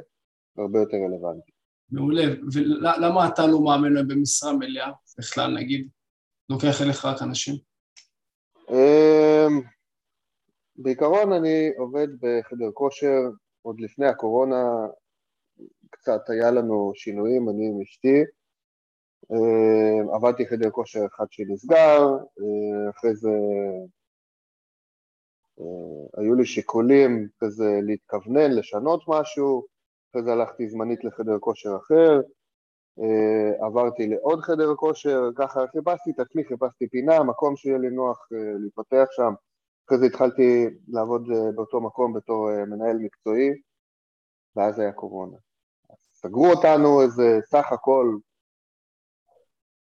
הרבה 0.58 0.78
יותר 0.78 0.96
רלוונטי. 0.96 1.52
מעולה, 1.90 2.22
ולמה 2.54 3.28
אתה 3.28 3.46
לא 3.46 3.60
מאמן 3.60 4.08
במשרה 4.08 4.52
מלאה 4.52 4.90
בכלל, 5.18 5.54
נגיד? 5.58 5.88
לוקח 6.50 6.82
אליך 6.82 7.04
רק 7.04 7.22
אנשים? 7.22 7.54
אמ, 8.70 9.60
בעיקרון 10.76 11.32
אני 11.32 11.70
עובד 11.78 12.08
בחדר 12.20 12.70
כושר, 12.74 13.20
עוד 13.62 13.80
לפני 13.80 14.06
הקורונה 14.06 14.64
קצת 15.90 16.30
היה 16.30 16.50
לנו 16.50 16.92
שינויים, 16.94 17.48
אני 17.48 17.68
עם 17.68 17.80
אשתי. 17.82 18.24
אה, 19.32 20.14
עבדתי 20.14 20.46
חדר 20.46 20.70
כושר 20.70 21.06
אחד 21.06 21.24
שנסגר, 21.30 22.00
אה, 22.40 22.90
אחרי 22.90 23.14
זה 23.14 23.30
אה, 25.60 26.22
היו 26.22 26.34
לי 26.34 26.46
שיקולים 26.46 27.28
כזה 27.38 27.80
להתכוונן, 27.82 28.50
לשנות 28.50 29.04
משהו, 29.08 29.64
אחרי 30.10 30.22
זה 30.22 30.32
הלכתי 30.32 30.68
זמנית 30.68 31.04
לחדר 31.04 31.38
כושר 31.38 31.76
אחר, 31.76 32.20
עברתי 33.60 34.06
לעוד 34.06 34.40
חדר 34.40 34.74
כושר, 34.76 35.30
ככה 35.36 35.60
חיפשתי 35.66 36.10
את 36.10 36.20
עצמי, 36.20 36.44
חיפשתי 36.44 36.88
פינה, 36.88 37.22
מקום 37.22 37.56
שיהיה 37.56 37.78
לי 37.78 37.90
נוח 37.90 38.28
להתפתח 38.64 39.06
שם. 39.10 39.32
אחרי 39.86 39.98
זה 39.98 40.06
התחלתי 40.06 40.66
לעבוד 40.88 41.28
באותו 41.54 41.80
מקום 41.80 42.12
בתור 42.12 42.64
מנהל 42.66 42.98
מקצועי, 42.98 43.50
ואז 44.56 44.78
היה 44.78 44.92
קורונה. 44.92 45.36
סגרו 46.14 46.46
אותנו 46.46 47.02
איזה 47.02 47.38
סך 47.44 47.72
הכל, 47.72 48.16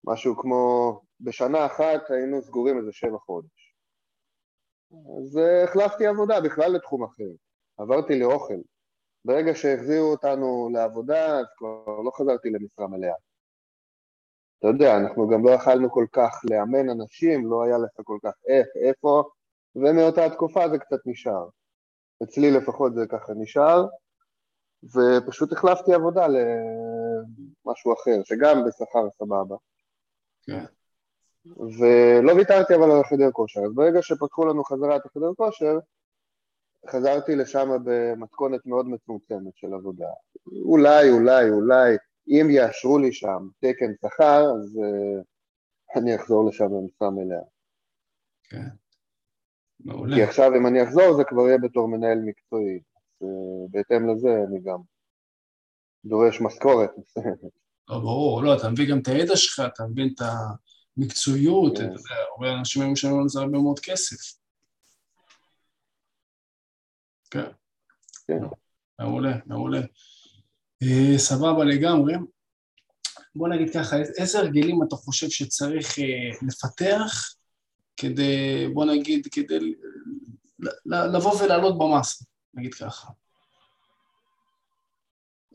משהו 0.07 0.37
כמו, 0.37 1.01
בשנה 1.19 1.65
אחת 1.65 2.09
היינו 2.09 2.41
סגורים 2.41 2.77
איזה 2.77 2.91
שבע 2.91 3.17
חודש. 3.17 3.75
אז 4.91 5.37
אה, 5.37 5.63
החלפתי 5.63 6.07
עבודה 6.07 6.41
בכלל 6.41 6.71
לתחום 6.71 7.03
אחר, 7.03 7.31
עברתי 7.77 8.19
לאוכל. 8.19 8.61
ברגע 9.25 9.55
שהחזירו 9.55 10.11
אותנו 10.11 10.69
לעבודה, 10.73 11.39
אז 11.39 11.45
כבר 11.57 12.01
לא 12.01 12.11
חזרתי 12.17 12.49
למשרה 12.49 12.87
מלאה. 12.87 13.15
אתה 14.59 14.67
יודע, 14.67 14.97
אנחנו 14.97 15.27
גם 15.29 15.45
לא 15.45 15.51
יכלנו 15.51 15.91
כל 15.91 16.05
כך 16.11 16.41
לאמן 16.49 16.89
אנשים, 16.89 17.51
לא 17.51 17.63
היה 17.63 17.77
לך 17.77 17.91
כל 18.03 18.17
כך 18.23 18.33
איך, 18.47 18.67
איפה, 18.87 19.23
ומאותה 19.75 20.29
תקופה 20.29 20.69
זה 20.69 20.77
קצת 20.77 20.99
נשאר. 21.05 21.47
אצלי 22.23 22.51
לפחות 22.51 22.95
זה 22.95 23.05
ככה 23.09 23.33
נשאר, 23.33 23.85
ופשוט 24.83 25.51
החלפתי 25.51 25.93
עבודה 25.93 26.27
למשהו 26.27 27.93
אחר, 27.93 28.23
שגם 28.23 28.63
בשכר 28.67 29.09
סבבה. 29.17 29.55
כן. 30.47 30.65
ולא 31.79 32.31
ויתרתי 32.31 32.75
אבל 32.75 32.91
על 32.91 33.01
החדר 33.01 33.31
כושר. 33.31 33.59
אז 33.59 33.73
ברגע 33.75 34.01
שפתחו 34.01 34.45
לנו 34.45 34.63
חזרה 34.63 34.95
את 34.95 35.05
החדר 35.05 35.33
כושר, 35.37 35.79
חזרתי 36.89 37.35
לשם 37.35 37.69
במתכונת 37.83 38.65
מאוד 38.65 38.87
מצומצמת 38.87 39.55
של 39.55 39.73
עבודה. 39.73 40.07
אולי, 40.65 41.11
אולי, 41.11 41.49
אולי, 41.49 41.97
אם 42.27 42.47
יאשרו 42.49 42.97
לי 42.97 43.13
שם 43.13 43.47
תקן 43.59 43.91
שכר, 44.01 44.43
אז 44.43 44.79
uh, 44.79 45.99
אני 45.99 46.15
אחזור 46.15 46.49
לשם 46.49 46.65
במשרה 46.65 47.09
מלאה. 47.09 47.41
כן. 48.43 48.67
מעולה. 49.79 50.15
כי 50.15 50.23
עכשיו 50.23 50.55
אם 50.55 50.67
אני 50.67 50.83
אחזור 50.83 51.13
זה 51.17 51.23
כבר 51.23 51.47
יהיה 51.47 51.57
בתור 51.57 51.87
מנהל 51.87 52.19
מקצועי. 52.25 52.79
uh, 53.23 53.25
בהתאם 53.71 54.09
לזה 54.09 54.29
אני 54.47 54.59
גם 54.61 54.79
דורש 56.05 56.41
משכורת. 56.41 56.91
לא, 57.89 57.99
ברור, 57.99 58.43
לא, 58.43 58.57
אתה 58.57 58.69
מביא 58.69 58.89
גם 58.89 58.99
את 58.99 59.07
הידע 59.07 59.35
שלך, 59.35 59.63
אתה 59.73 59.83
מבין 59.83 60.13
את 60.15 60.21
המקצועיות, 60.97 61.73
אתה 61.73 61.83
יודע, 61.83 62.15
הרבה 62.31 62.59
אנשים 62.59 62.81
היו 62.81 62.91
משלמים 62.91 63.21
על 63.21 63.29
זה 63.29 63.39
הרבה 63.39 63.57
מאוד 63.57 63.79
כסף. 63.79 64.37
כן. 67.31 67.51
כן. 68.27 68.39
מעולה, 68.99 69.37
מעולה. 69.45 69.81
אה, 70.83 71.17
סבבה 71.17 71.63
לגמרי. 71.63 72.13
בוא 73.35 73.47
נגיד 73.47 73.73
ככה, 73.73 73.95
איזה 74.17 74.39
הרגלים 74.39 74.83
אתה 74.87 74.95
חושב 74.95 75.29
שצריך 75.29 75.99
אה, 75.99 76.47
לפתח 76.47 77.35
כדי, 77.97 78.67
בוא 78.73 78.85
נגיד, 78.85 79.27
כדי 79.31 79.75
לבוא 80.85 81.41
ולעלות 81.43 81.77
במסה, 81.77 82.25
נגיד 82.53 82.73
ככה. 82.73 83.07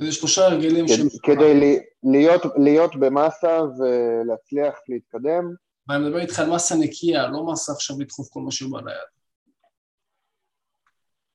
איזה 0.00 0.12
שלושה 0.12 0.46
הרגלים 0.46 0.88
ש... 0.88 0.92
כדי 1.22 1.82
להיות, 2.02 2.42
להיות 2.56 2.96
במסה 2.96 3.60
ולהצליח 3.78 4.78
להתקדם. 4.88 5.54
ואני 5.88 6.04
מדבר 6.04 6.20
איתך 6.20 6.38
על 6.38 6.50
מסה 6.50 6.74
נקייה, 6.80 7.26
לא 7.26 7.46
מסה 7.52 7.72
עכשיו 7.72 7.96
לדחוף 8.00 8.28
כל 8.28 8.40
מה 8.40 8.50
שבא 8.50 8.78
ליד. 8.78 9.08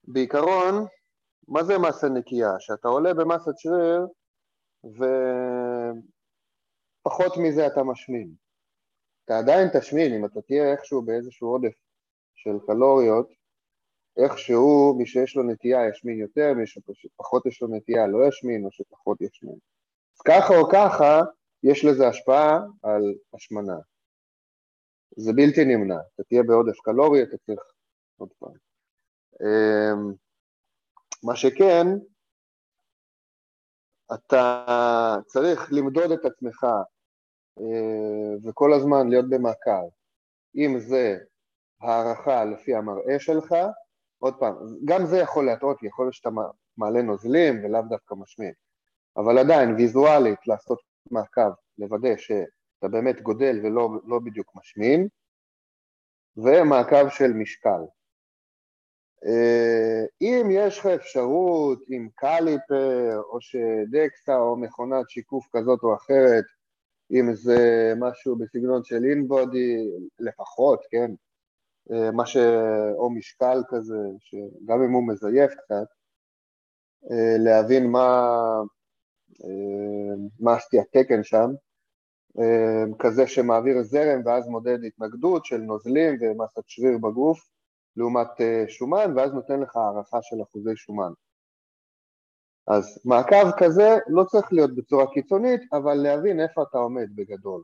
בעיקרון, 0.04 0.86
מה 1.48 1.64
זה 1.64 1.78
מסה 1.78 2.08
נקייה? 2.08 2.50
שאתה 2.58 2.88
עולה 2.88 3.14
במסת 3.14 3.52
שריר 3.58 4.06
ופחות 7.04 7.36
מזה 7.36 7.66
אתה 7.66 7.82
משמין. 7.82 8.30
אתה 9.24 9.38
עדיין 9.38 9.68
תשמין, 9.78 10.14
אם 10.14 10.24
אתה 10.24 10.42
תהיה 10.42 10.72
איכשהו 10.72 11.02
באיזשהו 11.02 11.48
עודף 11.48 11.74
של 12.34 12.58
קלוריות, 12.66 13.28
איכשהו 14.24 14.94
מי 14.98 15.06
שיש 15.06 15.36
לו 15.36 15.42
נטייה 15.42 15.88
ישמין 15.88 16.18
יותר, 16.18 16.54
מי 16.54 16.66
שפחות 16.66 17.46
יש 17.46 17.62
לו 17.62 17.68
נטייה 17.68 18.06
לא 18.06 18.28
ישמין 18.28 18.64
או 18.64 18.70
שפחות 18.72 19.20
ישמין. 19.20 19.58
אז 20.16 20.20
ככה 20.20 20.54
או 20.58 20.68
ככה, 20.72 21.20
יש 21.62 21.84
לזה 21.84 22.08
השפעה 22.08 22.58
על 22.82 23.02
השמנה. 23.34 23.76
זה 25.16 25.32
בלתי 25.32 25.64
נמנע, 25.64 25.98
אתה 26.14 26.22
תהיה 26.22 26.42
בעודף 26.42 26.80
קלורי, 26.80 27.22
אתה 27.22 27.36
צריך 27.38 27.60
עוד 28.16 28.32
פעם. 28.38 28.52
אמ, 29.40 30.14
מה 31.22 31.36
שכן, 31.36 31.86
אתה 34.14 34.64
צריך 35.26 35.72
למדוד 35.72 36.10
את 36.10 36.24
עצמך 36.24 36.64
אה, 37.58 38.48
וכל 38.48 38.72
הזמן 38.72 39.08
להיות 39.08 39.28
במעקב. 39.28 39.88
אם 40.56 40.78
זה 40.78 41.18
הערכה 41.80 42.44
לפי 42.44 42.74
המראה 42.74 43.18
שלך, 43.18 43.54
עוד 44.18 44.34
פעם, 44.38 44.54
גם 44.84 45.06
זה 45.06 45.18
יכול 45.18 45.46
להטעות, 45.46 45.82
יכול 45.82 46.04
להיות 46.04 46.14
שאתה 46.14 46.30
מעלה 46.76 47.02
נוזלים 47.02 47.64
ולאו 47.64 47.82
דווקא 47.88 48.14
משמין, 48.14 48.52
אבל 49.16 49.38
עדיין 49.38 49.74
ויזואלית 49.74 50.46
לעשות 50.46 50.78
מעקב, 51.10 51.50
לוודא 51.78 52.16
שאתה 52.16 52.88
באמת 52.90 53.20
גודל 53.20 53.60
ולא 53.62 53.88
לא 54.06 54.18
בדיוק 54.18 54.52
משמין, 54.54 55.08
ומעקב 56.36 57.08
של 57.08 57.32
משקל. 57.32 57.80
אה, 59.26 60.04
אם 60.20 60.48
יש 60.50 60.78
לך 60.78 60.86
אפשרות 60.86 61.82
עם 61.88 62.08
קליפר 62.14 63.20
או 63.30 63.40
שדקסה 63.40 64.36
או 64.36 64.56
מכונת 64.56 65.10
שיקוף 65.10 65.46
כזאת 65.52 65.82
או 65.82 65.94
אחרת, 65.94 66.44
אם 67.10 67.34
זה 67.34 67.92
משהו 67.96 68.36
בסגנון 68.36 68.84
של 68.84 69.04
אינבודי 69.04 69.90
לפחות, 70.18 70.82
כן, 70.90 71.10
מה 72.12 72.26
ש... 72.26 72.36
או 72.98 73.10
משקל 73.10 73.62
כזה, 73.68 73.98
שגם 74.20 74.82
אם 74.82 74.92
הוא 74.92 75.08
מזייף 75.08 75.54
קצת, 75.54 75.86
אה, 77.10 77.38
להבין 77.38 77.86
מה, 77.86 78.36
מה 80.40 80.54
עשיתי 80.54 80.78
התקן 80.80 81.22
שם, 81.22 81.50
כזה 82.98 83.26
שמעביר 83.26 83.82
זרם 83.82 84.20
ואז 84.24 84.48
מודד 84.48 84.78
התנגדות 84.84 85.44
של 85.44 85.56
נוזלים 85.56 86.18
ומסת 86.20 86.62
שריר 86.66 86.98
בגוף, 86.98 87.38
לעומת 87.96 88.40
אה, 88.40 88.64
שומן, 88.68 89.12
ואז 89.16 89.32
נותן 89.32 89.60
לך 89.60 89.76
הערכה 89.76 90.18
של 90.22 90.36
אחוזי 90.42 90.76
שומן. 90.76 91.12
אז 92.66 93.00
מעקב 93.04 93.50
כזה 93.58 93.98
לא 94.08 94.24
צריך 94.24 94.52
להיות 94.52 94.76
בצורה 94.76 95.06
קיצונית, 95.12 95.60
אבל 95.72 95.94
להבין 95.94 96.40
איפה 96.40 96.62
אתה 96.62 96.78
עומד 96.78 97.06
בגדול. 97.14 97.62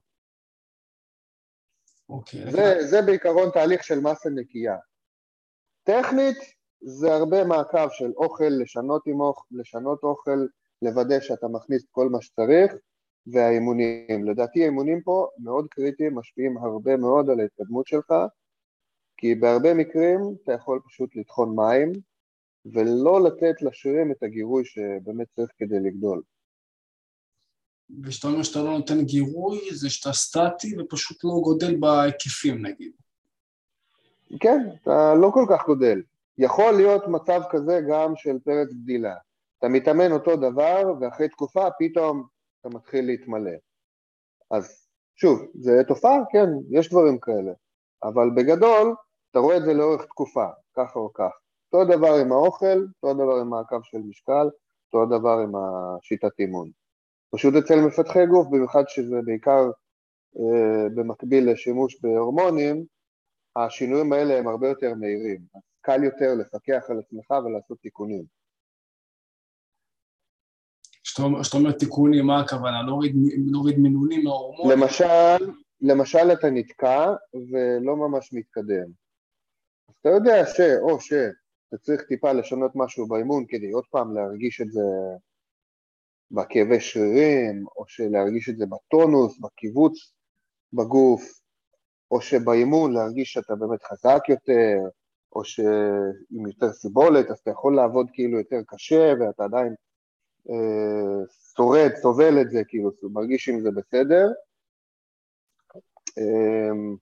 אוקיי. 2.13 2.51
זה, 2.51 2.87
זה 2.87 3.03
בעיקרון 3.03 3.51
תהליך 3.51 3.85
של 3.85 4.01
מסה 4.01 4.31
נקייה. 4.31 4.77
טכנית 5.83 6.37
זה 6.81 7.15
הרבה 7.15 7.45
מעקב 7.45 7.89
של 7.91 8.13
אוכל, 8.17 8.49
לשנות, 8.49 9.03
עם 9.07 9.21
אוכל, 9.21 9.47
לשנות 9.51 10.03
אוכל, 10.03 10.47
לוודא 10.83 11.21
שאתה 11.21 11.49
מכניס 11.49 11.87
כל 11.91 12.09
מה 12.09 12.23
שצריך, 12.23 12.75
והאימונים. 13.27 14.25
לדעתי 14.25 14.63
האימונים 14.63 15.03
פה 15.03 15.29
מאוד 15.39 15.67
קריטיים, 15.71 16.15
משפיעים 16.15 16.59
הרבה 16.59 16.97
מאוד 16.97 17.31
על 17.31 17.41
ההתקדמות 17.41 17.87
שלך, 17.87 18.15
כי 19.17 19.35
בהרבה 19.35 19.75
מקרים 19.75 20.21
אתה 20.43 20.53
יכול 20.53 20.81
פשוט 20.87 21.17
לטחון 21.17 21.57
מים 21.57 21.93
ולא 22.67 23.25
לתת 23.25 23.63
לשרירים 23.63 24.13
את 24.13 24.23
הגירוי 24.23 24.65
שבאמת 24.65 25.27
צריך 25.37 25.51
כדי 25.59 25.81
לגדול. 25.81 26.23
וכשאתה 28.03 28.29
אומר 28.29 28.43
שאתה 28.43 28.63
לא 28.63 28.79
נותן 28.79 29.05
גירוי, 29.05 29.75
זה 29.75 29.91
שאתה 29.91 30.13
סטטי 30.13 30.81
ופשוט 30.81 31.25
לא 31.25 31.31
גודל 31.43 31.77
בהיקפים 31.77 32.67
נגיד. 32.67 32.93
כן, 34.41 34.69
אתה 34.83 35.15
לא 35.15 35.31
כל 35.35 35.47
כך 35.51 35.67
גודל. 35.67 36.03
יכול 36.39 36.73
להיות 36.73 37.09
מצב 37.09 37.41
כזה 37.51 37.81
גם 37.91 38.17
של 38.17 38.39
פרץ 38.45 38.69
גדילה. 38.73 39.15
אתה 39.59 39.69
מתאמן 39.69 40.13
אותו 40.13 40.37
דבר 40.37 40.93
ואחרי 41.01 41.29
תקופה 41.29 41.67
פתאום 41.79 42.27
אתה 42.61 42.69
מתחיל 42.69 43.07
להתמלא. 43.07 43.51
אז 44.51 44.87
שוב, 45.17 45.43
זה 45.55 45.73
תופעה, 45.89 46.19
כן, 46.33 46.47
יש 46.71 46.89
דברים 46.89 47.19
כאלה. 47.19 47.53
אבל 48.03 48.31
בגדול, 48.37 48.95
אתה 49.31 49.39
רואה 49.39 49.57
את 49.57 49.65
זה 49.65 49.75
לאורך 49.75 50.05
תקופה, 50.05 50.47
ככה 50.77 50.99
או 50.99 51.13
כך. 51.13 51.31
אותו 51.73 51.97
דבר 51.97 52.15
עם 52.15 52.33
האוכל, 52.33 52.87
אותו 53.03 53.15
דבר 53.15 53.41
עם 53.41 53.49
מעקב 53.49 53.81
של 53.83 53.99
משקל, 53.99 54.49
אותו 54.87 55.19
דבר 55.19 55.39
עם 55.39 55.53
השיטת 55.57 56.41
אימון. 56.41 56.71
פשוט 57.35 57.55
אצל 57.55 57.75
מפתחי 57.87 58.27
גוף, 58.27 58.47
במיוחד 58.51 58.83
שזה 58.89 59.17
בעיקר 59.25 59.71
אה, 60.37 60.89
במקביל 60.95 61.51
לשימוש 61.51 62.01
בהורמונים, 62.01 62.85
השינויים 63.57 64.13
האלה 64.13 64.39
הם 64.39 64.49
הרבה 64.49 64.69
יותר 64.69 64.95
מהירים. 64.95 65.41
קל 65.81 66.05
יותר 66.05 66.35
לפקח 66.35 66.91
על 66.91 66.99
עצמך 66.99 67.31
ולעשות 67.31 67.79
תיקונים. 67.81 68.25
כשאתה 71.05 71.57
אומר 71.57 71.73
תיקונים, 71.73 72.27
מה 72.27 72.41
הכוונה? 72.41 72.83
להוריד, 72.83 73.79
מינונים 73.79 74.25
מההורמונים? 74.25 74.79
למשל, 74.79 75.53
למשל 75.81 76.33
אתה 76.33 76.51
נתקע 76.51 77.13
ולא 77.35 77.97
ממש 77.97 78.33
מתקדם. 78.33 78.87
אז 79.89 79.95
אתה 80.01 80.09
יודע 80.09 80.47
ש... 80.47 80.61
או 80.61 81.01
שאתה 81.01 81.77
צריך 81.81 82.03
טיפה 82.03 82.33
לשנות 82.33 82.73
משהו 82.75 83.09
באימון 83.09 83.45
כדי 83.49 83.71
עוד 83.71 83.85
פעם 83.91 84.15
להרגיש 84.15 84.61
את 84.61 84.73
זה 84.73 84.83
בכאבי 86.33 86.81
שרירים, 86.81 87.65
או 87.77 87.85
שלהרגיש 87.87 88.49
את 88.49 88.57
זה 88.57 88.67
בטונוס, 88.67 89.39
בקיבוץ 89.41 90.13
בגוף, 90.73 91.23
או 92.11 92.21
שבאימון 92.21 92.93
להרגיש 92.93 93.33
שאתה 93.33 93.55
באמת 93.55 93.83
חזק 93.83 94.29
יותר, 94.29 94.79
או 95.33 95.45
שעם 95.45 96.47
יותר 96.47 96.73
סיבולת, 96.73 97.31
אז 97.31 97.39
אתה 97.39 97.51
יכול 97.51 97.77
לעבוד 97.77 98.07
כאילו 98.13 98.39
יותר 98.39 98.61
קשה 98.67 99.13
ואתה 99.21 99.45
עדיין 99.45 99.75
אה, 100.51 101.27
שורד, 101.57 101.91
סובל 101.95 102.41
את 102.41 102.51
זה, 102.51 102.63
כאילו, 102.69 102.91
מרגיש 103.03 103.49
עם 103.49 103.61
זה 103.61 103.71
בסדר. 103.71 104.27
אמ, 106.19 106.97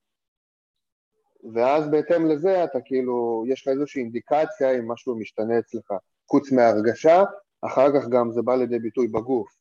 ואז 1.54 1.90
בהתאם 1.90 2.26
לזה 2.26 2.64
אתה 2.64 2.78
כאילו, 2.84 3.44
יש 3.48 3.62
לך 3.62 3.68
איזושהי 3.68 4.02
אינדיקציה 4.02 4.78
אם 4.78 4.92
משהו 4.92 5.18
משתנה 5.18 5.58
אצלך, 5.58 5.92
חוץ 6.30 6.52
מהרגשה, 6.52 7.22
אחר 7.66 7.86
כך 7.94 8.08
גם 8.08 8.32
זה 8.32 8.42
בא 8.42 8.54
לידי 8.54 8.78
ביטוי 8.78 9.08
בגוף. 9.08 9.60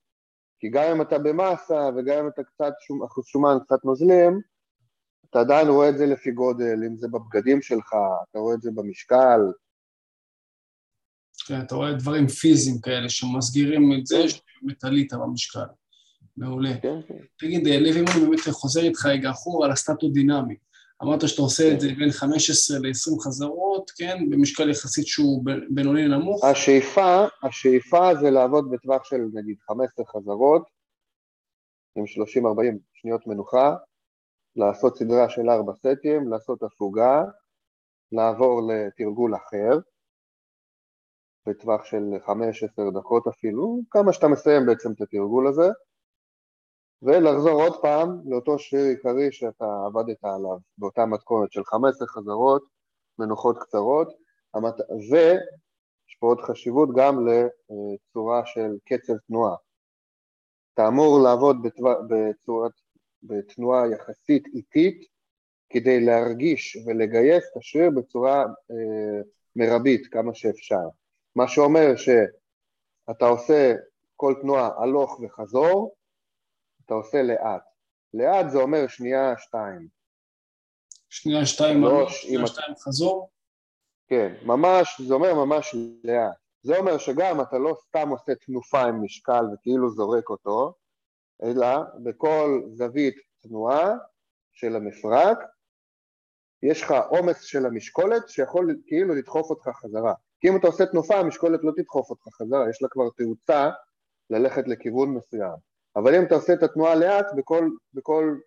כי 0.59 0.69
גם 0.69 0.83
אם 0.95 1.01
אתה 1.01 1.19
במאסה 1.19 1.89
וגם 1.97 2.17
אם 2.23 2.27
אתה 2.27 2.43
קצת 2.43 2.73
שום, 2.79 3.03
אחוז 3.03 3.25
שומן, 3.25 3.57
קצת 3.65 3.85
נוזלים, 3.85 4.41
אתה 5.29 5.39
עדיין 5.39 5.67
רואה 5.67 5.89
את 5.89 5.97
זה 5.97 6.05
לפי 6.05 6.31
גודל, 6.31 6.83
אם 6.87 6.97
זה 6.97 7.07
בבגדים 7.07 7.61
שלך, 7.61 7.93
אתה 8.29 8.39
רואה 8.39 8.55
את 8.55 8.61
זה 8.61 8.71
במשקל. 8.75 9.39
כן, 11.47 11.61
אתה 11.61 11.75
רואה 11.75 11.93
דברים 11.93 12.27
פיזיים 12.27 12.81
כאלה 12.81 13.09
שמסגירים 13.09 13.91
את 13.99 14.05
זה 14.05 14.29
שבאמת 14.29 14.83
עלית 14.83 15.13
במשקל. 15.13 15.65
מעולה. 16.37 16.73
כן, 16.81 17.01
כן. 17.07 17.17
תגיד, 17.39 17.67
לוי, 17.67 17.99
אם 17.99 18.05
אני 18.15 18.25
באמת 18.25 18.39
חוזר 18.51 18.81
איתך 18.81 19.05
רגע 19.05 19.31
אחורה 19.31 19.65
על 19.65 19.71
הסטטו-דינמי. 19.71 20.55
אמרת 21.03 21.27
שאתה 21.27 21.41
עושה 21.41 21.73
את 21.73 21.79
זה 21.79 21.87
בין 21.97 22.11
15 22.11 22.79
ל-20 22.79 23.19
חזרות, 23.25 23.91
כן? 23.91 24.29
במשקל 24.29 24.69
יחסית 24.69 25.07
שהוא 25.07 25.43
בינוני 25.69 26.07
נמוך. 26.07 26.45
השאיפה, 26.45 27.25
השאיפה 27.43 28.15
זה 28.21 28.29
לעבוד 28.29 28.71
בטווח 28.71 29.03
של 29.03 29.21
נגיד 29.33 29.57
15 29.59 30.05
חזרות, 30.05 30.63
עם 31.95 32.03
30-40 32.03 32.07
שניות 32.93 33.27
מנוחה, 33.27 33.75
לעשות 34.55 34.97
סדרה 34.97 35.29
של 35.29 35.49
4 35.49 35.73
סטים, 35.73 36.29
לעשות 36.29 36.63
הפוגה, 36.63 37.23
לעבור 38.11 38.61
לתרגול 38.71 39.35
אחר, 39.35 39.79
בטווח 41.47 41.85
של 41.85 42.03
5-10 42.25 42.31
דקות 42.99 43.27
אפילו, 43.27 43.81
כמה 43.89 44.13
שאתה 44.13 44.27
מסיים 44.27 44.65
בעצם 44.65 44.91
את 44.91 45.01
התרגול 45.01 45.47
הזה, 45.47 45.69
ולחזור 47.01 47.61
עוד 47.61 47.81
פעם 47.81 48.21
לאותו 48.25 48.59
שריר 48.59 48.85
עיקרי 48.85 49.31
שאתה 49.31 49.65
עבדת 49.85 50.23
עליו, 50.23 50.57
באותה 50.77 51.05
מתכונת 51.05 51.51
של 51.51 51.63
15 51.63 52.07
חזרות, 52.07 52.63
מנוחות 53.19 53.57
קצרות, 53.59 54.07
ויש 55.11 56.15
פה 56.19 56.27
עוד 56.27 56.41
חשיבות 56.41 56.89
גם 56.95 57.27
לצורה 57.27 58.45
של 58.45 58.77
קצב 58.85 59.17
תנועה. 59.27 59.55
אתה 60.73 60.87
אמור 60.87 61.19
לעבוד 61.23 61.57
בצורת, 62.09 62.71
בתנועה 63.23 63.87
יחסית 63.87 64.47
איטית 64.53 65.07
כדי 65.69 66.05
להרגיש 66.05 66.77
ולגייס 66.85 67.43
את 67.51 67.57
השריר 67.57 67.89
בצורה 67.89 68.45
אה, 68.71 69.21
מרבית 69.55 70.07
כמה 70.07 70.33
שאפשר. 70.33 70.87
מה 71.35 71.47
שאומר 71.47 71.95
שאתה 71.95 73.25
עושה 73.25 73.75
כל 74.15 74.33
תנועה 74.41 74.69
הלוך 74.77 75.19
וחזור, 75.19 75.95
אתה 76.89 76.97
עושה 76.97 77.23
לאט. 77.23 77.61
לאט 78.13 78.49
זה 78.49 78.57
אומר 78.57 78.87
שנייה, 78.87 79.33
שתיים. 79.37 79.87
שנייה, 81.09 81.45
שתיים 81.45 81.83
הלוך, 81.83 82.11
שנייה, 82.11 82.47
שתיים 82.47 82.75
חזור? 82.75 83.29
כן, 84.07 84.33
ממש, 84.45 85.01
זה 85.01 85.13
אומר 85.13 85.33
ממש 85.33 85.75
לאט. 86.03 86.37
זה 86.61 86.77
אומר 86.77 86.97
שגם 86.97 87.41
אתה 87.41 87.57
לא 87.57 87.75
סתם 87.87 88.09
עושה 88.09 88.35
תנופה 88.35 88.81
עם 88.81 89.03
משקל 89.03 89.43
וכאילו 89.53 89.89
זורק 89.89 90.29
אותו, 90.29 90.73
אלא 91.43 91.67
בכל 92.03 92.61
זווית 92.71 93.15
תנועה 93.41 93.89
של 94.51 94.75
המפרק, 94.75 95.37
יש 96.63 96.81
לך 96.81 96.93
עומס 97.09 97.41
של 97.41 97.65
המשקולת 97.65 98.29
שיכול 98.29 98.75
כאילו 98.87 99.15
לדחוף 99.15 99.49
אותך 99.49 99.67
חזרה. 99.67 100.13
כי 100.39 100.49
אם 100.49 100.57
אתה 100.57 100.67
עושה 100.67 100.85
תנופה, 100.85 101.15
המשקולת 101.15 101.59
לא 101.63 101.71
תדחוף 101.75 102.09
אותך 102.09 102.27
חזרה, 102.27 102.69
יש 102.69 102.81
לה 102.81 102.89
כבר 102.89 103.09
תאוצה 103.17 103.69
ללכת 104.29 104.67
לכיוון 104.67 105.09
מסוים. 105.09 105.68
אבל 105.95 106.15
אם 106.15 106.23
אתה 106.23 106.35
עושה 106.35 106.53
את 106.53 106.63
התנועה 106.63 106.95
לאט, 106.95 107.25
בכל, 107.35 107.69
בכל 107.93 108.37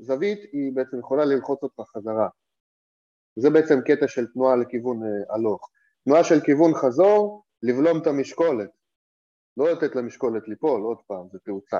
זווית 0.00 0.38
היא 0.52 0.72
בעצם 0.74 0.98
יכולה 0.98 1.24
ללחוץ 1.24 1.62
אותך 1.62 1.80
חזרה. 1.80 2.28
זה 3.36 3.50
בעצם 3.50 3.80
קטע 3.80 4.08
של 4.08 4.26
תנועה 4.26 4.56
לכיוון 4.56 5.02
אה, 5.02 5.34
הלוך. 5.34 5.70
תנועה 6.04 6.24
של 6.24 6.40
כיוון 6.40 6.74
חזור, 6.74 7.44
לבלום 7.62 8.02
את 8.02 8.06
המשקולת. 8.06 8.70
לא 9.56 9.72
לתת 9.72 9.96
למשקולת 9.96 10.48
ליפול, 10.48 10.82
עוד 10.82 10.98
פעם, 11.06 11.28
זה 11.32 11.38
תאוצה. 11.38 11.76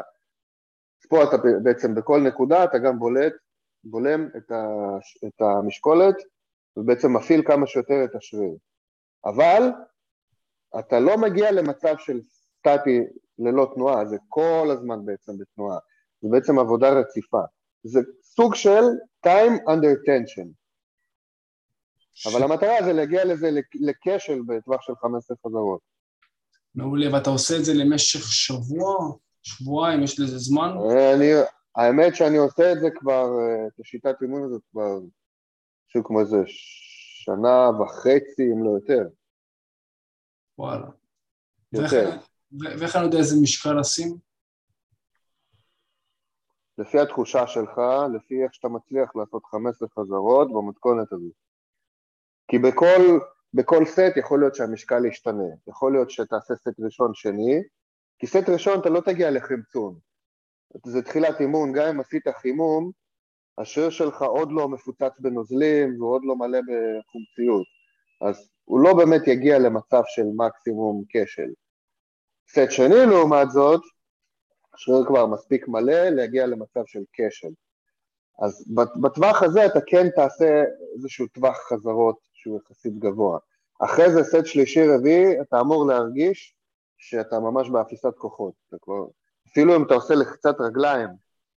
אז 1.03 1.07
פה 1.09 1.25
אתה 1.25 1.37
בעצם 1.63 1.95
בכל 1.95 2.21
נקודה 2.21 2.65
אתה 2.65 2.79
גם 2.79 2.99
בולט, 2.99 3.33
בולם 3.85 4.29
את, 4.37 4.51
ה, 4.51 4.67
את 5.27 5.41
המשקולת 5.41 6.17
ובעצם 6.77 7.17
מפעיל 7.17 7.43
כמה 7.47 7.67
שיותר 7.67 8.05
את 8.05 8.15
השריר. 8.15 8.57
אבל 9.25 9.63
אתה 10.79 11.01
לא 11.01 11.19
מגיע 11.19 11.53
למצב 11.53 11.95
של 11.99 12.21
סטטי 12.23 13.01
ללא 13.39 13.73
תנועה, 13.75 14.07
זה 14.07 14.17
כל 14.29 14.69
הזמן 14.73 15.05
בעצם 15.05 15.33
בתנועה, 15.39 15.79
זה 16.23 16.29
בעצם 16.31 16.59
עבודה 16.59 16.91
רציפה, 16.91 17.41
זה 17.83 18.01
סוג 18.23 18.55
של 18.55 18.83
time 19.27 19.69
under 19.69 19.95
tension, 20.07 20.49
אבל 22.27 22.43
המטרה 22.43 22.75
זה 22.85 22.93
להגיע 22.93 23.25
לזה 23.25 23.51
לכשל 23.75 24.43
בטווח 24.47 24.83
של 24.83 24.93
15 25.03 25.37
חזרות. 25.47 25.81
מעולה, 26.75 27.15
ואתה 27.15 27.31
עושה 27.31 27.57
את 27.57 27.65
זה 27.65 27.75
למשך 27.75 28.21
שבוע, 28.21 29.13
שבועיים, 29.43 30.03
יש 30.03 30.21
לזה 30.21 30.39
זמן? 30.39 30.69
אני, 31.15 31.31
האמת 31.77 32.17
שאני 32.17 32.37
עושה 32.37 32.73
את 32.73 32.81
זה 32.81 32.89
כבר, 32.95 33.25
אה, 33.41 33.67
את 33.67 33.81
השיטת 33.81 34.23
אימון 34.23 34.45
הזאת 34.45 34.63
כבר, 34.71 34.99
משהו 35.89 36.05
כמו 36.05 36.21
איזה 36.21 36.37
שנה 37.25 37.71
וחצי, 37.81 38.43
אם 38.53 38.65
לא 38.65 38.71
יותר. 38.71 39.09
וואלה. 40.59 40.87
יותר. 41.73 42.19
ואיך 42.53 42.97
אני 42.97 43.05
יודע 43.05 43.19
איזה 43.19 43.37
משקל 43.43 43.81
לשים? 43.81 44.17
לפי 46.79 46.99
התחושה 47.01 47.47
שלך, 47.47 47.81
לפי 48.15 48.43
איך 48.45 48.55
שאתה 48.55 48.69
מצליח 48.69 49.17
לעשות 49.17 49.47
15 49.47 49.89
חזרות 49.89 50.49
במתכונת 50.53 51.13
הזו. 51.13 51.31
כי 52.51 52.59
בכל, 52.59 53.19
בכל 53.55 53.85
סט 53.85 54.17
יכול 54.17 54.41
להיות 54.41 54.55
שהמשקל 54.55 55.05
ישתנה, 55.07 55.49
יכול 55.69 55.93
להיות 55.93 56.11
שתעשה 56.11 56.55
סט 56.57 56.81
ראשון 56.81 57.11
שני, 57.15 57.63
כי 58.19 58.27
סט 58.27 58.49
ראשון 58.49 58.81
אתה 58.81 58.89
לא 58.89 59.01
תגיע 59.01 59.31
לחמצון. 59.31 59.99
זה 60.87 61.03
תחילת 61.03 61.41
אימון, 61.41 61.73
גם 61.73 61.87
אם 61.89 62.01
עשית 62.01 62.29
חימום, 62.29 62.91
השריר 63.59 63.91
שלך 63.91 64.23
עוד 64.23 64.53
לא 64.53 64.69
מפוצץ 64.69 65.13
בנוזלים 65.19 66.01
והוא 66.01 66.15
עוד 66.15 66.23
לא 66.25 66.37
מלא 66.37 66.59
בחומציות, 66.59 67.67
אז 68.21 68.51
הוא 68.65 68.81
לא 68.81 68.97
באמת 68.97 69.27
יגיע 69.27 69.59
למצב 69.59 70.03
של 70.07 70.23
מקסימום 70.37 71.05
כשל. 71.09 71.51
סט 72.51 72.71
שני 72.71 73.07
לעומת 73.07 73.51
זאת, 73.51 73.81
השריר 74.75 75.05
כבר 75.07 75.27
מספיק 75.27 75.69
מלא 75.69 76.09
להגיע 76.09 76.47
למצב 76.47 76.81
של 76.87 77.03
כשל. 77.13 77.49
אז 78.43 78.65
בטווח 79.03 79.43
הזה 79.43 79.67
אתה 79.67 79.79
כן 79.87 80.11
תעשה 80.11 80.65
איזשהו 80.95 81.27
טווח 81.27 81.59
חזרות 81.69 82.17
שהוא 82.33 82.61
יחסית 82.61 82.99
גבוה. 82.99 83.39
אחרי 83.79 84.13
זה 84.13 84.25
סט 84.25 84.47
שלישי 84.47 84.89
רביעי 84.89 85.41
אתה 85.41 85.61
אמור 85.61 85.87
להרגיש 85.87 86.55
שאתה 86.99 87.41
ממש 87.41 87.71
באפיסת 87.71 88.15
כוחות. 88.19 88.55
כבר, 88.83 89.07
אפילו 89.49 89.77
אם 89.77 89.83
אתה 89.83 89.95
עושה 89.95 90.15
לחצת 90.15 90.55
רגליים, 90.61 91.09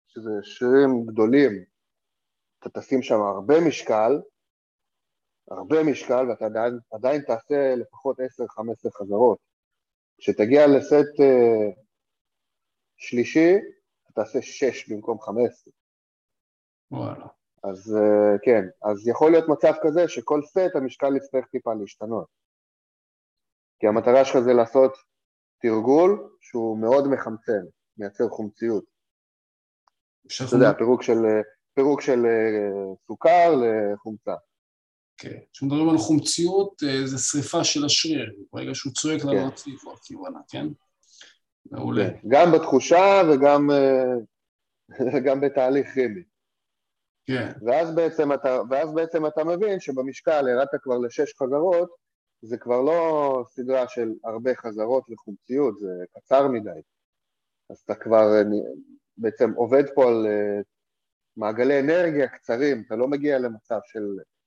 שזה 0.07 0.31
שרירים 0.41 1.05
גדולים, 1.05 1.63
אתה 2.59 2.69
תשים 2.79 3.01
שם 3.01 3.21
הרבה 3.21 3.61
משקל, 3.61 4.21
הרבה 5.51 5.83
משקל 5.83 6.29
ואתה 6.29 6.45
עדיין, 6.45 6.79
עדיין 6.91 7.21
תעשה 7.21 7.75
לפחות 7.75 8.19
10-15 8.19 8.23
חזרות. 8.91 9.48
כשתגיע 10.19 10.67
לסט 10.67 11.19
uh, 11.19 11.79
שלישי, 12.97 13.55
אתה 14.03 14.13
תעשה 14.13 14.41
6 14.41 14.89
במקום 14.89 15.19
15. 15.21 15.73
וואלה. 16.91 17.27
אז 17.63 17.97
uh, 17.97 18.39
כן, 18.41 18.63
אז 18.91 19.07
יכול 19.07 19.31
להיות 19.31 19.45
מצב 19.49 19.73
כזה 19.83 20.07
שכל 20.07 20.41
סט 20.45 20.75
המשקל 20.75 21.15
יצטרך 21.15 21.45
טיפה 21.47 21.73
להשתנות. 21.73 22.27
כי 23.79 23.87
המטרה 23.87 24.25
שלך 24.25 24.39
זה 24.39 24.53
לעשות 24.53 24.97
תרגול 25.61 26.37
שהוא 26.41 26.77
מאוד 26.81 27.07
מחמצן, 27.07 27.63
מייצר 27.97 28.29
חומציות. 28.29 28.83
אתה 30.47 30.55
יודע, 30.55 30.73
פירוק 30.77 31.03
של, 31.03 31.17
פירוק 31.73 32.01
של 32.01 32.19
סוכר 33.07 33.49
לחומצה. 33.61 34.35
כן, 35.19 35.37
כשמדברים 35.53 35.89
על 35.89 35.97
חומציות 35.97 36.83
זה 37.05 37.17
שריפה 37.17 37.63
של 37.63 37.85
השריר, 37.85 38.33
ברגע 38.53 38.75
שהוא 38.75 38.93
צועק 38.93 39.25
לנו 39.25 39.47
רציף 39.47 39.85
או 39.85 39.93
הכיוונה, 39.93 40.39
כן? 40.49 40.67
מעולה. 41.71 42.09
כן, 42.09 42.27
גם 42.27 42.51
בתחושה 42.51 43.21
וגם, 43.29 43.69
וגם 45.13 45.41
בתהליך 45.41 45.93
כימי. 45.93 46.23
כן. 47.25 47.51
ואז 47.65 47.95
בעצם, 47.95 48.33
אתה, 48.33 48.61
ואז 48.69 48.93
בעצם 48.93 49.25
אתה 49.25 49.43
מבין 49.43 49.79
שבמשקל 49.79 50.47
ירדת 50.47 50.69
כבר 50.81 50.97
לשש 50.97 51.33
חזרות, 51.33 51.89
זה 52.41 52.57
כבר 52.57 52.81
לא 52.81 53.43
סדרה 53.47 53.87
של 53.87 54.09
הרבה 54.23 54.55
חזרות 54.55 55.03
וחומציות, 55.09 55.79
זה 55.79 55.89
קצר 56.15 56.47
מדי. 56.47 56.81
אז 57.69 57.77
אתה 57.85 57.95
כבר 57.95 58.27
בעצם 59.17 59.53
עובד 59.53 59.83
פה 59.95 60.07
על 60.07 60.27
אה, 60.27 60.61
מעגלי 61.37 61.79
אנרגיה 61.79 62.27
קצרים, 62.27 62.83
אתה 62.87 62.95
לא 62.95 63.07
מגיע 63.07 63.39
למצב 63.39 63.79
של 63.85 64.03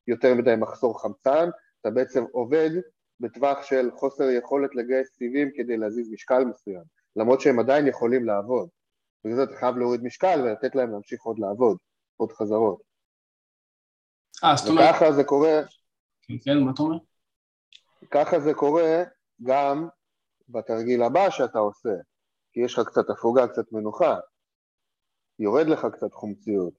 יותר 0.07 0.35
מדי 0.35 0.55
מחסור 0.57 1.03
חמצן, 1.03 1.49
אתה 1.81 1.91
בעצם 1.91 2.25
עובד 2.33 2.71
בטווח 3.21 3.63
של 3.63 3.91
חוסר 3.95 4.25
יכולת 4.25 4.75
לגייס 4.75 5.09
סיבים 5.17 5.51
כדי 5.57 5.77
להזיז 5.77 6.11
משקל 6.11 6.45
מסוים, 6.45 6.85
למרות 7.17 7.41
שהם 7.41 7.59
עדיין 7.59 7.87
יכולים 7.87 8.25
לעבוד. 8.25 8.69
בגלל 9.25 9.37
זה 9.37 9.43
אתה 9.43 9.57
חייב 9.57 9.77
להוריד 9.77 10.03
משקל 10.03 10.41
ולתת 10.45 10.75
להם 10.75 10.93
להמשיך 10.93 11.23
עוד 11.23 11.39
לעבוד. 11.39 11.77
עוד 12.17 12.33
חזרות. 12.33 12.83
אה, 14.45 14.57
זאת 14.57 14.69
אומרת... 14.69 14.95
וככה 14.95 15.13
זה 15.13 15.25
קורה... 15.25 15.61
כן, 16.23 16.35
כן, 16.45 16.59
מה 16.65 16.71
אתה 16.75 16.83
אומר? 16.83 16.97
ככה 18.11 18.41
זה 18.41 18.55
קורה 18.55 19.03
גם 19.43 19.89
בתרגיל 20.49 21.03
הבא 21.03 21.31
שאתה 21.31 21.59
עושה, 21.59 21.95
כי 22.53 22.61
יש 22.61 22.79
לך 22.79 22.89
קצת 22.89 23.11
הפוגה, 23.11 23.49
קצת 23.49 23.73
מנוחה, 23.73 24.17
יורד 25.39 25.67
לך 25.67 25.87
קצת 25.93 26.13
חומציות. 26.13 26.75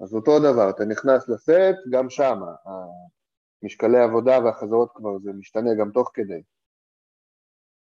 אז 0.00 0.14
אותו 0.14 0.38
דבר, 0.38 0.70
אתה 0.70 0.84
נכנס 0.84 1.28
לסט, 1.28 1.78
גם 1.90 2.10
שם, 2.10 2.38
המשקלי 3.62 3.98
עבודה 3.98 4.38
והחזרות 4.44 4.90
כבר, 4.94 5.18
זה 5.18 5.32
משתנה 5.32 5.70
גם 5.80 5.90
תוך 5.90 6.10
כדי. 6.14 6.42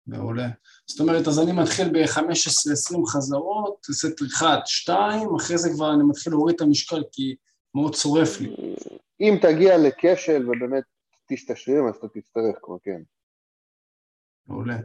מעולה. 0.07 0.47
זאת 0.85 0.99
אומרת, 0.99 1.27
אז 1.27 1.39
אני 1.39 1.51
מתחיל 1.51 1.87
ב-15-20 1.93 3.05
חזרות, 3.07 3.85
סט 3.91 4.21
1, 4.37 4.47
2, 4.65 5.35
אחרי 5.35 5.57
זה 5.57 5.69
כבר 5.75 5.93
אני 5.93 6.03
מתחיל 6.03 6.33
להוריד 6.33 6.55
את 6.55 6.61
המשקל 6.61 7.03
כי 7.11 7.35
מאוד 7.75 7.95
צורף 7.95 8.41
לי. 8.41 8.75
אם 9.19 9.35
תגיע 9.41 9.77
לכשל 9.77 10.49
ובאמת 10.49 10.83
תשתשרים, 11.29 11.87
אז 11.87 11.95
אתה 11.95 12.07
תצטרך 12.07 12.55
כבר, 12.61 12.75
כן. 12.83 13.01
מעולה. 14.47 14.77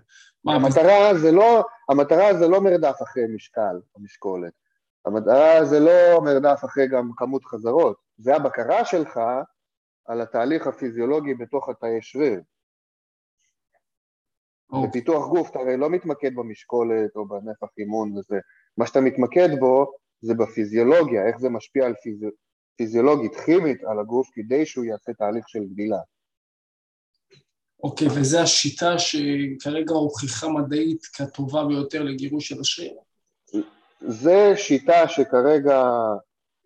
המטרה 0.46 1.18
זה 1.22 1.32
לא, 1.32 1.64
המטרה 1.88 2.38
זה 2.38 2.48
לא 2.48 2.60
מרדף 2.60 2.96
אחרי 3.02 3.22
משקל 3.34 3.80
או 3.94 4.00
משקולת. 4.00 4.52
המטרה 5.06 5.64
זה 5.64 5.80
לא 5.80 6.20
מרדף 6.24 6.60
אחרי 6.64 6.88
גם 6.88 7.10
כמות 7.16 7.44
חזרות, 7.44 7.96
זה 8.18 8.36
הבקרה 8.36 8.84
שלך 8.84 9.20
על 10.06 10.20
התהליך 10.20 10.66
הפיזיולוגי 10.66 11.34
בתוך 11.34 11.68
התאי 11.68 11.98
שריר. 12.00 12.40
בפיתוח 14.88 15.28
גוף 15.28 15.50
אתה 15.50 15.58
הרי 15.58 15.76
לא 15.76 15.90
מתמקד 15.90 16.34
במשקולת 16.34 17.16
או 17.16 17.28
בנפח 17.28 17.68
אימון 17.78 18.18
וזה, 18.18 18.38
מה 18.76 18.86
שאתה 18.86 19.00
מתמקד 19.00 19.48
בו 19.60 19.92
זה 20.20 20.34
בפיזיולוגיה, 20.34 21.26
איך 21.26 21.38
זה 21.38 21.48
משפיע 21.48 21.86
על 21.86 21.94
פיז... 22.02 22.24
פיזיולוגית, 22.76 23.36
כימית, 23.36 23.84
על 23.84 23.98
הגוף 24.00 24.28
כדי 24.32 24.66
שהוא 24.66 24.84
יעשה 24.84 25.12
תהליך 25.12 25.48
של 25.48 25.64
גדילה. 25.64 25.98
אוקיי, 27.82 28.08
וזו 28.08 28.38
השיטה 28.38 28.98
שכרגע 28.98 29.94
הוכיחה 29.94 30.48
מדעית 30.48 31.02
כטובה 31.04 31.64
ביותר 31.64 32.02
לגירוש 32.02 32.48
של 32.48 32.60
השריר? 32.60 32.94
זו 34.08 34.56
שיטה 34.56 35.08
שכרגע 35.08 35.80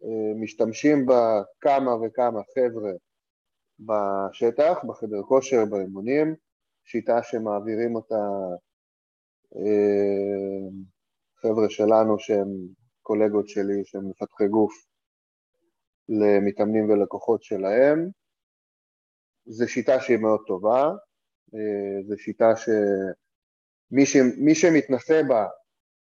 אה, 0.05 0.35
משתמשים 0.41 1.07
בה 1.07 1.43
כמה 1.61 1.95
וכמה 1.95 2.41
חבר'ה 2.55 2.93
בשטח, 3.79 4.79
בחדר 4.89 5.23
כושר, 5.23 5.65
באימונים, 5.71 6.35
שיטה 6.85 7.23
שמעבירים 7.23 7.95
אותה 7.95 8.25
אה, 9.57 10.69
חבר'ה 11.37 11.71
שלנו 11.71 12.19
שהם 12.19 12.49
קולגות 13.03 13.49
שלי, 13.49 13.85
שהם 13.85 14.11
מפתחי 14.11 14.49
גוף, 14.49 14.73
למתאמנים 16.09 16.91
ולקוחות 16.91 17.43
שלהם. 17.43 18.11
זו 19.47 19.69
שיטה 19.69 20.01
שהיא 20.01 20.19
מאוד 20.19 20.41
טובה, 20.47 20.83
אה, 21.55 22.03
זו 22.09 22.19
שיטה 22.19 22.53
שמי 22.57 24.07
ש... 24.07 24.17
שמתנסה 24.61 25.23
בה, 25.29 25.47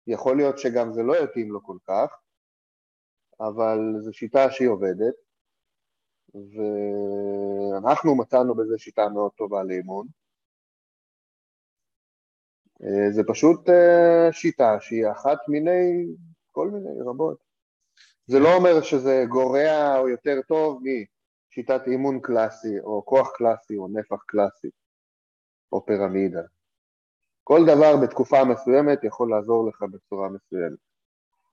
יכול 0.10 0.38
להיות 0.38 0.60
שגם 0.60 0.94
זה 0.94 1.04
לא 1.04 1.24
יתאים 1.24 1.52
לו 1.52 1.64
כל 1.64 1.78
כך, 1.88 2.20
אבל 3.40 3.80
זו 4.00 4.14
שיטה 4.14 4.52
שהיא 4.52 4.70
עובדת, 4.70 5.16
ואנחנו 6.34 8.16
מצאנו 8.16 8.56
בזה 8.56 8.78
שיטה 8.78 9.10
מאוד 9.10 9.32
טובה 9.32 9.64
לאימון. 9.64 10.08
אה, 12.84 13.12
זה 13.12 13.22
פשוט 13.28 13.70
אה, 13.70 14.34
שיטה 14.34 14.78
שהיא 14.82 15.12
אחת 15.12 15.38
מיני, 15.48 16.06
כל 16.52 16.68
מיני, 16.68 17.02
רבות. 17.06 17.38
זה 18.28 18.40
לא 18.40 18.56
אומר 18.56 18.82
שזה 18.82 19.24
גורע 19.30 19.98
או 19.98 20.10
יותר 20.10 20.42
טוב 20.48 20.82
משיטת 20.84 21.82
אימון 21.88 22.20
קלאסי, 22.22 22.80
או 22.80 23.06
כוח 23.06 23.32
קלאסי, 23.38 23.78
או 23.78 23.88
נפח 23.88 24.24
קלאסי, 24.28 24.70
או 25.72 25.86
פירמידה. 25.86 26.42
כל 27.44 27.66
דבר 27.66 27.98
בתקופה 28.04 28.44
מסוימת 28.44 29.04
יכול 29.04 29.30
לעזור 29.30 29.70
לך 29.70 29.84
בצורה 29.92 30.30
מסוימת. 30.30 30.80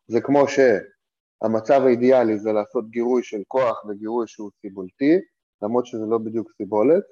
זה 0.06 0.20
כמו 0.20 0.44
שהמצב 0.48 1.80
האידיאלי 1.86 2.38
זה 2.38 2.52
לעשות 2.52 2.90
גירוי 2.90 3.22
של 3.22 3.42
כוח 3.48 3.84
וגירוי 3.84 4.26
שהוא 4.28 4.50
סיבולתי, 4.60 5.20
למרות 5.62 5.86
שזה 5.86 6.06
לא 6.08 6.18
בדיוק 6.18 6.52
סיבולת, 6.56 7.04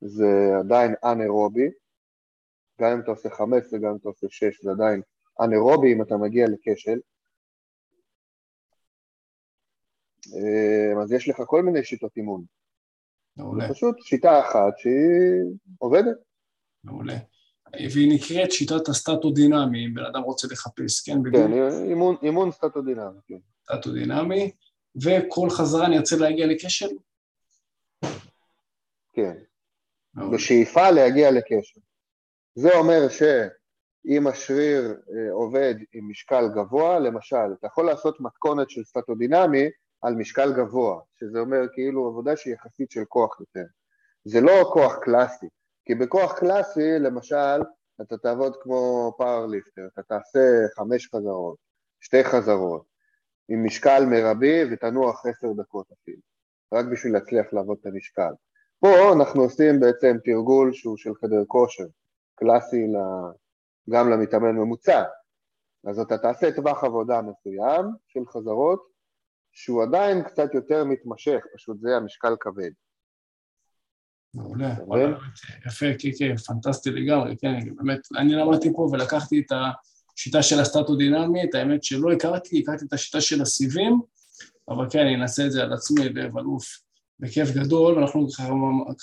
זה 0.00 0.52
עדיין 0.60 0.94
אנאירובי, 1.04 1.70
גם 2.80 2.92
אם 2.92 3.00
אתה 3.00 3.10
עושה 3.10 3.30
חמש 3.30 3.64
וגם 3.72 3.90
אם 3.90 3.96
אתה 3.96 4.08
עושה 4.08 4.26
שש 4.30 4.64
זה 4.64 4.70
עדיין 4.70 5.02
אנאירובי 5.40 5.92
אם 5.92 6.02
אתה 6.02 6.16
מגיע 6.16 6.46
לכשל. 6.48 7.00
אז 11.02 11.12
יש 11.12 11.28
לך 11.28 11.42
כל 11.46 11.62
מיני 11.62 11.84
שיטות 11.84 12.16
אימון. 12.16 12.44
מעולה. 13.36 13.68
פשוט 13.68 13.96
שיטה 14.00 14.40
אחת 14.40 14.78
שהיא 14.78 15.56
עובדת. 15.78 16.16
מעולה. 16.84 17.16
והיא 17.74 18.14
נקראת 18.14 18.52
שיטת 18.52 18.88
הסטטודינמי, 18.88 19.86
אם 19.86 19.94
בן 19.94 20.04
אדם 20.04 20.22
רוצה 20.22 20.48
לחפש, 20.50 21.00
כן? 21.00 21.18
כן, 21.32 21.52
אימון, 21.90 22.16
אימון 22.22 22.52
סטטודינמי, 22.52 23.18
כן. 23.26 23.36
סטטודינמי, 23.64 24.50
וכל 25.02 25.50
חזרה 25.50 25.86
אני 25.86 25.98
ארצה 25.98 26.16
להגיע 26.16 26.46
לכשל? 26.46 26.88
כן. 29.12 29.34
בשאיפה 30.32 30.90
להגיע 30.90 31.30
לכשל. 31.30 31.80
זה 32.54 32.74
אומר 32.74 33.08
שאם 33.08 34.26
השריר 34.26 34.82
אה, 34.88 35.32
עובד 35.32 35.74
עם 35.92 36.10
משקל 36.10 36.48
גבוה, 36.54 36.98
למשל, 36.98 37.52
אתה 37.58 37.66
יכול 37.66 37.86
לעשות 37.86 38.20
מתכונת 38.20 38.70
של 38.70 38.84
סטטודינמי 38.84 39.64
על 40.02 40.14
משקל 40.14 40.52
גבוה, 40.52 41.00
שזה 41.20 41.38
אומר 41.38 41.60
כאילו 41.74 42.08
עבודה 42.08 42.36
שהיא 42.36 42.54
יחסית 42.54 42.90
של 42.90 43.04
כוח 43.08 43.40
יותר. 43.40 43.64
זה 44.24 44.40
לא 44.40 44.70
כוח 44.72 44.96
קלאסי, 45.02 45.46
כי 45.84 45.94
בכוח 45.94 46.38
קלאסי, 46.38 46.98
למשל, 47.00 47.62
אתה 48.00 48.18
תעבוד 48.18 48.56
כמו 48.62 49.12
פאוור 49.18 49.46
ליפטר, 49.46 49.82
אתה 49.92 50.02
תעשה 50.02 50.40
חמש 50.76 51.08
חזרות, 51.14 51.56
שתי 52.00 52.24
חזרות, 52.24 52.84
עם 53.48 53.64
משקל 53.64 54.04
מרבי 54.10 54.62
ותנוח 54.72 55.26
עשר 55.26 55.52
דקות 55.56 55.86
אפילו, 55.92 56.22
רק 56.74 56.84
בשביל 56.92 57.12
להצליח 57.12 57.46
לעבוד 57.52 57.78
את 57.80 57.86
המשקל. 57.86 58.32
פה 58.80 59.12
אנחנו 59.16 59.42
עושים 59.42 59.80
בעצם 59.80 60.16
תרגול 60.24 60.72
שהוא 60.72 60.96
של 60.96 61.14
חדר 61.14 61.44
כושר, 61.46 61.86
קלאסי 62.34 62.86
גם 63.90 64.10
למתאמן 64.10 64.56
ממוצע. 64.56 65.02
אז 65.86 65.98
אתה 65.98 66.18
תעשה 66.18 66.52
טווח 66.52 66.84
עבודה 66.84 67.20
מסוים 67.22 67.86
של 68.06 68.26
חזרות, 68.26 68.88
שהוא 69.52 69.82
עדיין 69.82 70.22
קצת 70.22 70.54
יותר 70.54 70.84
מתמשך, 70.84 71.44
פשוט 71.54 71.80
זה 71.80 71.96
המשקל 71.96 72.36
כבד. 72.40 72.70
מעולה, 74.34 74.74
יפה, 75.66 75.86
כן, 75.98 76.08
כן, 76.18 76.36
פנטסטי 76.36 76.90
לגמרי, 76.90 77.36
כן, 77.36 77.58
באמת, 77.76 78.00
אני 78.16 78.34
למדתי 78.34 78.72
פה 78.72 78.88
ולקחתי 78.92 79.40
את 79.40 79.52
השיטה 80.16 80.42
של 80.42 80.60
הסטטודינמית, 80.60 81.54
האמת 81.54 81.84
שלא 81.84 82.12
הכרתי, 82.12 82.60
הכרתי 82.62 82.84
את 82.84 82.92
השיטה 82.92 83.20
של 83.20 83.42
הסיבים, 83.42 84.00
אבל 84.68 84.86
כן, 84.90 84.98
אני 84.98 85.14
אנסה 85.14 85.46
את 85.46 85.52
זה 85.52 85.62
על 85.62 85.72
עצמי 85.72 86.08
לב 86.08 86.38
אלוף 86.38 86.64
בכיף 87.20 87.48
גדול, 87.50 87.98
אנחנו 87.98 88.26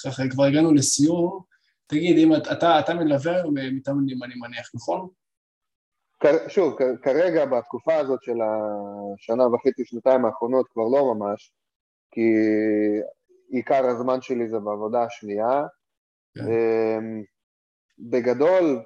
ככה 0.05 0.29
כבר 0.29 0.43
הגענו 0.43 0.73
לסיום, 0.73 1.41
תגיד, 1.87 2.17
אם 2.17 2.35
אתה, 2.35 2.79
אתה 2.79 2.93
מלווה 2.93 3.35
היום 3.35 3.53
מתאמנים, 3.53 4.23
אני 4.23 4.35
מניח, 4.35 4.69
נכון? 4.75 5.07
שוב, 6.47 6.75
כרגע 7.03 7.45
בתקופה 7.45 7.95
הזאת 7.95 8.23
של 8.23 8.37
השנה 8.41 9.47
וחצי, 9.47 9.85
שנתיים 9.85 10.25
האחרונות 10.25 10.67
כבר 10.73 10.83
לא 10.83 11.15
ממש, 11.15 11.53
כי 12.11 12.21
עיקר 13.49 13.85
הזמן 13.85 14.21
שלי 14.21 14.49
זה 14.49 14.59
בעבודה 14.59 15.03
השנייה. 15.03 15.63
כן. 16.35 16.43
אמ, 16.43 17.23
בגדול, 17.99 18.83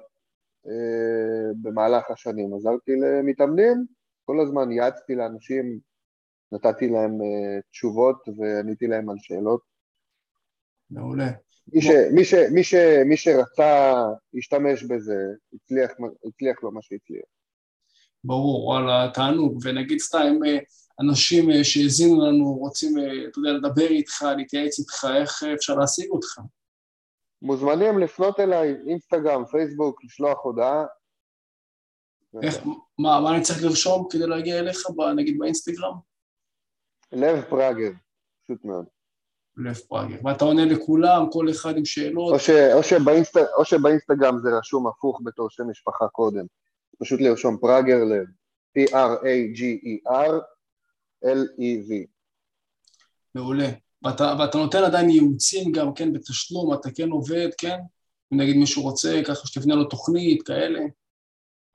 אה, 0.66 1.52
במהלך 1.62 2.10
השנים 2.10 2.54
עזרתי 2.54 2.92
למתאמנים, 2.96 3.84
כל 4.24 4.40
הזמן 4.40 4.72
יעצתי 4.72 5.14
לאנשים, 5.14 5.78
נתתי 6.52 6.88
להם 6.88 7.22
אה, 7.22 7.60
תשובות 7.70 8.28
ועניתי 8.38 8.86
להם 8.86 9.10
על 9.10 9.16
שאלות. 9.18 9.60
מעולה. 10.90 11.30
מי, 11.72 11.82
ש, 11.82 11.88
מי, 12.12 12.24
ש, 12.24 12.34
מי, 12.34 12.64
ש, 12.64 12.74
מי 13.06 13.16
שרצה 13.16 13.94
להשתמש 14.32 14.82
בזה, 14.82 15.16
הצליח, 15.54 15.90
הצליח 16.28 16.62
לו 16.62 16.72
מה 16.72 16.82
שהצליח. 16.82 17.24
ברור, 18.24 18.64
וואלה, 18.64 19.10
תענוג, 19.14 19.58
ונגיד 19.64 19.98
סתם 19.98 20.34
אה, 20.46 20.58
אנשים 21.00 21.50
אה, 21.50 21.64
שהאזינו 21.64 22.26
לנו 22.26 22.54
רוצים, 22.54 22.98
אה, 22.98 23.28
אתה 23.28 23.38
יודע, 23.38 23.52
לדבר 23.52 23.86
איתך, 23.86 24.24
להתייעץ 24.36 24.78
איתך, 24.78 25.06
איך 25.20 25.42
אפשר 25.54 25.74
להשיג 25.74 26.10
אותך? 26.10 26.38
מוזמנים 27.42 27.98
לפנות 27.98 28.40
אליי, 28.40 28.74
אינסטגרם, 28.86 29.44
פייסבוק, 29.44 30.04
לשלוח 30.04 30.38
הודעה. 30.42 30.84
איך, 32.42 32.66
מה, 32.98 33.20
מה 33.20 33.34
אני 33.34 33.42
צריך 33.42 33.64
לרשום 33.64 34.08
כדי 34.10 34.26
להגיע 34.26 34.58
אליך, 34.58 34.82
נגיד 35.16 35.38
באינסטגרם? 35.38 35.94
לב 37.12 37.42
פראגר, 37.48 37.90
פשוט 38.44 38.64
מאוד. 38.64 38.84
לב 39.56 39.74
פראגר. 39.74 40.16
ואתה 40.24 40.44
עונה 40.44 40.64
לכולם, 40.64 41.26
כל 41.32 41.50
אחד 41.50 41.76
עם 41.76 41.84
שאלות? 41.84 42.34
או, 42.34 42.38
ש, 42.38 42.50
או, 42.50 42.82
שבאינסט, 42.82 43.36
או 43.58 43.64
שבאינסטגרם 43.64 44.38
זה 44.38 44.48
רשום 44.58 44.86
הפוך 44.86 45.20
בתור 45.24 45.50
שם 45.50 45.70
משפחה 45.70 46.08
קודם. 46.08 46.44
פשוט 47.00 47.20
לרשום 47.20 47.58
פראגר 47.60 48.04
לב, 48.04 48.26
P-R-A-G-E-R 48.78 50.53
L-E-V. 51.24 52.06
מעולה. 53.34 53.68
ואתה, 54.04 54.34
ואתה 54.38 54.58
נותן 54.58 54.84
עדיין 54.84 55.10
ייעוצים 55.10 55.72
גם 55.72 55.94
כן 55.94 56.12
בתשלום, 56.12 56.74
אתה 56.74 56.90
כן 56.90 57.10
עובד, 57.10 57.48
כן? 57.58 57.78
אם 58.32 58.40
נגיד 58.40 58.56
מישהו 58.56 58.82
רוצה, 58.82 59.20
ככה 59.26 59.46
שתבנה 59.46 59.74
לו 59.74 59.84
תוכנית, 59.84 60.42
כאלה. 60.42 60.80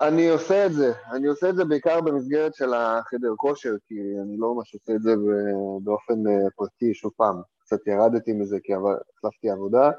אני 0.02 0.30
עושה 0.30 0.66
את 0.66 0.74
זה, 0.74 0.94
אני 1.12 1.28
עושה 1.28 1.50
את 1.50 1.56
זה 1.56 1.66
בעיקר 1.66 2.02
במסגרת 2.02 2.56
של 2.56 2.74
החדר 2.74 3.34
כושר, 3.38 3.74
כי 3.88 3.96
אני 4.24 4.38
לא 4.38 4.56
ממש 4.56 4.74
עושה 4.74 4.96
את 4.96 5.02
זה 5.02 5.12
באופן 5.84 6.28
אה, 6.28 6.50
פרטי, 6.56 6.94
שוב 6.94 7.12
פעם, 7.18 7.42
קצת 7.60 7.88
ירדתי 7.88 8.34
מזה 8.34 8.58
כי 8.64 8.74
החלפתי 8.74 9.50
עבודה, 9.50 9.92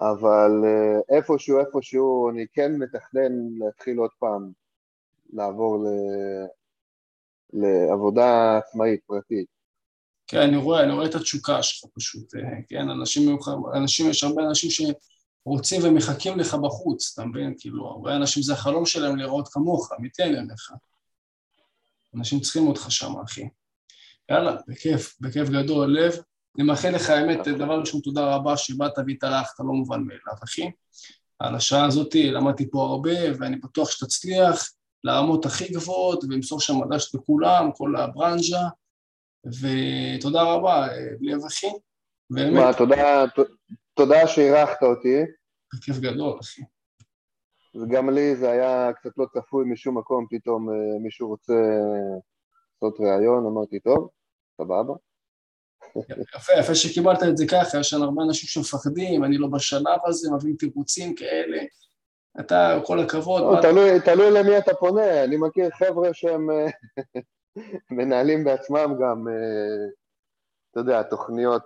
אבל 0.00 0.50
אה, 0.64 1.16
איפשהו, 1.16 1.58
איפשהו, 1.60 2.30
אני 2.30 2.46
כן 2.52 2.72
מתכנן 2.78 3.32
להתחיל 3.58 3.98
עוד 3.98 4.10
פעם 4.18 4.50
לעבור. 5.32 5.86
לעבודה 7.54 8.58
עצמאית, 8.58 9.00
פרטית. 9.06 9.46
כן, 10.26 10.40
אני 10.40 10.56
רואה, 10.56 10.82
אני 10.82 10.92
רואה 10.92 11.06
את 11.06 11.14
התשוקה 11.14 11.62
שלך 11.62 11.90
פשוט, 11.94 12.34
אה, 12.34 12.40
כן, 12.68 12.88
אנשים, 12.88 13.36
אנשים, 13.74 14.10
יש 14.10 14.24
הרבה 14.24 14.42
אנשים 14.42 14.70
שרוצים 14.70 15.80
ומחכים 15.84 16.38
לך 16.38 16.54
בחוץ, 16.54 17.12
אתה 17.12 17.24
מבין? 17.28 17.54
כאילו, 17.58 17.86
הרבה 17.86 18.16
אנשים 18.16 18.42
זה 18.42 18.52
החלום 18.52 18.86
שלהם 18.86 19.16
לראות 19.16 19.48
כמוך, 19.48 19.92
אמיתי 19.98 20.22
אני 20.22 20.38
אומר 20.38 20.54
לך. 20.54 20.72
אנשים 22.16 22.40
צריכים 22.40 22.66
אותך 22.66 22.86
שם, 22.88 23.12
אחי. 23.24 23.48
יאללה, 24.30 24.56
בכיף, 24.68 25.16
בכיף 25.20 25.48
גדול, 25.48 25.98
לב. 25.98 26.12
אני 26.56 26.66
מאחל 26.66 26.90
לך, 26.90 27.10
האמת, 27.10 27.48
דבר 27.48 27.80
ראשון, 27.80 28.00
תודה 28.00 28.34
רבה 28.34 28.56
שבאת 28.56 28.92
והתארחת, 29.06 29.60
לא 29.60 29.72
מובן 29.72 30.02
מאליו, 30.02 30.34
אחי. 30.44 30.70
על 31.38 31.54
השעה 31.54 31.86
הזאת, 31.86 32.14
למדתי 32.14 32.70
פה 32.70 32.82
הרבה, 32.82 33.10
ואני 33.38 33.56
בטוח 33.56 33.90
שתצליח 33.90 34.70
לרמות 35.04 35.46
הכי 35.46 35.72
גבוהות, 35.72 36.24
ולמסור 36.24 36.60
שם 36.60 36.74
מדש 36.76 37.14
לכולם, 37.14 37.70
כל 37.76 37.96
הברנז'ה, 37.96 38.60
ותודה 39.46 40.42
רבה, 40.42 40.86
לב 41.20 41.44
אחי. 41.46 41.72
באמת. 42.30 42.64
מה, 42.64 42.72
תודה, 42.78 43.24
תודה 43.94 44.26
שאירחת 44.26 44.82
אותי. 44.82 45.18
בכיף 45.74 45.98
גדול, 45.98 46.38
אחי. 46.40 46.62
וגם 47.74 48.10
לי 48.10 48.36
זה 48.36 48.50
היה 48.50 48.92
קצת 48.92 49.10
לא 49.16 49.26
צפוי 49.32 49.64
משום 49.72 49.98
מקום, 49.98 50.26
פתאום 50.30 50.70
אה, 50.70 50.98
מישהו 51.02 51.28
רוצה 51.28 51.52
לעשות 52.82 53.00
ראיון, 53.00 53.46
אמרתי, 53.46 53.80
טוב, 53.80 54.08
סבבה. 54.56 54.94
יפה, 56.36 56.52
יפה 56.60 56.74
שקיבלת 56.74 57.22
את 57.28 57.36
זה 57.36 57.44
ככה, 57.50 57.78
יש 57.80 57.94
לנו 57.94 58.04
הרבה 58.04 58.22
אנשים 58.22 58.48
שמפחדים, 58.48 59.24
אני 59.24 59.38
לא 59.38 59.48
בשלב 59.48 59.98
הזה, 60.06 60.30
מביאים 60.36 60.56
תירוצים 60.56 61.14
כאלה. 61.14 61.58
אתה, 62.40 62.78
כל 62.86 63.00
הכבוד. 63.00 63.42
לא, 63.42 63.60
תלוי, 63.62 64.00
תלוי 64.00 64.30
למי 64.30 64.58
אתה 64.58 64.74
פונה, 64.74 65.24
אני 65.24 65.36
מכיר 65.36 65.70
חבר'ה 65.70 66.14
שהם 66.14 66.50
אה, 66.50 66.66
מנהלים 67.96 68.44
בעצמם 68.44 68.94
גם, 69.00 69.28
אה, 69.28 69.86
אתה 70.70 70.80
יודע, 70.80 71.02
תוכניות, 71.02 71.62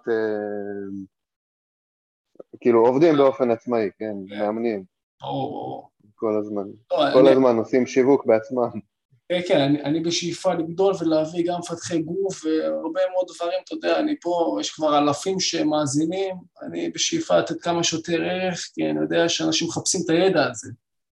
כאילו 2.61 2.87
עובדים 2.87 3.17
באופן 3.17 3.51
עצמאי, 3.51 3.91
כן, 3.99 4.15
כן. 4.29 4.39
מאמנים. 4.39 4.85
ברור, 5.21 5.51
ברור. 5.51 5.91
כל 6.15 6.39
הזמן. 6.39 6.69
לא, 6.91 6.97
כל. 7.13 7.29
הזמן 7.29 7.57
עושים 7.57 7.87
שיווק 7.87 8.27
בעצמם. 8.27 8.81
כן, 9.29 9.41
כן, 9.49 9.61
אני, 9.61 9.83
אני 9.83 10.01
בשאיפה 10.01 10.55
לגדול 10.55 10.95
ולהביא 11.01 11.45
גם 11.47 11.59
מפתחי 11.59 12.03
גוף 12.03 12.45
והרבה 12.45 13.01
מאוד 13.13 13.27
דברים, 13.35 13.59
אתה 13.65 13.75
יודע, 13.75 13.99
אני 13.99 14.15
פה, 14.21 14.59
יש 14.61 14.71
כבר 14.71 14.99
אלפים 14.99 15.41
שמאזינים, 15.41 16.37
אני 16.63 16.91
בשאיפה 16.91 17.39
לתת 17.39 17.61
כמה 17.61 17.85
שיותר 17.85 18.23
ערך, 18.23 18.71
כי 18.75 18.91
אני 18.91 19.01
יודע 19.01 19.29
שאנשים 19.29 19.69
מחפשים 19.69 20.01
את 20.05 20.11
הידע 20.11 20.47
הזה, 20.51 20.71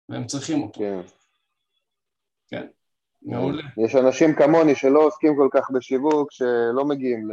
והם 0.08 0.26
צריכים 0.26 0.62
אותו. 0.62 0.80
כן. 0.80 1.00
כן, 2.48 2.66
מעולה. 3.22 3.62
יש 3.84 3.94
אנשים 3.94 4.34
כמוני 4.34 4.74
שלא 4.74 5.06
עוסקים 5.06 5.36
כל 5.36 5.48
כך 5.52 5.70
בשיווק, 5.70 6.32
שלא 6.32 6.84
מגיעים 6.84 7.30
ל... 7.30 7.32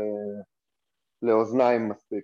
לאוזניים 1.22 1.90
מספיק. 1.90 2.24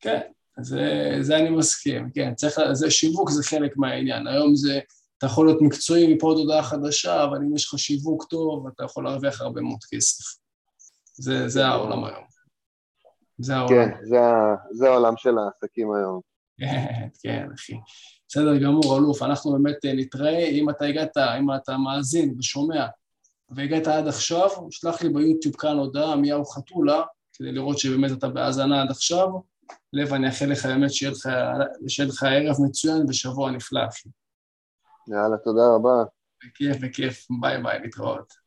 כן, 0.00 0.20
זה, 0.60 1.16
זה 1.20 1.36
אני 1.36 1.50
מסכים, 1.50 2.10
כן, 2.14 2.34
צריך, 2.34 2.60
זה 2.72 2.90
שיווק 2.90 3.30
זה 3.30 3.42
חלק 3.44 3.76
מהעניין, 3.76 4.26
היום 4.26 4.56
זה, 4.56 4.80
אתה 5.22 5.30
יכול 5.30 5.46
להיות 5.46 5.62
מקצועי 5.62 6.14
מפה 6.14 6.26
עוד 6.26 6.38
הודעה 6.38 6.62
חדשה, 6.62 7.24
אבל 7.24 7.36
אם 7.36 7.56
יש 7.56 7.64
לך 7.64 7.78
שיווק 7.78 8.24
טוב, 8.24 8.66
אתה 8.66 8.84
יכול 8.84 9.04
להרוויח 9.04 9.40
הרבה 9.40 9.60
מאוד 9.60 9.78
כסף. 9.90 10.24
זה, 11.14 11.48
זה 11.48 11.66
העולם 11.66 12.04
היום. 12.04 12.24
זה 13.38 13.56
העולם. 13.56 13.74
כן, 13.74 14.04
זה, 14.04 14.18
זה 14.72 14.88
העולם 14.88 15.14
של 15.16 15.38
העסקים 15.38 15.92
היום. 15.92 16.20
כן, 16.60 17.08
כן, 17.22 17.48
אחי. 17.54 17.72
בסדר 18.28 18.58
גמור, 18.58 18.98
אלוף, 18.98 19.22
אנחנו 19.22 19.52
באמת 19.52 19.84
אה, 19.84 19.92
נתראה. 19.94 20.48
אם 20.48 20.70
אתה 20.70 20.84
הגעת, 20.84 21.16
אם 21.16 21.54
אתה 21.54 21.76
מאזין 21.76 22.34
ושומע 22.38 22.86
והגעת 23.50 23.86
עד 23.86 24.08
עכשיו, 24.08 24.48
שלח 24.70 25.02
לי 25.02 25.08
ביוטיוב 25.08 25.56
כאן 25.56 25.78
הודעה 25.78 26.16
מיהו 26.16 26.44
חתולה, 26.44 27.02
כדי 27.32 27.52
לראות 27.52 27.78
שבאמת 27.78 28.12
אתה 28.12 28.28
בהאזנה 28.28 28.82
עד 28.82 28.90
עכשיו. 28.90 29.28
לב, 29.92 30.12
אני 30.12 30.26
אאחל 30.26 30.46
לך 30.46 30.66
באמת 30.66 30.92
שיהיה 30.92 31.12
לך, 31.12 31.28
שיהיה 31.88 32.08
לך 32.08 32.22
ערב 32.22 32.56
מצוין 32.66 33.06
ושבוע 33.08 33.50
נפלא. 33.50 33.82
יאללה, 35.08 35.36
תודה 35.44 35.62
רבה. 35.74 36.04
בכיף, 36.44 36.76
בכיף. 36.82 37.26
ביי 37.40 37.62
ביי, 37.62 37.78
להתראות. 37.78 38.41